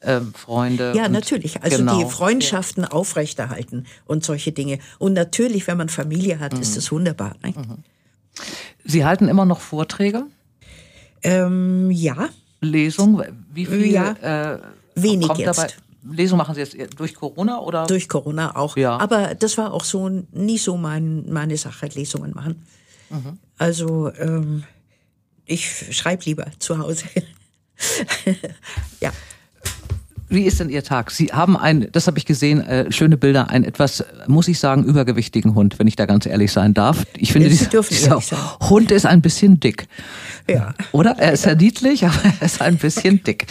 Ähm, 0.03 0.33
Freunde. 0.33 0.93
Ja, 0.95 1.09
natürlich. 1.09 1.61
Also 1.61 1.77
genau. 1.77 1.99
die 1.99 2.09
Freundschaften 2.09 2.83
ja. 2.83 2.91
aufrechterhalten 2.91 3.85
und 4.07 4.23
solche 4.23 4.51
Dinge. 4.51 4.79
Und 4.97 5.13
natürlich, 5.13 5.67
wenn 5.67 5.77
man 5.77 5.89
Familie 5.89 6.39
hat, 6.39 6.53
mhm. 6.53 6.61
ist 6.61 6.75
das 6.75 6.91
wunderbar. 6.91 7.35
Ne? 7.43 7.53
Mhm. 7.55 7.77
Sie 8.83 9.05
halten 9.05 9.27
immer 9.27 9.45
noch 9.45 9.59
Vorträge? 9.59 10.23
Ähm, 11.21 11.91
ja. 11.91 12.29
Lesung? 12.61 13.21
Wie 13.53 13.65
viel? 13.65 13.85
Ja. 13.91 14.53
Äh, 14.53 14.59
Wenig 14.95 15.29
jetzt. 15.37 15.77
Lesung 16.03 16.37
machen 16.37 16.55
Sie 16.55 16.61
jetzt 16.61 16.99
durch 16.99 17.15
Corona 17.15 17.59
oder? 17.59 17.85
Durch 17.85 18.09
Corona 18.09 18.55
auch. 18.55 18.75
Ja. 18.77 18.97
Aber 18.97 19.35
das 19.35 19.57
war 19.57 19.73
auch 19.73 19.83
so 19.83 20.09
nie 20.09 20.57
so 20.57 20.77
mein, 20.77 21.31
meine 21.31 21.57
Sache, 21.57 21.87
Lesungen 21.87 22.33
machen. 22.33 22.65
Mhm. 23.09 23.37
Also 23.57 24.11
ähm, 24.13 24.63
ich 25.45 25.95
schreibe 25.95 26.23
lieber 26.25 26.47
zu 26.59 26.79
Hause. 26.79 27.05
ja. 28.99 29.11
Wie 30.31 30.43
ist 30.43 30.61
denn 30.61 30.69
Ihr 30.69 30.81
Tag? 30.81 31.11
Sie 31.11 31.27
haben 31.27 31.57
ein, 31.57 31.89
das 31.91 32.07
habe 32.07 32.17
ich 32.17 32.25
gesehen, 32.25 32.61
äh, 32.61 32.89
schöne 32.89 33.17
Bilder, 33.17 33.49
ein 33.49 33.65
etwas, 33.65 34.05
muss 34.27 34.47
ich 34.47 34.59
sagen, 34.59 34.85
übergewichtigen 34.85 35.55
Hund, 35.55 35.77
wenn 35.77 35.87
ich 35.87 35.97
da 35.97 36.05
ganz 36.05 36.25
ehrlich 36.25 36.53
sein 36.53 36.73
darf. 36.73 37.05
Ich 37.17 37.33
finde, 37.33 37.49
dieser, 37.49 37.81
dieser 37.81 38.21
Hund 38.69 38.91
ist 38.91 39.05
ein 39.05 39.21
bisschen 39.21 39.59
dick. 39.59 39.87
Ja. 40.49 40.73
Oder? 40.93 41.17
Er 41.17 41.33
ist 41.33 41.45
ja 41.45 41.53
niedlich, 41.53 42.05
aber 42.05 42.15
er 42.39 42.45
ist 42.45 42.61
ein 42.61 42.77
bisschen 42.77 43.21
dick. 43.21 43.45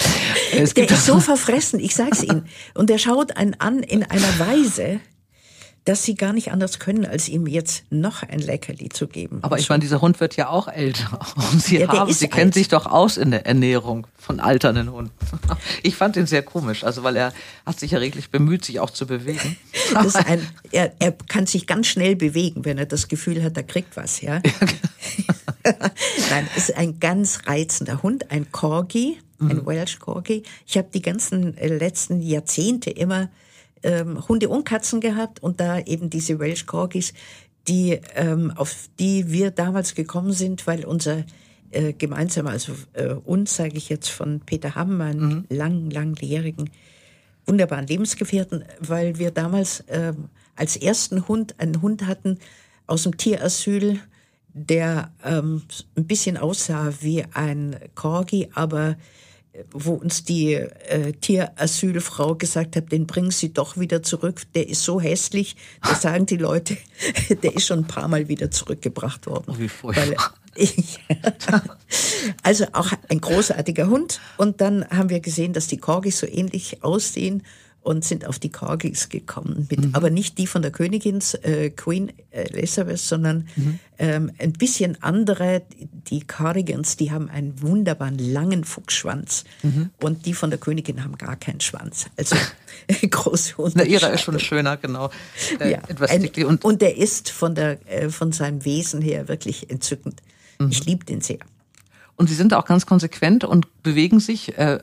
Es 0.56 0.72
der 0.72 0.90
ist 0.90 1.04
so 1.04 1.20
verfressen, 1.20 1.80
ich 1.80 1.94
sag's 1.94 2.22
Ihnen. 2.22 2.46
Und 2.74 2.88
der 2.88 2.96
schaut 2.96 3.36
einen 3.36 3.54
an 3.58 3.80
in 3.80 4.02
einer 4.02 4.38
Weise, 4.38 5.00
dass 5.84 6.04
sie 6.04 6.14
gar 6.14 6.32
nicht 6.32 6.52
anders 6.52 6.78
können, 6.78 7.06
als 7.06 7.28
ihm 7.28 7.46
jetzt 7.46 7.84
noch 7.90 8.22
ein 8.22 8.40
Leckerli 8.40 8.90
zu 8.90 9.08
geben. 9.08 9.38
Aber 9.42 9.58
ich 9.58 9.68
meine, 9.68 9.80
dieser 9.80 10.00
Hund 10.00 10.20
wird 10.20 10.36
ja 10.36 10.48
auch 10.48 10.68
älter. 10.68 11.18
Und 11.50 11.62
Sie, 11.62 11.78
ja, 11.78 11.88
haben, 11.88 12.12
Sie 12.12 12.28
kennen 12.28 12.52
sich 12.52 12.68
doch 12.68 12.86
aus 12.86 13.16
in 13.16 13.30
der 13.30 13.46
Ernährung 13.46 14.06
von 14.18 14.40
alternden 14.40 14.92
Hunden. 14.92 15.12
Ich 15.82 15.96
fand 15.96 16.16
ihn 16.16 16.26
sehr 16.26 16.42
komisch, 16.42 16.84
also 16.84 17.02
weil 17.02 17.16
er 17.16 17.32
hat 17.64 17.80
sich 17.80 17.92
ja 17.92 17.98
reglich 17.98 18.30
bemüht, 18.30 18.64
sich 18.64 18.80
auch 18.80 18.90
zu 18.90 19.06
bewegen. 19.06 19.56
Ein, 20.26 20.46
er, 20.70 20.92
er, 20.98 21.12
kann 21.12 21.46
sich 21.46 21.66
ganz 21.66 21.86
schnell 21.86 22.16
bewegen, 22.16 22.64
wenn 22.64 22.78
er 22.78 22.86
das 22.86 23.08
Gefühl 23.08 23.42
hat, 23.42 23.56
er 23.56 23.62
kriegt 23.62 23.96
was. 23.96 24.20
Ja? 24.20 24.34
ja 24.34 24.40
genau. 24.60 25.90
Nein, 26.30 26.48
ist 26.56 26.76
ein 26.76 27.00
ganz 27.00 27.40
reizender 27.46 28.02
Hund, 28.02 28.30
ein 28.30 28.50
Corgi, 28.52 29.18
ein 29.40 29.58
mhm. 29.58 29.66
Welsh 29.66 29.98
Corgi. 29.98 30.42
Ich 30.66 30.76
habe 30.76 30.88
die 30.92 31.02
ganzen 31.02 31.56
äh, 31.56 31.68
letzten 31.68 32.20
Jahrzehnte 32.20 32.90
immer 32.90 33.28
ähm, 33.82 34.28
Hunde 34.28 34.48
und 34.48 34.64
Katzen 34.64 35.00
gehabt 35.00 35.42
und 35.42 35.60
da 35.60 35.78
eben 35.78 36.10
diese 36.10 36.38
Welsh 36.38 36.66
Corgis, 36.66 37.12
die, 37.68 38.00
ähm, 38.14 38.52
auf 38.56 38.88
die 38.98 39.30
wir 39.30 39.50
damals 39.50 39.94
gekommen 39.94 40.32
sind, 40.32 40.66
weil 40.66 40.84
unser 40.84 41.24
äh, 41.70 41.92
gemeinsamer, 41.92 42.50
also 42.50 42.72
äh, 42.94 43.08
uns, 43.08 43.56
sage 43.56 43.76
ich 43.76 43.88
jetzt 43.88 44.08
von 44.08 44.40
Peter 44.40 44.74
Hamm, 44.74 44.96
meinen 44.96 45.28
mhm. 45.28 45.44
lang, 45.50 45.90
langjährigen, 45.90 46.70
wunderbaren 47.46 47.86
Lebensgefährten, 47.86 48.64
weil 48.80 49.18
wir 49.18 49.30
damals 49.30 49.80
äh, 49.80 50.12
als 50.56 50.76
ersten 50.76 51.28
Hund 51.28 51.54
einen 51.58 51.80
Hund 51.80 52.06
hatten 52.06 52.38
aus 52.86 53.04
dem 53.04 53.16
Tierasyl, 53.16 54.00
der 54.52 55.12
ähm, 55.24 55.62
ein 55.96 56.06
bisschen 56.06 56.36
aussah 56.36 56.92
wie 57.00 57.24
ein 57.34 57.76
Corgi, 57.94 58.48
aber 58.54 58.96
wo 59.72 59.94
uns 59.94 60.24
die 60.24 60.54
äh, 60.54 61.12
Tierasylfrau 61.12 62.34
gesagt 62.34 62.76
hat, 62.76 62.92
den 62.92 63.06
bringen 63.06 63.30
Sie 63.30 63.52
doch 63.52 63.76
wieder 63.76 64.02
zurück. 64.02 64.42
Der 64.54 64.68
ist 64.68 64.82
so 64.82 65.00
hässlich, 65.00 65.56
da 65.82 65.94
sagen 66.00 66.26
die 66.26 66.36
Leute, 66.36 66.76
der 67.42 67.54
ist 67.54 67.66
schon 67.66 67.80
ein 67.80 67.86
paar 67.86 68.08
Mal 68.08 68.28
wieder 68.28 68.50
zurückgebracht 68.50 69.26
worden. 69.26 69.54
Wie. 69.58 69.70
Ich, 70.56 70.98
also 72.42 72.66
auch 72.72 72.92
ein 73.08 73.20
großartiger 73.20 73.88
Hund. 73.88 74.20
Und 74.36 74.60
dann 74.60 74.86
haben 74.90 75.08
wir 75.08 75.20
gesehen, 75.20 75.52
dass 75.52 75.68
die 75.68 75.78
Corgis 75.78 76.18
so 76.18 76.26
ähnlich 76.26 76.82
aussehen 76.82 77.42
und 77.82 78.04
sind 78.04 78.26
auf 78.26 78.38
die 78.38 78.50
Corgis 78.50 79.08
gekommen. 79.08 79.66
Mit, 79.70 79.86
mhm. 79.86 79.94
Aber 79.94 80.10
nicht 80.10 80.38
die 80.38 80.46
von 80.46 80.62
der 80.62 80.70
Königin 80.70 81.20
äh, 81.42 81.70
Queen 81.70 82.12
Elizabeth, 82.30 82.98
sondern 82.98 83.48
mhm. 83.56 83.78
ähm, 83.98 84.30
ein 84.38 84.52
bisschen 84.52 85.02
andere. 85.02 85.62
Die 86.08 86.20
Cardigans, 86.20 86.96
die 86.96 87.10
haben 87.10 87.30
einen 87.30 87.62
wunderbaren 87.62 88.18
langen 88.18 88.64
Fuchsschwanz 88.64 89.44
mhm. 89.62 89.90
und 90.02 90.26
die 90.26 90.34
von 90.34 90.50
der 90.50 90.58
Königin 90.58 91.02
haben 91.02 91.16
gar 91.16 91.36
keinen 91.36 91.60
Schwanz. 91.60 92.06
Also 92.16 92.36
große 93.10 93.56
Unterschiede. 93.56 93.84
Na, 93.84 93.84
ihrer 93.84 94.12
ist 94.12 94.22
schon 94.22 94.38
schöner, 94.38 94.76
genau. 94.76 95.10
Äh, 95.58 95.72
ja, 95.72 95.78
etwas 95.88 96.10
ein, 96.10 96.28
und, 96.44 96.64
und 96.64 96.82
der 96.82 96.96
ist 96.96 97.30
von, 97.30 97.54
der, 97.54 97.78
äh, 97.90 98.10
von 98.10 98.32
seinem 98.32 98.64
Wesen 98.64 99.00
her 99.00 99.28
wirklich 99.28 99.70
entzückend. 99.70 100.20
Ich 100.68 100.80
mhm. 100.80 100.86
liebe 100.86 101.04
den 101.04 101.20
sehr. 101.20 101.38
Und 102.16 102.28
Sie 102.28 102.34
sind 102.34 102.52
auch 102.52 102.66
ganz 102.66 102.84
konsequent 102.84 103.44
und 103.44 103.82
bewegen 103.82 104.20
sich 104.20 104.58
äh, 104.58 104.78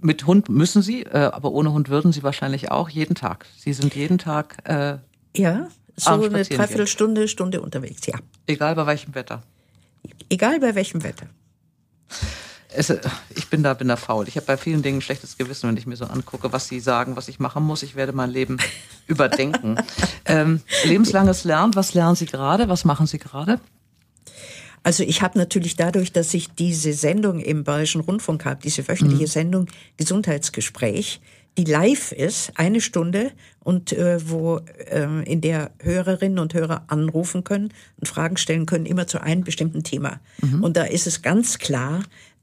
mit 0.00 0.26
Hund 0.26 0.48
müssen 0.48 0.82
Sie, 0.82 1.02
äh, 1.02 1.18
aber 1.18 1.52
ohne 1.52 1.72
Hund 1.72 1.88
würden 1.88 2.12
Sie 2.12 2.22
wahrscheinlich 2.22 2.70
auch 2.70 2.88
jeden 2.88 3.14
Tag. 3.14 3.46
Sie 3.56 3.72
sind 3.72 3.94
jeden 3.94 4.18
Tag. 4.18 4.58
Äh, 4.64 4.98
ja, 5.36 5.68
so 5.96 6.10
eine 6.10 6.28
Dreiviertelstunde, 6.44 7.28
Stunde 7.28 7.60
unterwegs, 7.60 8.06
ja. 8.06 8.18
Egal 8.46 8.74
bei 8.74 8.86
welchem 8.86 9.14
Wetter. 9.14 9.42
Egal 10.28 10.60
bei 10.60 10.74
welchem 10.74 11.02
Wetter. 11.02 11.26
Es, 12.72 12.90
äh, 12.90 13.00
ich 13.34 13.48
bin 13.48 13.62
da, 13.62 13.74
bin 13.74 13.88
da 13.88 13.96
faul. 13.96 14.28
Ich 14.28 14.36
habe 14.36 14.46
bei 14.46 14.56
vielen 14.56 14.82
Dingen 14.82 14.98
ein 14.98 15.02
schlechtes 15.02 15.36
Gewissen, 15.36 15.68
wenn 15.68 15.76
ich 15.76 15.86
mir 15.86 15.96
so 15.96 16.04
angucke, 16.06 16.52
was 16.52 16.68
sie 16.68 16.80
sagen, 16.80 17.16
was 17.16 17.28
ich 17.28 17.40
machen 17.40 17.64
muss. 17.64 17.82
Ich 17.82 17.96
werde 17.96 18.12
mein 18.12 18.30
Leben 18.30 18.58
überdenken. 19.06 19.76
Ähm, 20.24 20.60
lebenslanges 20.84 21.44
Lernen, 21.44 21.74
was 21.74 21.94
lernen 21.94 22.16
Sie 22.16 22.26
gerade? 22.26 22.68
Was 22.68 22.84
machen 22.84 23.06
Sie 23.06 23.18
gerade? 23.18 23.60
Also 24.82 25.02
ich 25.02 25.22
habe 25.22 25.38
natürlich 25.38 25.76
dadurch, 25.76 26.12
dass 26.12 26.32
ich 26.32 26.48
diese 26.50 26.92
Sendung 26.92 27.40
im 27.40 27.64
Bayerischen 27.64 28.00
Rundfunk 28.00 28.44
habe, 28.44 28.60
diese 28.62 28.86
wöchentliche 28.88 29.24
mhm. 29.24 29.28
Sendung 29.28 29.66
Gesundheitsgespräch, 29.96 31.20
die 31.58 31.64
live 31.64 32.12
ist, 32.12 32.52
eine 32.54 32.80
Stunde 32.80 33.32
und 33.58 33.92
äh, 33.92 34.18
wo 34.30 34.58
äh, 34.58 35.24
in 35.24 35.40
der 35.40 35.72
Hörerinnen 35.80 36.38
und 36.38 36.54
Hörer 36.54 36.84
anrufen 36.86 37.44
können 37.44 37.72
und 37.98 38.08
Fragen 38.08 38.36
stellen 38.36 38.66
können, 38.66 38.86
immer 38.86 39.06
zu 39.06 39.20
einem 39.20 39.44
bestimmten 39.44 39.82
Thema. 39.82 40.20
Mhm. 40.40 40.62
Und 40.62 40.76
da 40.76 40.84
ist 40.84 41.06
es 41.06 41.22
ganz 41.22 41.58
klar, 41.58 42.02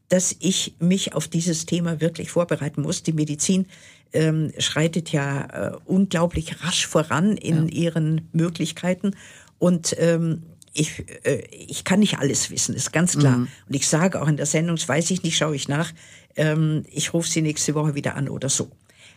dass 0.09 0.35
ich 0.39 0.75
mich 0.79 1.15
auf 1.15 1.27
dieses 1.27 1.65
Thema 1.65 1.99
wirklich 1.99 2.31
vorbereiten 2.31 2.81
muss. 2.81 3.03
Die 3.03 3.13
Medizin 3.13 3.65
ähm, 4.13 4.51
schreitet 4.57 5.11
ja 5.11 5.45
äh, 5.45 5.77
unglaublich 5.85 6.63
rasch 6.63 6.87
voran 6.87 7.35
in 7.37 7.67
ja. 7.67 7.73
ihren 7.73 8.29
Möglichkeiten 8.31 9.15
und 9.57 9.95
ähm, 9.97 10.43
ich, 10.77 11.03
äh, 11.25 11.43
ich 11.49 11.83
kann 11.83 11.99
nicht 11.99 12.19
alles 12.19 12.49
wissen, 12.51 12.75
ist 12.75 12.93
ganz 12.93 13.17
klar. 13.17 13.37
Mhm. 13.37 13.47
Und 13.67 13.75
ich 13.75 13.87
sage 13.87 14.21
auch 14.21 14.27
in 14.27 14.37
der 14.37 14.45
Sendung, 14.45 14.75
das 14.75 14.87
weiß 14.87 15.11
ich 15.11 15.23
nicht, 15.23 15.37
schaue 15.37 15.55
ich 15.55 15.67
nach, 15.67 15.91
ähm, 16.35 16.83
ich 16.91 17.13
rufe 17.13 17.29
Sie 17.29 17.41
nächste 17.41 17.73
Woche 17.75 17.95
wieder 17.95 18.15
an 18.15 18.29
oder 18.29 18.49
so. 18.49 18.69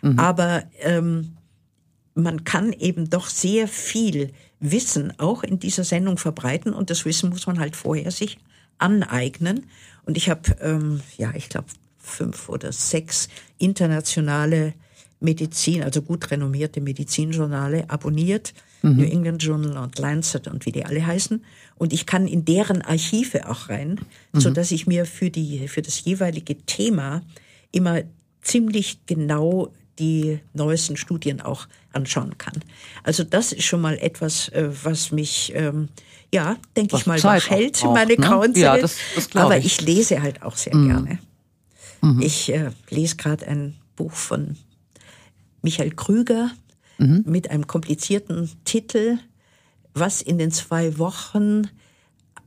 Mhm. 0.03 0.19
Aber 0.19 0.65
ähm, 0.81 1.37
man 2.15 2.45
kann 2.45 2.73
eben 2.73 3.11
doch 3.11 3.29
sehr 3.29 3.69
viel 3.69 4.33
Wissen 4.59 5.13
auch 5.19 5.43
in 5.43 5.59
dieser 5.59 5.85
Sendung 5.85 6.19
verbreiten 6.19 6.73
und 6.73 6.91
das 6.91 7.05
Wissen 7.05 7.31
muss 7.31 7.47
man 7.47 7.59
halt 7.59 7.77
vorher 7.77 8.11
sich 8.11 8.39
aneignen. 8.79 9.67
Und 10.05 10.17
ich 10.17 10.31
habe, 10.31 10.57
ähm, 10.61 11.03
ja, 11.19 11.33
ich 11.35 11.49
glaube, 11.49 11.69
fünf 11.99 12.49
oder 12.49 12.73
sechs 12.73 13.29
internationale 13.59 14.75
Medizin, 15.21 15.83
also 15.83 16.03
gut 16.03 16.31
renommierte 16.31 16.81
Medizinjournale 16.81 17.89
abonniert 17.89 18.55
mhm. 18.83 18.97
New 18.97 19.05
England 19.05 19.43
Journal 19.43 19.77
und 19.83 19.99
Lancet 19.99 20.49
und 20.49 20.67
wie 20.67 20.73
die 20.73 20.85
alle 20.85 21.07
heißen. 21.07 21.45
Und 21.77 21.93
ich 21.93 22.07
kann 22.07 22.27
in 22.27 22.45
deren 22.45 22.83
Archive 22.83 23.49
auch 23.49 23.69
rein, 23.69 24.01
mhm. 24.33 24.41
so 24.41 24.51
dass 24.51 24.71
ich 24.71 24.87
mir 24.87 25.07
für 25.07 25.31
die, 25.31 25.69
für 25.69 25.83
das 25.83 26.05
jeweilige 26.05 26.57
Thema 26.59 27.23
immer 27.73 28.03
ziemlich 28.43 29.01
genau 29.07 29.73
die 29.99 30.41
neuesten 30.55 30.97
Studien 30.97 31.41
auch 31.41 31.69
anschauen 31.93 32.39
kann. 32.39 32.55
Also 33.03 33.23
das 33.23 33.53
ist 33.53 33.65
schon 33.65 33.83
mal 33.83 33.99
etwas, 33.99 34.49
äh, 34.49 34.71
was 34.83 35.13
mich, 35.13 35.53
ähm, 35.55 35.89
ja, 36.33 36.57
denke 36.77 36.97
ich 36.97 37.07
mal, 37.07 37.23
wach 37.23 37.51
hält, 37.51 37.85
meine 37.85 38.15
ne? 38.15 38.17
grauen 38.17 38.55
Ja, 38.55 38.79
das, 38.79 38.97
das 39.15 39.35
Aber 39.37 39.59
ich. 39.59 39.67
ich. 39.67 39.81
lese 39.83 40.23
halt 40.23 40.43
auch 40.43 40.57
sehr 40.57 40.75
mhm. 40.75 40.87
gerne. 40.89 41.19
Mhm. 42.01 42.23
Ich 42.23 42.51
äh, 42.51 42.71
lese 42.89 43.17
gerade 43.17 43.47
ein 43.47 43.77
Buch 43.97 44.13
von 44.13 44.57
Michael 45.63 45.91
Krüger, 45.91 46.51
mhm. 46.99 47.25
mit 47.27 47.51
einem 47.51 47.67
komplizierten 47.67 48.51
Titel, 48.65 49.19
was 49.95 50.23
in 50.23 50.39
den 50.39 50.51
zwei 50.53 50.99
Wochen 50.99 51.69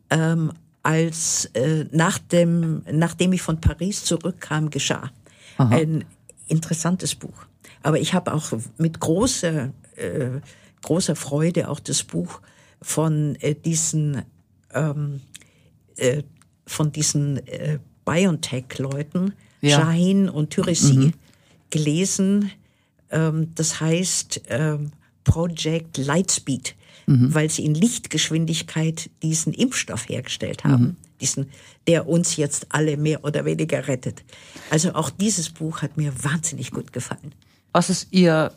ähm, 0.09 0.51
als 0.82 1.45
äh, 1.53 1.86
nach 1.91 2.20
dem, 2.20 2.84
nachdem 2.91 3.34
ich 3.34 3.41
von 3.41 3.61
Paris 3.61 4.03
zurückkam, 4.03 4.70
geschah. 4.70 5.11
Aha. 5.57 5.76
Ein 5.76 6.05
interessantes 6.47 7.16
Buch. 7.16 7.45
Aber 7.84 7.99
ich 7.99 8.14
habe 8.14 8.34
auch 8.34 8.51
mit 8.78 8.99
großer, 8.99 9.72
äh, 9.95 10.30
großer 10.82 11.16
Freude 11.16 11.70
auch 11.70 11.80
das 11.80 12.03
Buch 12.03 12.41
von 12.82 13.36
äh, 13.36 13.55
diesen 13.55 14.24
ähm, 14.74 15.22
äh, 15.97 16.24
von 16.66 16.91
diesen 16.91 17.45
äh, 17.47 17.80
BioNTech-Leuten, 18.05 19.34
ja. 19.61 19.80
Shahin 19.80 20.30
und 20.30 20.51
Tyresi, 20.51 20.93
mhm. 20.93 21.14
gelesen. 21.70 22.51
Ähm, 23.14 23.51
das 23.55 23.80
heißt 23.80 24.41
ähm, 24.49 24.91
Project 25.24 25.97
Lightspeed, 25.97 26.76
mhm. 27.05 27.34
weil 27.34 27.49
sie 27.49 27.64
in 27.64 27.76
Lichtgeschwindigkeit 27.76 29.09
diesen 29.22 29.53
Impfstoff 29.53 30.09
hergestellt 30.09 30.64
haben, 30.64 30.84
mhm. 30.84 30.95
diesen, 31.22 31.49
der 31.88 32.07
uns 32.07 32.36
jetzt 32.36 32.68
alle 32.70 32.97
mehr 32.97 33.24
oder 33.24 33.45
weniger 33.45 33.88
rettet. 33.88 34.24
Also 34.70 34.93
auch 34.93 35.09
dieses 35.09 35.49
Buch 35.49 35.82
hat 35.82 35.95
mir 35.95 36.11
wahnsinnig 36.24 36.72
gut 36.72 36.91
gefallen. 36.91 37.34
Was 37.72 37.89
ist 37.89 38.07
Ihr 38.11 38.51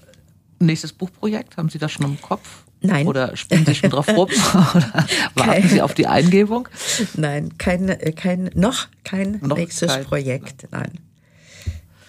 nächstes 0.58 0.92
Buchprojekt? 0.92 1.56
Haben 1.56 1.68
Sie 1.68 1.78
das 1.78 1.92
schon 1.92 2.06
im 2.06 2.20
Kopf? 2.20 2.64
Nein. 2.80 3.06
Oder 3.06 3.36
spielen 3.36 3.64
Sie 3.64 3.74
schon 3.74 3.90
drauf 3.90 4.08
rum? 4.08 4.28
Oder 4.50 5.06
warten 5.34 5.68
Sie 5.68 5.80
auf 5.80 5.94
die 5.94 6.06
Eingebung? 6.06 6.68
Nein, 7.14 7.56
kein, 7.58 7.88
äh, 7.88 8.12
kein, 8.12 8.50
noch 8.54 8.88
kein 9.04 9.38
noch 9.42 9.56
nächstes 9.56 9.92
kein, 9.92 10.04
Projekt. 10.04 10.68
Nein. 10.70 10.92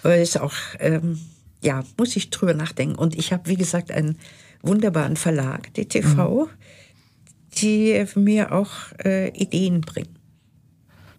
Aber 0.02 0.16
ist 0.16 0.38
auch, 0.38 0.54
ähm, 0.78 1.18
ja, 1.62 1.82
muss 1.96 2.16
ich 2.16 2.30
drüber 2.30 2.54
nachdenken. 2.54 2.96
Und 2.96 3.16
ich 3.16 3.32
habe, 3.32 3.48
wie 3.48 3.56
gesagt, 3.56 3.90
einen 3.90 4.18
wunderbaren 4.62 5.16
Verlag, 5.16 5.72
DTV, 5.74 6.16
mhm. 6.16 6.48
die 7.58 8.04
mir 8.14 8.52
auch 8.52 8.70
äh, 9.04 9.28
Ideen 9.30 9.80
bringen. 9.80 10.18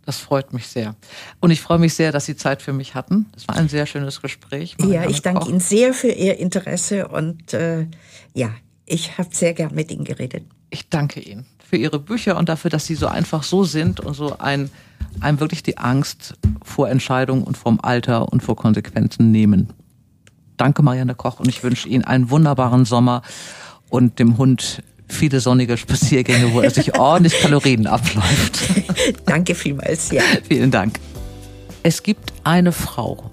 Das 0.06 0.18
freut 0.18 0.54
mich 0.54 0.68
sehr. 0.68 0.96
Und 1.40 1.52
ich 1.52 1.62
freue 1.62 1.78
mich 1.78 1.94
sehr, 1.94 2.12
dass 2.12 2.26
Sie 2.26 2.36
Zeit 2.36 2.64
für 2.64 2.74
mich 2.74 2.96
hatten. 2.96 3.28
Das 3.34 3.48
war 3.48 3.56
ein 3.56 3.70
sehr 3.70 3.86
schönes 3.86 4.22
Gespräch. 4.22 4.76
Ja, 4.80 5.08
ich 5.08 5.22
danke 5.22 5.48
Ihnen 5.48 5.60
sehr 5.60 5.94
für 5.94 6.10
Ihr 6.10 6.40
Interesse 6.40 7.08
und 7.10 7.54
äh, 7.54 7.86
ja, 8.34 8.52
ich 8.88 9.20
habe 9.20 9.30
sehr 9.32 9.54
gern 9.54 9.76
mit 9.76 9.92
Ihnen 9.92 10.06
geredet. 10.06 10.46
Ich 10.72 10.90
danke 10.90 11.20
Ihnen 11.20 11.46
für 11.70 11.78
Ihre 11.78 12.00
Bücher 12.00 12.38
und 12.38 12.50
dafür, 12.50 12.72
dass 12.72 12.88
Sie 12.88 12.96
so 12.96 13.06
einfach 13.06 13.44
so 13.44 13.64
sind 13.64 14.00
und 14.00 14.16
so 14.16 14.40
ein, 14.40 14.72
einem 15.20 15.40
wirklich 15.40 15.62
die 15.62 15.78
Angst 15.78 16.34
vor 16.64 16.90
Entscheidungen 16.90 17.44
und 17.44 17.56
vom 17.58 17.80
Alter 17.80 18.34
und 18.34 18.42
vor 18.42 18.56
Konsequenzen 18.56 19.32
nehmen. 19.32 19.72
Danke, 20.60 20.84
Marianne 20.84 21.16
Koch, 21.16 21.39
und 21.39 21.47
ich 21.47 21.64
wünsche 21.64 21.88
Ihnen 21.88 22.03
einen 22.03 22.30
wunderbaren 22.30 22.84
Sommer 22.84 23.22
und 23.89 24.20
dem 24.20 24.38
Hund 24.38 24.84
viele 25.07 25.39
sonnige 25.39 25.78
Spaziergänge, 25.78 26.53
wo 26.53 26.60
er 26.60 26.70
sich 26.70 26.95
ordentlich 26.99 27.39
Kalorien 27.39 27.88
abläuft. 27.88 28.60
Danke 29.26 29.55
vielmals, 29.55 30.12
ja. 30.12 30.22
Vielen 30.49 30.70
Dank. 30.70 30.99
Es 31.82 32.03
gibt 32.03 32.34
eine 32.43 32.74
Frau, 32.74 33.32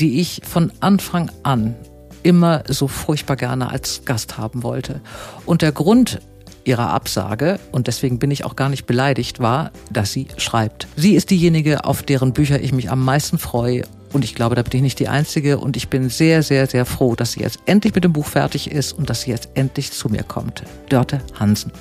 die 0.00 0.22
ich 0.22 0.40
von 0.42 0.72
Anfang 0.80 1.30
an 1.42 1.74
immer 2.22 2.64
so 2.66 2.88
furchtbar 2.88 3.36
gerne 3.36 3.68
als 3.68 4.06
Gast 4.06 4.38
haben 4.38 4.62
wollte. 4.62 5.02
Und 5.44 5.60
der 5.60 5.72
Grund 5.72 6.18
ihrer 6.64 6.94
Absage, 6.94 7.60
und 7.72 7.88
deswegen 7.88 8.18
bin 8.18 8.30
ich 8.30 8.46
auch 8.46 8.56
gar 8.56 8.70
nicht 8.70 8.86
beleidigt, 8.86 9.38
war, 9.38 9.70
dass 9.92 10.12
sie 10.12 10.28
schreibt. 10.38 10.88
Sie 10.96 11.14
ist 11.14 11.28
diejenige, 11.28 11.84
auf 11.84 12.02
deren 12.02 12.32
Bücher 12.32 12.58
ich 12.58 12.72
mich 12.72 12.90
am 12.90 13.04
meisten 13.04 13.36
freue. 13.36 13.82
Und 14.14 14.24
ich 14.24 14.34
glaube, 14.34 14.54
da 14.54 14.62
bin 14.62 14.78
ich 14.78 14.82
nicht 14.82 15.00
die 15.00 15.08
Einzige. 15.08 15.58
Und 15.58 15.76
ich 15.76 15.88
bin 15.88 16.08
sehr, 16.08 16.42
sehr, 16.42 16.66
sehr 16.68 16.86
froh, 16.86 17.16
dass 17.16 17.32
sie 17.32 17.40
jetzt 17.40 17.58
endlich 17.66 17.94
mit 17.94 18.04
dem 18.04 18.12
Buch 18.12 18.26
fertig 18.26 18.70
ist 18.70 18.92
und 18.92 19.10
dass 19.10 19.22
sie 19.22 19.30
jetzt 19.30 19.48
endlich 19.54 19.92
zu 19.92 20.08
mir 20.08 20.22
kommt. 20.22 20.62
Dörte 20.88 21.20
Hansen. 21.38 21.72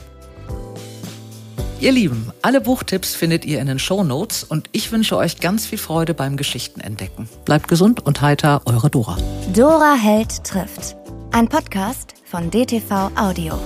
Ihr 1.79 1.91
Lieben, 1.91 2.31
alle 2.41 2.61
Buchtipps 2.61 3.13
findet 3.13 3.45
ihr 3.45 3.59
in 3.59 3.67
den 3.67 3.77
Show 3.77 4.03
Notes 4.03 4.43
und 4.43 4.69
ich 4.71 4.91
wünsche 4.91 5.17
euch 5.17 5.41
ganz 5.41 5.65
viel 5.65 5.77
Freude 5.77 6.13
beim 6.13 6.37
Geschichtenentdecken. 6.37 7.27
Bleibt 7.45 7.67
gesund 7.67 8.05
und 8.05 8.21
heiter, 8.21 8.61
eure 8.65 8.89
Dora. 8.89 9.17
Dora 9.53 9.93
Held 9.93 10.43
trifft. 10.43 10.95
Ein 11.31 11.49
Podcast 11.49 12.13
von 12.25 12.49
DTV 12.49 13.11
Audio. 13.15 13.59